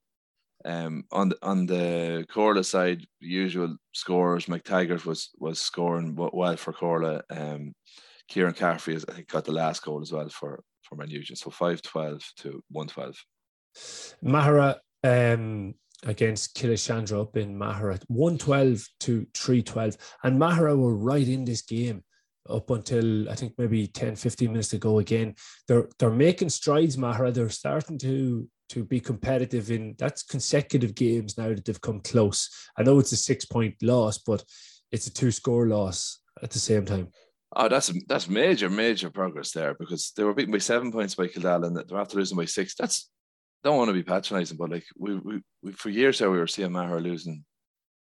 Um, 0.65 1.05
on 1.13 1.29
the 1.29 1.39
on 1.43 1.67
the 1.67 2.27
Corlough 2.29 2.65
side, 2.65 3.07
usual 3.21 3.77
scores. 3.93 4.47
McTaggart 4.47 5.05
was 5.05 5.31
was 5.39 5.61
scoring 5.61 6.17
well 6.17 6.57
for 6.57 6.73
Corlough. 6.73 7.23
Um, 7.31 7.73
Kieran 8.29 8.55
Caffrey 8.55 8.95
has, 8.95 9.05
I 9.09 9.13
think, 9.13 9.29
got 9.29 9.45
the 9.45 9.53
last 9.53 9.83
goal 9.83 10.03
as 10.03 10.13
well 10.13 10.29
for, 10.29 10.63
for 10.83 10.97
Man. 10.97 11.09
So 11.35 11.51
5 11.51 11.83
12 11.83 12.23
to 12.39 12.63
1 12.71 12.87
12. 12.87 13.17
Maghera 14.25 14.77
um, 15.05 15.75
against 16.05 16.57
Killeshandra 16.57 17.21
up 17.21 17.37
in 17.37 17.59
Maghera, 17.59 18.03
112 18.09 18.87
to 19.01 19.27
312. 19.35 19.97
And 20.25 20.41
Maghera 20.41 20.77
were 20.77 20.97
right 20.97 21.27
in 21.27 21.45
this 21.45 21.63
game 21.63 22.03
up 22.49 22.71
until 22.71 23.29
I 23.29 23.35
think 23.35 23.55
maybe 23.59 23.87
10, 23.87 24.17
15 24.17 24.51
minutes 24.51 24.69
to 24.69 24.79
go 24.79 24.99
again. 24.99 25.35
They're 25.69 25.89
they're 25.99 26.11
making 26.11 26.51
strides, 26.51 26.97
Maghera. 26.97 27.33
They're 27.33 27.49
starting 27.49 27.99
to 27.99 28.49
to 28.69 28.85
be 28.85 28.99
competitive 28.99 29.71
in 29.71 29.95
that's 29.99 30.23
consecutive 30.25 30.95
games 30.95 31.39
now 31.39 31.49
that 31.49 31.65
they've 31.65 31.81
come 31.81 32.01
close. 32.01 32.51
I 32.77 32.83
know 32.83 32.99
it's 32.99 33.13
a 33.13 33.17
six 33.17 33.45
point 33.45 33.75
loss, 33.83 34.19
but 34.19 34.45
it's 34.93 35.07
a 35.07 35.13
two 35.13 35.31
score 35.31 35.67
loss 35.67 36.21
at 36.43 36.51
the 36.51 36.59
same 36.59 36.85
time. 36.85 37.09
Oh, 37.55 37.69
that's 37.69 37.93
that's 38.09 38.29
major, 38.29 38.69
major 38.69 39.11
progress 39.11 39.53
there 39.53 39.75
because 39.75 40.13
they 40.17 40.25
were 40.25 40.35
beaten 40.35 40.53
by 40.53 40.59
seven 40.59 40.91
points 40.91 41.15
by 41.15 41.29
Kildare 41.29 41.65
and 41.65 41.77
they're 41.77 41.99
after 41.99 42.17
losing 42.19 42.37
by 42.37 42.45
six. 42.45 42.75
That's 42.75 43.09
don't 43.63 43.79
want 43.79 43.89
to 43.89 43.95
be 43.95 44.03
patronising, 44.03 44.57
but 44.57 44.71
like 44.71 44.85
we, 44.97 45.17
we, 45.17 45.41
we 45.63 45.73
for 45.73 45.91
years 45.91 46.19
there 46.19 46.31
we 46.31 46.39
were 46.39 46.47
seeing 46.47 46.71
Maghera 46.71 47.03
losing 47.03 47.45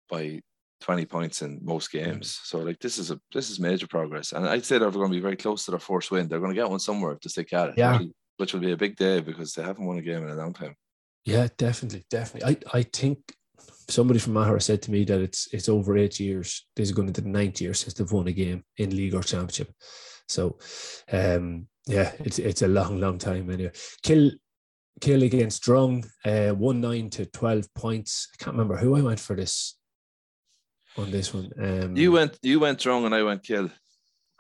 by 0.09 0.41
20 0.81 1.07
points 1.07 1.43
in 1.43 1.61
most 1.63 1.91
games. 1.91 2.41
So 2.45 2.59
like 2.59 2.79
this 2.79 2.99
is 2.99 3.11
a 3.11 3.21
this 3.33 3.51
is 3.51 3.61
major 3.61 3.87
progress. 3.87 4.33
And 4.33 4.47
I'd 4.47 4.65
say 4.65 4.79
they're 4.79 4.91
going 4.91 5.11
to 5.11 5.17
be 5.17 5.23
very 5.23 5.37
close 5.37 5.65
to 5.65 5.71
their 5.71 5.81
first 5.81 6.11
win. 6.11 6.29
They're 6.29 6.41
going 6.41 6.55
to 6.55 6.61
get 6.61 6.69
one 6.69 6.81
somewhere 6.81 7.13
if 7.13 7.21
they 7.21 7.29
stick 7.29 7.53
at 7.53 7.71
it. 7.71 7.75
Yeah. 7.79 8.01
Which 8.37 8.53
will 8.53 8.61
be 8.61 8.73
a 8.73 8.77
big 8.77 8.97
day 8.97 9.21
because 9.21 9.53
they 9.55 9.63
haven't 9.63 9.87
won 9.87 9.99
a 9.99 10.03
game 10.03 10.25
in 10.25 10.31
a 10.31 10.35
long 10.35 10.53
time. 10.53 10.75
Yeah, 11.25 11.49
definitely, 11.57 12.05
definitely. 12.11 12.59
I, 12.75 12.79
I 12.79 12.83
think 12.83 13.19
somebody 13.89 14.19
from 14.19 14.35
Maghera 14.35 14.63
said 14.63 14.83
to 14.83 14.91
me 14.91 15.05
that 15.05 15.21
it's 15.21 15.49
it's 15.53 15.69
over 15.69 15.97
eight 15.97 16.21
years. 16.21 16.67
This 16.77 16.89
is 16.89 16.93
going 16.93 17.09
into 17.09 17.21
the 17.21 17.29
ninth 17.29 17.61
year 17.61 17.75
since 17.75 17.95
they've 17.95 18.11
won 18.11 18.29
a 18.29 18.33
game 18.33 18.65
in 18.77 18.97
league 18.97 19.15
or 19.15 19.23
championship. 19.23 19.73
So, 20.29 20.59
um, 21.13 21.69
yeah, 21.87 22.13
it's 22.21 22.39
it's 22.39 22.63
a 22.63 22.69
long, 22.69 23.01
long 23.01 23.19
time 23.19 23.51
anyway. 23.51 23.73
Kill 24.03 24.31
kill 25.01 25.23
against 25.23 25.63
Drung, 25.63 26.07
uh, 26.25 26.55
one 26.55 26.81
nine 26.81 27.11
to 27.11 27.27
twelve 27.27 27.73
points. 27.75 28.29
I 28.33 28.43
can't 28.43 28.57
remember 28.57 28.77
who 28.77 28.97
I 28.97 29.03
went 29.03 29.21
for 29.21 29.37
this 29.37 29.77
on 30.97 31.11
this 31.11 31.35
one. 31.35 31.51
Um, 31.61 31.97
you 31.97 32.13
went 32.13 32.39
you 32.43 32.61
went 32.61 32.79
Drung 32.79 33.05
and 33.05 33.15
I 33.15 33.23
went 33.23 33.43
kill, 33.43 33.71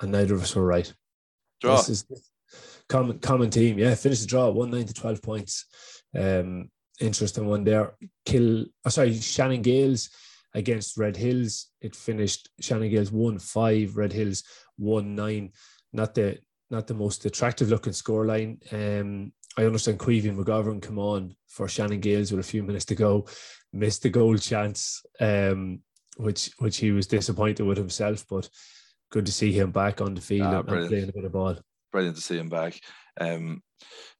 and 0.00 0.12
neither 0.12 0.34
of 0.34 0.42
us 0.42 0.54
were 0.54 0.66
right. 0.66 0.92
Draw. 1.60 1.76
This 1.76 1.88
is 1.88 2.04
common 2.88 3.18
common 3.18 3.50
team. 3.50 3.78
Yeah, 3.78 3.94
finish 3.94 4.20
the 4.20 4.26
draw 4.26 4.50
one 4.50 4.70
nine 4.70 4.86
to 4.86 4.94
twelve 4.94 5.22
points. 5.22 5.66
Um, 6.16 6.70
interesting 7.00 7.46
one 7.46 7.64
there. 7.64 7.94
Kill, 8.24 8.66
oh, 8.84 8.90
sorry, 8.90 9.14
Shannon 9.14 9.62
Gaels 9.62 10.10
against 10.54 10.96
Red 10.96 11.16
Hills. 11.16 11.68
It 11.80 11.96
finished 11.96 12.48
Shannon 12.60 12.90
Gaels 12.90 13.12
one 13.12 13.38
five, 13.38 13.96
Red 13.96 14.12
Hills 14.12 14.44
one 14.76 15.14
nine. 15.14 15.52
Not 15.92 16.14
the 16.14 16.38
not 16.70 16.86
the 16.86 16.94
most 16.94 17.24
attractive 17.24 17.68
looking 17.68 17.92
scoreline. 17.92 18.58
Um, 18.72 19.32
I 19.56 19.64
understand 19.64 20.00
Queevy 20.00 20.34
McGovern 20.34 20.82
come 20.82 20.98
on 20.98 21.36
for 21.46 21.68
Shannon 21.68 22.00
Gaels 22.00 22.30
with 22.30 22.40
a 22.40 22.48
few 22.48 22.62
minutes 22.62 22.84
to 22.86 22.94
go, 22.94 23.26
missed 23.72 24.02
the 24.02 24.10
goal 24.10 24.36
chance, 24.36 25.04
um, 25.20 25.80
which 26.16 26.50
which 26.58 26.78
he 26.78 26.90
was 26.90 27.06
disappointed 27.06 27.64
with 27.64 27.78
himself, 27.78 28.24
but 28.28 28.48
good 29.10 29.26
to 29.26 29.32
see 29.32 29.52
him 29.52 29.70
back 29.70 30.00
on 30.00 30.14
the 30.14 30.20
field 30.20 30.48
ah, 30.48 30.60
and, 30.60 30.70
and, 30.70 30.88
playing 30.88 31.08
a 31.08 31.12
bit 31.12 31.24
of 31.24 31.32
ball. 31.32 31.56
Brilliant 31.92 32.16
to 32.16 32.22
see 32.22 32.38
him 32.38 32.48
back. 32.48 32.80
Um, 33.20 33.62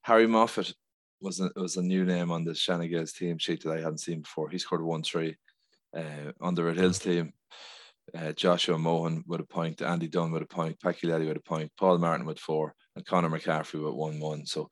Harry 0.03 0.27
Moffat 0.27 0.73
was 1.21 1.39
a, 1.39 1.49
was 1.55 1.77
a 1.77 1.81
new 1.81 2.05
name 2.05 2.31
on 2.31 2.43
the 2.43 2.53
Shannon 2.53 2.89
Gaels 2.89 3.13
team 3.13 3.37
sheet 3.37 3.63
that 3.63 3.77
I 3.77 3.81
hadn't 3.81 3.99
seen 3.99 4.21
before. 4.21 4.49
He 4.49 4.57
scored 4.57 4.83
one 4.83 5.03
three. 5.03 5.37
Uh, 5.95 6.33
on 6.41 6.53
the 6.55 6.61
Red 6.61 6.75
Hills 6.75 6.99
team, 6.99 7.31
uh, 8.17 8.33
Joshua 8.33 8.77
Mohan 8.77 9.23
with 9.27 9.39
a 9.39 9.45
point, 9.45 9.81
Andy 9.81 10.09
Dunn 10.09 10.29
with 10.29 10.43
a 10.43 10.45
point, 10.45 10.77
Paculetti 10.81 11.25
with 11.25 11.37
a 11.37 11.39
point, 11.39 11.71
Paul 11.79 11.99
Martin 11.99 12.25
with 12.25 12.37
four, 12.37 12.75
and 12.97 13.05
Connor 13.05 13.29
McCaffrey 13.29 13.81
with 13.81 13.93
one 13.93 14.19
one. 14.19 14.45
So, 14.45 14.69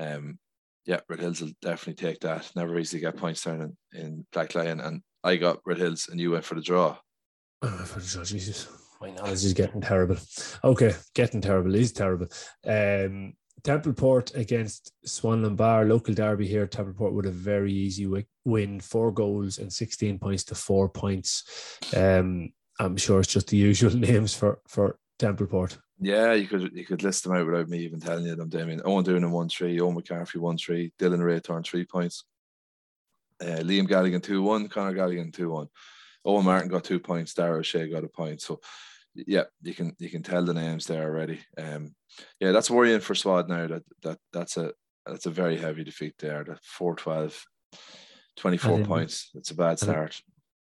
um, 0.00 0.38
yeah, 0.86 1.00
Red 1.10 1.20
Hills 1.20 1.42
will 1.42 1.50
definitely 1.60 2.02
take 2.02 2.20
that. 2.20 2.50
Never 2.56 2.78
easy 2.78 2.96
to 2.96 3.02
get 3.02 3.18
points 3.18 3.44
down 3.44 3.76
in, 3.92 4.00
in 4.00 4.26
Black 4.32 4.54
Lion, 4.54 4.80
and 4.80 5.02
I 5.22 5.36
got 5.36 5.60
Red 5.66 5.76
Hills, 5.76 6.08
and 6.10 6.18
you 6.18 6.30
went 6.30 6.44
for 6.46 6.54
the 6.54 6.62
draw. 6.62 6.96
Oh, 7.60 7.68
for 7.84 8.00
the 8.00 8.06
draw, 8.06 8.24
Jesus, 8.24 8.66
my 8.98 9.10
knowledge 9.10 9.44
is 9.44 9.52
getting 9.52 9.82
terrible. 9.82 10.16
Okay, 10.64 10.94
getting 11.14 11.42
terrible 11.42 11.74
is 11.74 11.92
terrible. 11.92 12.28
Um, 12.66 13.34
Templeport 13.64 14.34
against 14.34 14.92
Swanlinbar, 15.06 15.88
local 15.88 16.14
derby 16.14 16.48
here. 16.48 16.66
Templeport 16.66 17.12
with 17.12 17.26
a 17.26 17.30
very 17.30 17.72
easy 17.72 18.08
win, 18.44 18.80
four 18.80 19.12
goals 19.12 19.58
and 19.58 19.72
16 19.72 20.18
points 20.18 20.44
to 20.44 20.54
four 20.54 20.88
points. 20.88 21.78
Um, 21.96 22.52
I'm 22.80 22.96
sure 22.96 23.20
it's 23.20 23.32
just 23.32 23.48
the 23.48 23.56
usual 23.70 23.94
names 23.94 24.34
for 24.34 24.60
for 24.66 24.98
Templeport. 25.18 25.78
Yeah, 26.00 26.32
you 26.32 26.48
could 26.48 26.72
you 26.72 26.84
could 26.84 27.04
list 27.04 27.22
them 27.22 27.34
out 27.34 27.46
without 27.46 27.68
me 27.68 27.78
even 27.78 28.00
telling 28.00 28.26
you 28.26 28.34
them. 28.34 28.48
Damien 28.48 28.82
Owen 28.84 29.04
Doonan 29.04 29.30
one 29.30 29.48
three, 29.48 29.78
Owen 29.80 29.94
McCarthy 29.94 30.38
one 30.38 30.58
three, 30.58 30.92
Dylan 30.98 31.20
Raythorn 31.20 31.64
three 31.64 31.84
points, 31.84 32.24
uh, 33.40 33.60
Liam 33.62 33.86
Galligan 33.86 34.22
two 34.22 34.42
one, 34.42 34.68
Connor 34.68 34.94
Galligan 34.94 35.32
two 35.32 35.50
one, 35.50 35.68
Owen 36.24 36.44
Martin 36.44 36.68
got 36.68 36.82
two 36.82 36.98
points, 36.98 37.34
Dara 37.34 37.58
O'Shea 37.58 37.88
got 37.88 38.02
a 38.02 38.08
point. 38.08 38.40
So 38.40 38.60
yeah, 39.14 39.44
you 39.62 39.74
can 39.74 39.94
you 39.98 40.08
can 40.08 40.22
tell 40.22 40.44
the 40.44 40.54
names 40.54 40.86
there 40.86 41.04
already. 41.04 41.40
Um, 41.58 41.94
yeah, 42.40 42.52
that's 42.52 42.70
worrying 42.70 43.00
for 43.00 43.14
Swad 43.14 43.48
now. 43.48 43.66
That 43.66 43.82
that 44.02 44.18
that's 44.32 44.56
a 44.56 44.72
that's 45.06 45.26
a 45.26 45.30
very 45.30 45.56
heavy 45.56 45.84
defeat 45.84 46.14
there. 46.18 46.44
The 46.44 46.58
4-12, 46.78 47.36
24 48.36 48.76
then, 48.78 48.86
points. 48.86 49.30
It's 49.34 49.50
a 49.50 49.56
bad 49.56 49.78
start. 49.78 50.20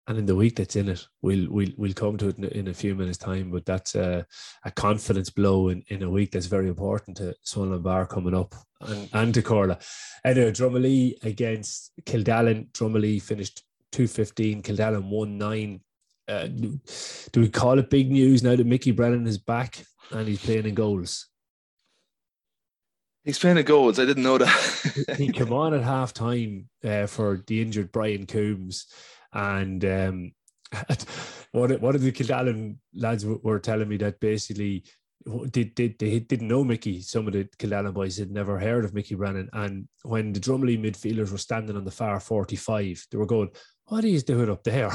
And 0.07 0.17
in 0.19 0.25
the 0.25 0.35
week 0.35 0.57
that's 0.57 0.75
in 0.75 0.89
it, 0.89 1.07
we'll 1.21 1.47
we'll 1.49 1.71
we'll 1.77 1.93
come 1.93 2.17
to 2.17 2.27
it 2.27 2.37
in, 2.37 2.43
in 2.45 2.67
a 2.67 2.73
few 2.73 2.93
minutes' 2.93 3.17
time. 3.17 3.49
But 3.49 3.65
that's 3.65 3.95
a, 3.95 4.25
a 4.63 4.71
confidence 4.71 5.31
blow 5.31 5.69
in, 5.69 5.83
in 5.87 6.03
a 6.03 6.09
week 6.09 6.31
that's 6.31 6.45
very 6.45 6.67
important 6.67 7.17
to 7.17 7.33
Swanlinbar 7.43 8.07
coming 8.07 8.35
up 8.35 8.53
and, 8.81 9.09
and 9.13 9.33
to 9.33 9.41
Corlough. 9.41 9.79
Anyway, 10.23 10.51
Drumalee 10.51 11.23
against 11.23 11.91
Kildallan. 12.03 12.71
Drumalee 12.71 13.19
finished 13.19 13.63
215. 13.93 14.61
Kildallan 14.61 15.09
1 15.09 15.37
9 15.39 15.81
uh, 16.27 16.47
do 16.47 17.41
we 17.41 17.49
call 17.49 17.79
it 17.79 17.89
big 17.89 18.11
news 18.11 18.43
now 18.43 18.55
that 18.55 18.65
Mickey 18.65 18.91
Brennan 18.91 19.27
is 19.27 19.37
back 19.37 19.83
and 20.11 20.27
he's 20.27 20.43
playing 20.43 20.65
in 20.65 20.75
goals? 20.75 21.27
He's 23.23 23.39
playing 23.39 23.57
in 23.57 23.65
goals. 23.65 23.99
I 23.99 24.05
didn't 24.05 24.23
know 24.23 24.37
that. 24.37 25.15
he 25.17 25.31
came 25.31 25.51
on 25.51 25.73
at 25.73 25.83
half 25.83 26.13
time 26.13 26.69
uh, 26.83 27.07
for 27.07 27.43
the 27.47 27.61
injured 27.61 27.91
Brian 27.91 28.25
Coombs. 28.25 28.87
And 29.33 29.83
um, 29.83 30.31
what, 31.51 31.79
what 31.81 31.91
did 31.93 32.01
the 32.01 32.11
Kildallan 32.11 32.77
lads 32.93 33.25
were 33.25 33.59
telling 33.59 33.89
me 33.89 33.97
that 33.97 34.19
basically 34.19 34.83
did, 35.49 35.73
did 35.73 35.97
they 35.97 36.19
didn't 36.19 36.47
know 36.47 36.63
Mickey. 36.63 37.01
Some 37.01 37.25
of 37.27 37.33
the 37.33 37.45
Kildallan 37.57 37.93
boys 37.93 38.17
had 38.17 38.31
never 38.31 38.59
heard 38.59 38.85
of 38.85 38.93
Mickey 38.93 39.15
Brennan. 39.15 39.49
And 39.53 39.87
when 40.03 40.33
the 40.33 40.39
Drumalee 40.39 40.79
midfielders 40.79 41.31
were 41.31 41.37
standing 41.37 41.75
on 41.75 41.83
the 41.83 41.91
far 41.91 42.19
45, 42.19 43.07
they 43.09 43.17
were 43.17 43.25
going, 43.25 43.49
what 43.87 44.03
are 44.03 44.09
you 44.09 44.21
doing 44.21 44.49
up 44.49 44.63
there? 44.63 44.89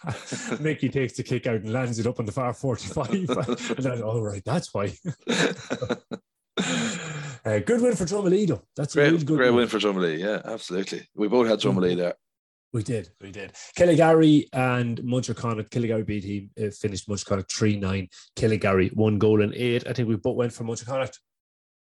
Mickey 0.60 0.88
takes 0.88 1.14
the 1.14 1.22
kick 1.22 1.46
out 1.46 1.56
and 1.56 1.72
lands 1.72 1.98
it 1.98 2.06
up 2.06 2.18
on 2.18 2.26
the 2.26 2.32
far 2.32 2.52
45. 2.52 3.10
and 3.10 3.84
then, 3.84 4.02
all 4.02 4.22
right, 4.22 4.42
that's 4.44 4.72
why. 4.72 4.92
uh, 5.26 5.96
good 7.58 7.82
win 7.82 7.96
for 7.96 8.04
Drumalee, 8.04 8.48
though. 8.48 8.62
That's 8.76 8.94
great, 8.94 9.08
a 9.08 9.12
really 9.12 9.24
good 9.24 9.36
great 9.36 9.50
win. 9.50 9.56
win 9.56 9.68
for 9.68 9.78
Drumalee. 9.78 10.18
Yeah, 10.18 10.40
absolutely. 10.44 11.06
We 11.14 11.28
both 11.28 11.48
had 11.48 11.60
Drumalee 11.60 11.96
there. 11.96 12.14
We 12.72 12.84
did, 12.84 13.10
we 13.20 13.32
did. 13.32 13.52
Killygarry 13.76 14.46
and 14.52 15.02
Munterconnaught. 15.02 15.70
Killygarry 15.70 16.06
beat 16.06 16.24
him, 16.24 16.50
uh, 16.58 16.70
finished 16.70 17.08
Munterconnaught 17.08 17.50
3 17.50 17.76
9. 17.76 18.08
Killygarry, 18.36 18.94
one 18.94 19.18
goal 19.18 19.42
and 19.42 19.54
eight. 19.54 19.88
I 19.88 19.92
think 19.92 20.08
we 20.08 20.16
both 20.16 20.36
went 20.36 20.52
for 20.52 20.64
Munterconnaught. 20.64 21.18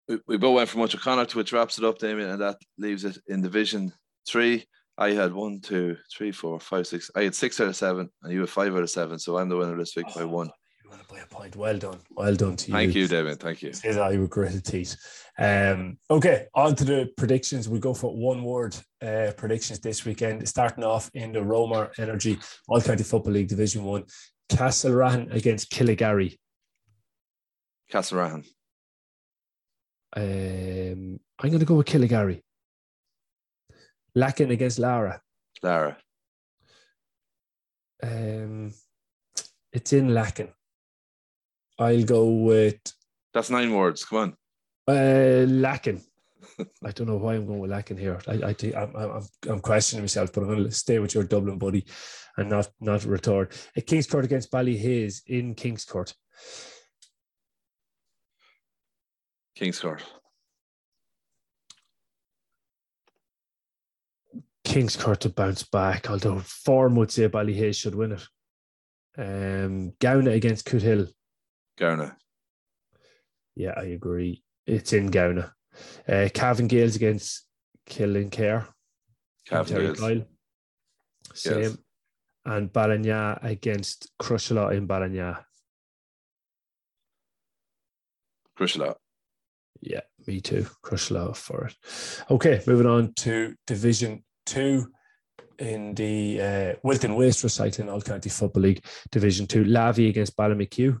We, 0.08 0.18
we 0.26 0.36
both 0.38 0.56
went 0.56 0.70
for 0.70 0.78
Munterconnaught, 0.78 1.34
which 1.34 1.52
wraps 1.52 1.78
it 1.78 1.84
up, 1.84 1.98
Damien, 1.98 2.30
and 2.30 2.40
that 2.40 2.56
leaves 2.78 3.04
it 3.04 3.18
in 3.26 3.42
Division 3.42 3.92
3. 4.26 4.64
I 5.02 5.14
had 5.14 5.32
one, 5.32 5.60
two, 5.60 5.96
three, 6.16 6.30
four, 6.30 6.60
five, 6.60 6.86
six. 6.86 7.10
I 7.16 7.24
had 7.24 7.34
six 7.34 7.60
out 7.60 7.66
of 7.66 7.74
seven, 7.74 8.08
and 8.22 8.32
you 8.32 8.38
had 8.38 8.48
five 8.48 8.72
out 8.76 8.84
of 8.84 8.90
seven. 8.90 9.18
So 9.18 9.36
I'm 9.36 9.48
the 9.48 9.56
winner 9.56 9.76
this 9.76 9.96
week 9.96 10.06
oh, 10.10 10.20
by 10.20 10.24
one. 10.24 10.48
You 10.84 10.90
want 10.90 11.02
to 11.02 11.08
play 11.08 11.20
a 11.20 11.26
point? 11.26 11.56
Well 11.56 11.76
done, 11.76 11.98
well 12.12 12.36
done 12.36 12.54
to 12.54 12.68
you. 12.68 12.72
Thank 12.72 12.94
you, 12.94 13.08
David. 13.08 13.40
Thank 13.40 13.62
you. 13.62 13.72
Says 13.72 13.96
I 13.96 14.16
with 14.16 14.30
gritted 14.30 14.64
teeth. 14.64 14.94
Um, 15.36 15.98
okay, 16.08 16.46
on 16.54 16.76
to 16.76 16.84
the 16.84 17.10
predictions. 17.16 17.68
We 17.68 17.80
go 17.80 17.94
for 17.94 18.16
one 18.16 18.44
word 18.44 18.76
uh, 19.04 19.32
predictions 19.36 19.80
this 19.80 20.04
weekend. 20.04 20.48
Starting 20.48 20.84
off 20.84 21.10
in 21.14 21.32
the 21.32 21.42
Roma 21.42 21.90
Energy 21.98 22.38
All 22.68 22.80
County 22.80 23.02
Football 23.02 23.32
League 23.32 23.48
Division 23.48 23.82
One, 23.82 24.04
Castlerahan 24.50 25.34
against 25.34 25.72
Killygarry. 25.72 26.36
Castlerahan. 27.92 28.46
Um, 30.14 31.18
I'm 31.40 31.50
going 31.50 31.58
to 31.58 31.66
go 31.66 31.74
with 31.74 31.88
Killygarry. 31.88 32.42
Lacken 34.16 34.50
against 34.50 34.78
Laragh. 34.78 35.20
Laragh. 35.62 35.96
Um, 38.02 38.72
it's 39.72 39.92
in 39.92 40.08
Lacken. 40.08 40.48
I'll 41.78 42.04
go 42.04 42.28
with. 42.28 42.80
That's 43.32 43.50
nine 43.50 43.72
words. 43.72 44.04
Come 44.04 44.18
on. 44.18 44.36
Uh, 44.86 45.46
Lacken. 45.46 46.02
I 46.84 46.90
don't 46.90 47.06
know 47.06 47.16
why 47.16 47.34
I'm 47.34 47.46
going 47.46 47.60
with 47.60 47.70
Lacken 47.70 47.98
here. 47.98 48.20
I, 48.28 48.32
I, 48.32 48.82
I'm, 48.82 48.96
I'm, 48.96 49.22
I'm 49.48 49.60
questioning 49.60 50.02
myself, 50.02 50.32
but 50.32 50.42
I'm 50.42 50.48
going 50.48 50.64
to 50.64 50.70
stay 50.70 50.98
with 50.98 51.14
your 51.14 51.24
Dublin 51.24 51.58
buddy 51.58 51.86
and 52.36 52.50
not 52.50 52.68
not 52.80 53.04
return. 53.04 53.48
At 53.76 53.86
Kingscourt 53.86 54.24
against 54.24 54.50
Ballyhaise 54.50 55.22
in 55.26 55.54
Kingscourt. 55.54 56.14
Kingscourt. 59.58 60.02
Kingscourt 64.72 65.18
to 65.18 65.28
bounce 65.28 65.64
back, 65.64 66.08
although 66.08 66.38
form 66.38 66.96
would 66.96 67.10
say 67.10 67.28
Ballyhaise 67.28 67.78
should 67.78 67.94
win 67.94 68.12
it. 68.12 68.26
Um, 69.18 69.92
Gowna 70.00 70.30
against 70.30 70.66
Cootehill. 70.66 71.12
Gowna. 71.78 72.16
Yeah, 73.54 73.74
I 73.76 73.82
agree. 73.82 74.42
It's 74.66 74.94
in 74.94 75.10
Gowna. 75.10 75.52
Uh, 76.08 76.30
Cavan 76.32 76.68
Gaels 76.68 76.96
against 76.96 77.46
Killinkere. 77.86 78.66
Cavan 79.46 79.94
Gaels. 79.94 80.26
Same. 81.34 81.60
Yes. 81.60 81.76
And 82.46 82.72
Ballinagh 82.72 83.44
against 83.44 84.10
Crosserlough 84.22 84.74
in 84.74 84.88
Ballinagh. 84.88 85.44
Crosserlough. 88.58 88.96
Yeah, 89.82 90.00
me 90.26 90.40
too. 90.40 90.66
Crosserlough 90.82 91.36
for 91.36 91.66
it. 91.66 91.76
Okay, 92.30 92.62
moving 92.66 92.86
on 92.86 93.12
to 93.16 93.54
Division 93.66 94.24
two 94.44 94.92
in 95.58 95.94
the 95.94 96.40
uh, 96.40 96.72
Wilton 96.82 97.14
Waste 97.14 97.44
Recycling 97.44 97.90
All 97.90 98.00
County 98.00 98.30
Football 98.30 98.62
League 98.62 98.84
Division 99.10 99.46
Two. 99.46 99.64
Lavey 99.64 100.08
against 100.08 100.36
Ballymachugh. 100.36 100.98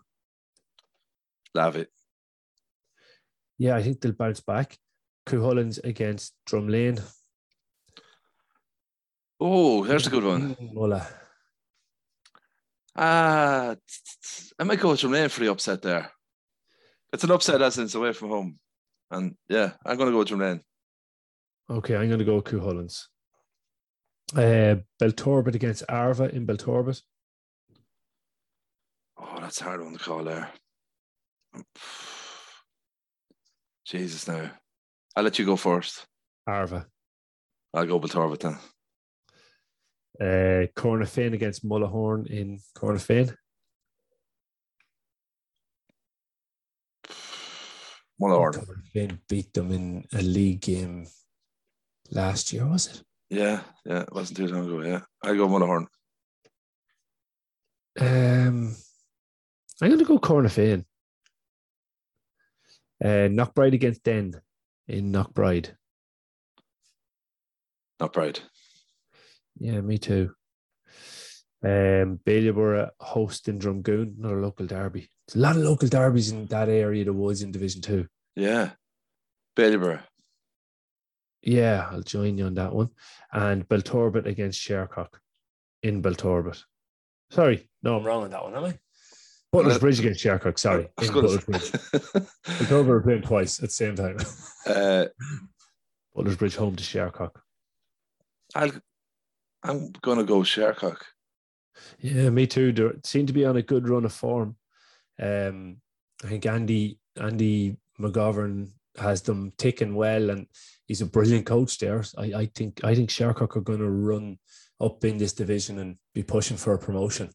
Lavey. 1.56 1.86
Yeah, 3.58 3.76
I 3.76 3.82
think 3.82 4.00
they'll 4.00 4.12
bounce 4.12 4.40
back. 4.40 4.76
Cuchulainns 5.26 5.82
against 5.84 6.34
Drumlane. 6.48 7.00
Oh, 9.40 9.84
there's 9.84 10.06
a 10.06 10.10
good 10.10 10.24
one. 10.24 10.56
Mulla. 10.72 11.06
Ah, 12.94 13.74
I 14.58 14.64
might 14.64 14.80
go 14.80 14.90
with 14.90 15.00
Drumlane 15.00 15.30
for 15.30 15.40
the 15.40 15.50
upset 15.50 15.82
there. 15.82 16.10
It's 17.12 17.24
an 17.24 17.30
upset 17.30 17.62
as 17.62 17.78
it's 17.78 17.94
away 17.94 18.12
from 18.12 18.30
home. 18.30 18.58
And 19.10 19.36
yeah, 19.48 19.72
I'm 19.84 19.96
going 19.96 20.08
to 20.08 20.12
go 20.12 20.18
with 20.18 20.28
Drumlane. 20.28 20.60
Okay, 21.70 21.96
I'm 21.96 22.08
going 22.08 22.18
to 22.18 22.24
go 22.24 22.36
with 22.36 22.44
Cuchulainns. 22.44 23.06
Uh, 24.34 24.76
Belturbet 24.98 25.54
against 25.54 25.84
Arva 25.88 26.34
in 26.34 26.46
Belturbet. 26.46 27.02
Oh, 29.18 29.38
that's 29.40 29.60
a 29.60 29.64
hard 29.64 29.82
one 29.82 29.92
to 29.92 29.98
call 29.98 30.24
there. 30.24 30.48
Jesus, 33.84 34.26
now 34.26 34.50
I'll 35.14 35.24
let 35.24 35.38
you 35.38 35.44
go 35.44 35.56
first. 35.56 36.06
Arva. 36.46 36.86
I'll 37.74 37.86
go 37.86 37.98
Belturbet 37.98 38.40
then. 38.40 38.58
Uh, 40.20 40.66
Cornafean 40.74 41.34
against 41.34 41.66
Mullahoran 41.66 42.26
in 42.26 42.58
Cornafean. 42.76 43.34
Mullahoran. 48.20 48.64
Cornafean 48.64 49.18
beat 49.28 49.52
them 49.52 49.72
in 49.72 50.06
a 50.14 50.22
league 50.22 50.60
game 50.60 51.06
last 52.10 52.52
year, 52.52 52.66
was 52.66 52.86
it? 52.86 53.02
Yeah, 53.32 53.62
yeah, 53.86 54.02
it 54.02 54.12
wasn't 54.12 54.36
too 54.36 54.46
long 54.48 54.66
ago. 54.66 54.82
Yeah, 54.82 55.00
I 55.24 55.34
go 55.34 55.48
Mullahoran. 55.48 55.86
Um, 57.98 58.76
I'm 59.80 59.88
going 59.88 59.98
to 59.98 60.04
go 60.04 60.18
Cornafean. 60.18 60.84
Uh, 63.02 63.32
Knockbride 63.32 63.72
against 63.72 64.02
Denn 64.04 64.38
in 64.86 65.12
Knockbride. 65.12 65.70
Knockbride. 67.98 68.40
Yeah, 69.58 69.80
me 69.80 69.96
too. 69.96 70.34
Um, 71.64 72.20
Bailieborough 72.26 72.90
hosting 73.00 73.58
Drumgoon, 73.58 74.18
another 74.18 74.42
local 74.42 74.66
derby. 74.66 75.08
There's 75.26 75.36
a 75.36 75.38
lot 75.38 75.56
of 75.56 75.62
local 75.62 75.88
derbies 75.88 76.32
in 76.32 76.44
that 76.46 76.68
area 76.68 77.06
that 77.06 77.12
was 77.14 77.40
in 77.40 77.50
Division 77.50 77.80
Two. 77.80 78.08
Yeah. 78.36 78.72
Bailieborough. 79.56 80.02
Yeah, 81.42 81.88
I'll 81.90 82.02
join 82.02 82.38
you 82.38 82.46
on 82.46 82.54
that 82.54 82.72
one. 82.72 82.90
And 83.32 83.68
Belturbet 83.68 84.26
against 84.26 84.60
Shercock 84.60 85.08
in 85.82 86.00
Belturbet. 86.00 86.62
Sorry, 87.30 87.68
no, 87.82 87.96
I'm 87.96 88.04
wrong 88.04 88.24
on 88.24 88.30
that 88.30 88.44
one, 88.44 88.54
am 88.54 88.64
I? 88.64 88.78
Butler's 89.50 89.78
Bridge 89.78 90.00
against 90.00 90.24
Shercock, 90.24 90.58
sorry. 90.58 90.88
In 91.02 91.12
Butler's 91.12 91.44
Bridge. 91.44 91.72
Belturbet 92.44 92.90
are 92.90 93.00
playing 93.00 93.22
twice 93.22 93.58
at 93.58 93.68
the 93.68 93.74
same 93.74 93.96
time. 93.96 94.16
uh, 94.66 95.06
Butler's 96.14 96.36
Bridge 96.36 96.56
home 96.56 96.76
to 96.76 96.82
Shercock. 96.82 97.36
I'll, 98.54 98.72
I'm 99.62 99.92
going 100.00 100.18
to 100.18 100.24
go 100.24 100.40
Shercock. 100.40 100.98
Yeah, 101.98 102.30
me 102.30 102.46
too. 102.46 102.72
They 102.72 102.90
seem 103.04 103.26
to 103.26 103.32
be 103.32 103.44
on 103.44 103.56
a 103.56 103.62
good 103.62 103.88
run 103.88 104.04
of 104.04 104.12
form. 104.12 104.56
Um, 105.20 105.78
I 106.24 106.28
think 106.28 106.46
Andy 106.46 106.98
Andy 107.20 107.76
McGovern 108.00 108.70
has 108.98 109.22
them 109.22 109.52
ticking 109.58 109.94
well, 109.94 110.30
and 110.30 110.46
he's 110.86 111.00
a 111.00 111.06
brilliant 111.06 111.46
coach 111.46 111.78
there. 111.78 112.04
I, 112.18 112.24
I 112.34 112.46
think 112.54 112.84
I 112.84 112.94
think 112.94 113.10
Shercock 113.10 113.56
are 113.56 113.60
going 113.60 113.78
to 113.80 113.90
run 113.90 114.38
up 114.80 115.04
in 115.04 115.18
this 115.18 115.32
division 115.32 115.78
and 115.78 115.96
be 116.14 116.22
pushing 116.22 116.56
for 116.56 116.74
a 116.74 116.78
promotion. 116.78 117.30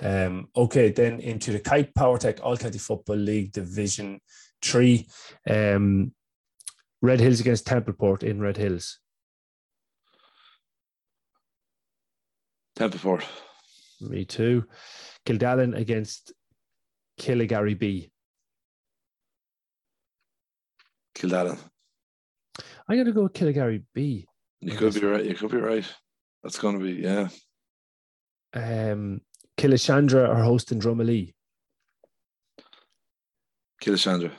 Um, 0.00 0.48
okay, 0.56 0.90
then 0.90 1.20
into 1.20 1.52
the 1.52 1.60
Kite 1.60 1.92
PowerTech 1.94 2.40
All 2.42 2.56
County 2.56 2.78
Football 2.78 3.16
League 3.16 3.52
Division 3.52 4.20
Three. 4.62 5.06
Um, 5.48 6.12
Red 7.02 7.20
Hills 7.20 7.40
against 7.40 7.66
Templeport 7.66 8.22
in 8.22 8.40
Red 8.40 8.58
Hills. 8.58 8.98
Templeport. 12.78 13.24
Me 14.00 14.24
too. 14.24 14.64
Kildallan 15.26 15.76
against 15.76 16.32
Killygarry 17.18 17.78
B. 17.78 18.10
Kildallan. 21.20 21.58
I'm 22.88 22.96
going 22.96 23.04
to 23.04 23.12
go 23.12 23.24
with 23.24 23.34
Killygarry 23.34 23.82
B. 23.94 24.26
You 24.60 24.76
could 24.76 24.94
be 24.94 25.00
right. 25.00 25.24
You 25.24 25.34
could 25.34 25.50
be 25.50 25.58
right. 25.58 25.84
That's 26.42 26.58
going 26.58 26.78
to 26.78 26.84
be, 26.84 26.92
yeah. 26.92 27.28
Um, 28.54 29.20
Killeshandra 29.58 30.28
are 30.28 30.42
hosting 30.42 30.80
Drumalee. 30.80 31.34
Killeshandra. 33.82 34.32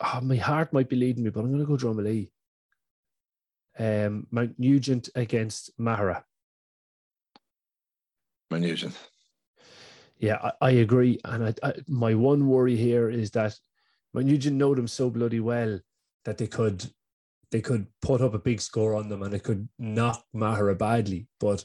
Oh, 0.00 0.20
my 0.22 0.36
heart 0.36 0.72
might 0.72 0.88
be 0.88 0.96
leading 0.96 1.24
me, 1.24 1.30
but 1.30 1.40
I'm 1.40 1.52
going 1.52 1.60
to 1.60 1.66
go 1.66 1.76
Drumalee. 1.76 2.30
Um, 3.78 4.26
Mount 4.30 4.58
Nugent 4.58 5.10
against 5.14 5.78
Maghera. 5.78 6.22
My 8.50 8.58
Nugent. 8.58 8.96
Yeah, 10.18 10.38
I, 10.42 10.52
I 10.60 10.70
agree. 10.70 11.18
And 11.24 11.44
I, 11.44 11.54
I, 11.62 11.72
my 11.88 12.14
one 12.14 12.48
worry 12.48 12.76
here 12.76 13.10
is 13.10 13.30
that 13.32 13.54
Mount 14.12 14.26
Nugent 14.26 14.56
know 14.56 14.74
them 14.74 14.88
so 14.88 15.10
bloody 15.10 15.40
well 15.40 15.80
that 16.24 16.38
they 16.38 16.46
could 16.46 16.84
they 17.50 17.60
could 17.60 17.86
put 18.02 18.20
up 18.20 18.34
a 18.34 18.38
big 18.38 18.60
score 18.60 18.96
on 18.96 19.08
them 19.08 19.22
and 19.22 19.32
it 19.34 19.44
could 19.44 19.68
knock 19.78 20.24
Maghera 20.34 20.76
badly. 20.76 21.28
But 21.38 21.64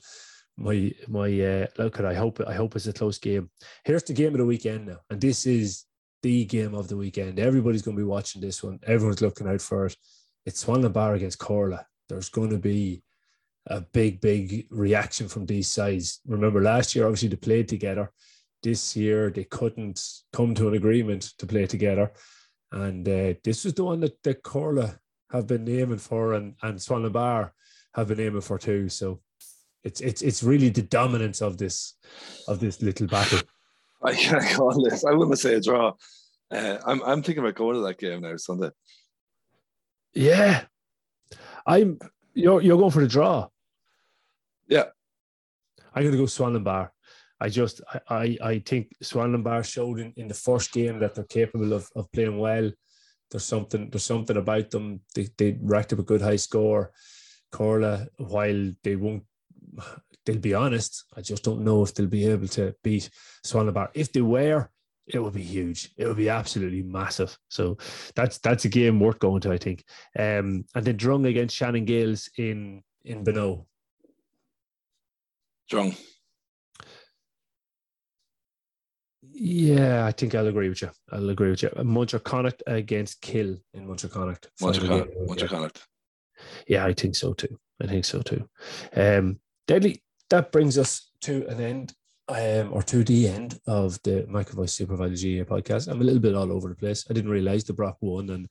my 0.58 0.92
my 1.08 1.28
uh, 1.42 1.68
look 1.78 2.00
at 2.00 2.06
I 2.06 2.14
hope 2.14 2.42
I 2.46 2.54
hope 2.54 2.76
it's 2.76 2.88
a 2.88 2.94
close 2.94 3.18
game. 3.18 3.50
Here's 3.86 4.04
the 4.04 4.14
game 4.14 4.34
of 4.34 4.40
the 4.40 4.46
weekend 4.46 4.88
now, 4.88 4.98
and 5.10 5.22
this 5.22 5.46
is 5.46 5.86
the 6.22 6.46
game 6.46 6.74
of 6.74 6.88
the 6.88 6.98
weekend. 6.98 7.40
Everybody's 7.40 7.82
going 7.82 7.96
to 7.96 8.04
be 8.04 8.08
watching 8.08 8.42
this 8.42 8.62
one. 8.62 8.80
Everyone's 8.86 9.22
looking 9.22 9.48
out 9.48 9.62
for 9.62 9.86
it. 9.86 9.96
It's 10.46 10.64
Swanlinbar 10.64 11.16
against 11.16 11.40
Corlough. 11.40 11.86
There's 12.10 12.30
going 12.30 12.50
to 12.50 12.58
be 12.58 13.04
a 13.68 13.82
big, 13.82 14.20
big 14.20 14.68
reaction 14.70 15.28
from 15.28 15.46
these 15.46 15.70
sides. 15.70 16.20
Remember 16.28 16.62
last 16.62 16.96
year, 16.96 17.06
obviously 17.06 17.30
they 17.30 17.36
played 17.36 17.68
together. 17.68 18.12
This 18.62 18.96
year 18.96 19.30
they 19.30 19.46
couldn't 19.46 20.02
come 20.34 20.54
to 20.56 20.68
an 20.68 20.74
agreement 20.74 21.34
to 21.38 21.48
play 21.48 21.66
together, 21.66 22.12
and 22.72 23.08
uh, 23.08 23.34
this 23.44 23.64
was 23.64 23.74
the 23.74 23.86
one 23.86 24.02
that 24.02 24.22
that 24.24 24.44
Corlough 24.44 24.98
have 25.32 25.48
been 25.48 25.68
aiming 25.70 26.00
for, 26.00 26.34
and 26.34 26.56
and 26.62 26.78
Swanlinbar 26.78 27.52
have 27.96 28.08
been 28.10 28.20
aiming 28.20 28.42
for 28.42 28.58
too. 28.58 28.90
So 28.90 29.22
it's 29.84 30.02
it's 30.02 30.22
it's 30.22 30.44
really 30.44 30.70
the 30.70 30.82
dominance 30.82 31.42
of 31.42 31.58
this 31.58 31.96
of 32.48 32.60
this 32.60 32.82
little 32.82 33.08
battle. 33.08 33.40
I 34.04 34.14
can't 34.14 34.44
call 34.56 34.82
this. 34.84 35.04
I 35.06 35.12
wouldn't 35.12 35.40
say 35.40 35.56
a 35.56 35.62
draw. 35.62 35.94
Uh, 36.52 36.78
I'm 36.86 37.02
I'm 37.04 37.24
thinking 37.24 37.44
about 37.44 37.56
going 37.56 37.76
to 37.76 37.82
that 37.82 37.98
game 37.98 38.22
now 38.22 38.36
Sunday. 38.38 38.72
Yeah, 40.14 40.64
I'm. 41.66 42.00
You're 42.34 42.62
you're 42.62 42.78
going 42.78 42.92
for 42.92 43.02
the 43.02 43.08
draw. 43.08 43.48
Yeah, 44.68 44.86
I'm 45.94 46.04
going 46.04 46.12
to 46.12 46.18
go 46.18 46.26
Swanlinbar. 46.26 46.90
I 47.40 47.50
just 47.50 47.82
I 48.10 48.38
I, 48.42 48.60
think 48.60 48.94
Swanlinbar 49.04 49.64
showed 49.64 50.00
in, 50.00 50.14
in 50.18 50.28
the 50.28 50.34
first 50.34 50.72
game 50.72 51.00
that 51.00 51.16
they're 51.16 51.24
capable 51.24 51.74
of, 51.74 51.90
of 51.96 52.12
playing 52.12 52.38
well. 52.38 52.72
There's 53.32 53.46
something 53.46 53.90
there's 53.90 54.06
something 54.06 54.38
about 54.38 54.72
them. 54.72 55.02
They 55.16 55.30
they 55.38 55.58
racked 55.62 55.94
up 55.94 56.00
a 56.00 56.04
good 56.04 56.22
high 56.22 56.38
score. 56.38 56.92
Corlough, 57.52 58.08
while 58.18 58.72
they 58.84 58.96
won't 58.96 59.24
they'll 60.26 60.38
be 60.38 60.54
honest. 60.54 61.06
I 61.16 61.22
just 61.22 61.44
don't 61.44 61.64
know 61.64 61.84
if 61.84 61.94
they'll 61.94 62.08
be 62.08 62.28
able 62.28 62.48
to 62.50 62.76
beat 62.84 63.10
Swanlinbar. 63.46 63.90
If 63.94 64.12
they 64.12 64.22
were, 64.22 64.70
it 65.08 65.20
would 65.20 65.34
be 65.34 65.42
huge. 65.42 65.90
It 65.98 66.06
would 66.08 66.18
be 66.18 66.30
absolutely 66.30 66.84
massive. 66.84 67.38
So 67.50 67.78
that's 68.16 68.38
that's 68.40 68.66
a 68.66 68.70
game 68.70 69.00
worth 69.00 69.20
going 69.20 69.42
to, 69.42 69.52
I 69.52 69.58
think. 69.58 69.84
Um, 70.18 70.66
and 70.76 70.86
then 70.86 70.98
Drung 70.98 71.28
against 71.28 71.56
Shannon 71.56 71.86
Gaels 71.86 72.30
in 72.38 72.84
in 73.04 73.24
Beno. 73.24 73.66
Drung. 75.72 75.98
Yeah, 79.22 80.06
I 80.06 80.12
think 80.12 80.36
I'll 80.36 80.48
agree 80.48 80.70
with 80.70 80.82
you. 80.82 80.92
I'll 81.12 81.30
agree 81.30 81.50
with 81.50 81.64
you. 81.64 81.70
Munterconnaught 81.84 82.62
against 82.68 83.22
Kill 83.22 83.58
in 83.74 83.88
Munterconnaught. 83.88 84.48
Muncher 84.62 85.48
Connacht. 85.48 85.86
Yeah, 86.68 86.86
I 86.86 86.94
think 86.94 87.16
so 87.16 87.34
too. 87.34 87.60
I 87.82 87.88
think 87.88 88.06
so 88.06 88.22
too. 88.22 88.48
Um, 88.96 89.40
Deadly, 89.68 90.02
that 90.30 90.52
brings 90.52 90.78
us 90.78 91.12
to 91.22 91.46
an 91.48 91.60
end, 91.62 91.94
um, 92.30 92.72
or 92.72 92.82
to 92.84 93.04
the 93.04 93.28
end 93.28 93.60
of 93.68 94.02
the 94.04 94.26
McAvoy 94.30 94.70
Super 94.70 94.96
Value 94.96 95.44
GAA 95.44 95.56
podcast. 95.56 95.88
I'm 95.88 96.02
a 96.02 96.04
little 96.04 96.20
bit 96.20 96.36
all 96.36 96.52
over 96.52 96.70
the 96.70 96.76
place. 96.76 97.06
I 97.10 97.14
didn't 97.14 97.32
realize 97.32 97.64
the 97.64 97.74
Brock 97.74 97.98
won, 98.02 98.30
and 98.30 98.48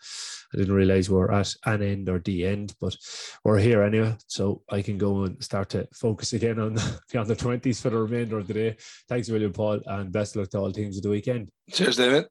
I 0.52 0.58
didn't 0.58 0.74
realize 0.74 1.08
we're 1.08 1.30
at 1.32 1.54
an 1.64 1.82
end 1.82 2.08
or 2.08 2.18
the 2.18 2.44
end, 2.44 2.74
but 2.80 2.96
we're 3.44 3.58
here 3.58 3.82
anyway. 3.82 4.16
So 4.26 4.62
I 4.68 4.82
can 4.82 4.98
go 4.98 5.24
and 5.24 5.42
start 5.42 5.70
to 5.70 5.88
focus 5.94 6.32
again 6.32 6.58
on 6.58 6.74
the, 6.74 7.00
on 7.18 7.28
the 7.28 7.36
20s 7.36 7.80
for 7.80 7.90
the 7.90 7.98
remainder 7.98 8.38
of 8.38 8.48
the 8.48 8.54
day. 8.54 8.76
Thanks, 9.08 9.28
William 9.28 9.52
Paul, 9.52 9.80
and 9.86 10.10
best 10.10 10.34
luck 10.34 10.50
to 10.50 10.58
all 10.58 10.72
teams 10.72 10.96
of 10.96 11.04
the 11.04 11.10
weekend. 11.10 11.50
Cheers, 11.70 11.96
David. 11.96 12.26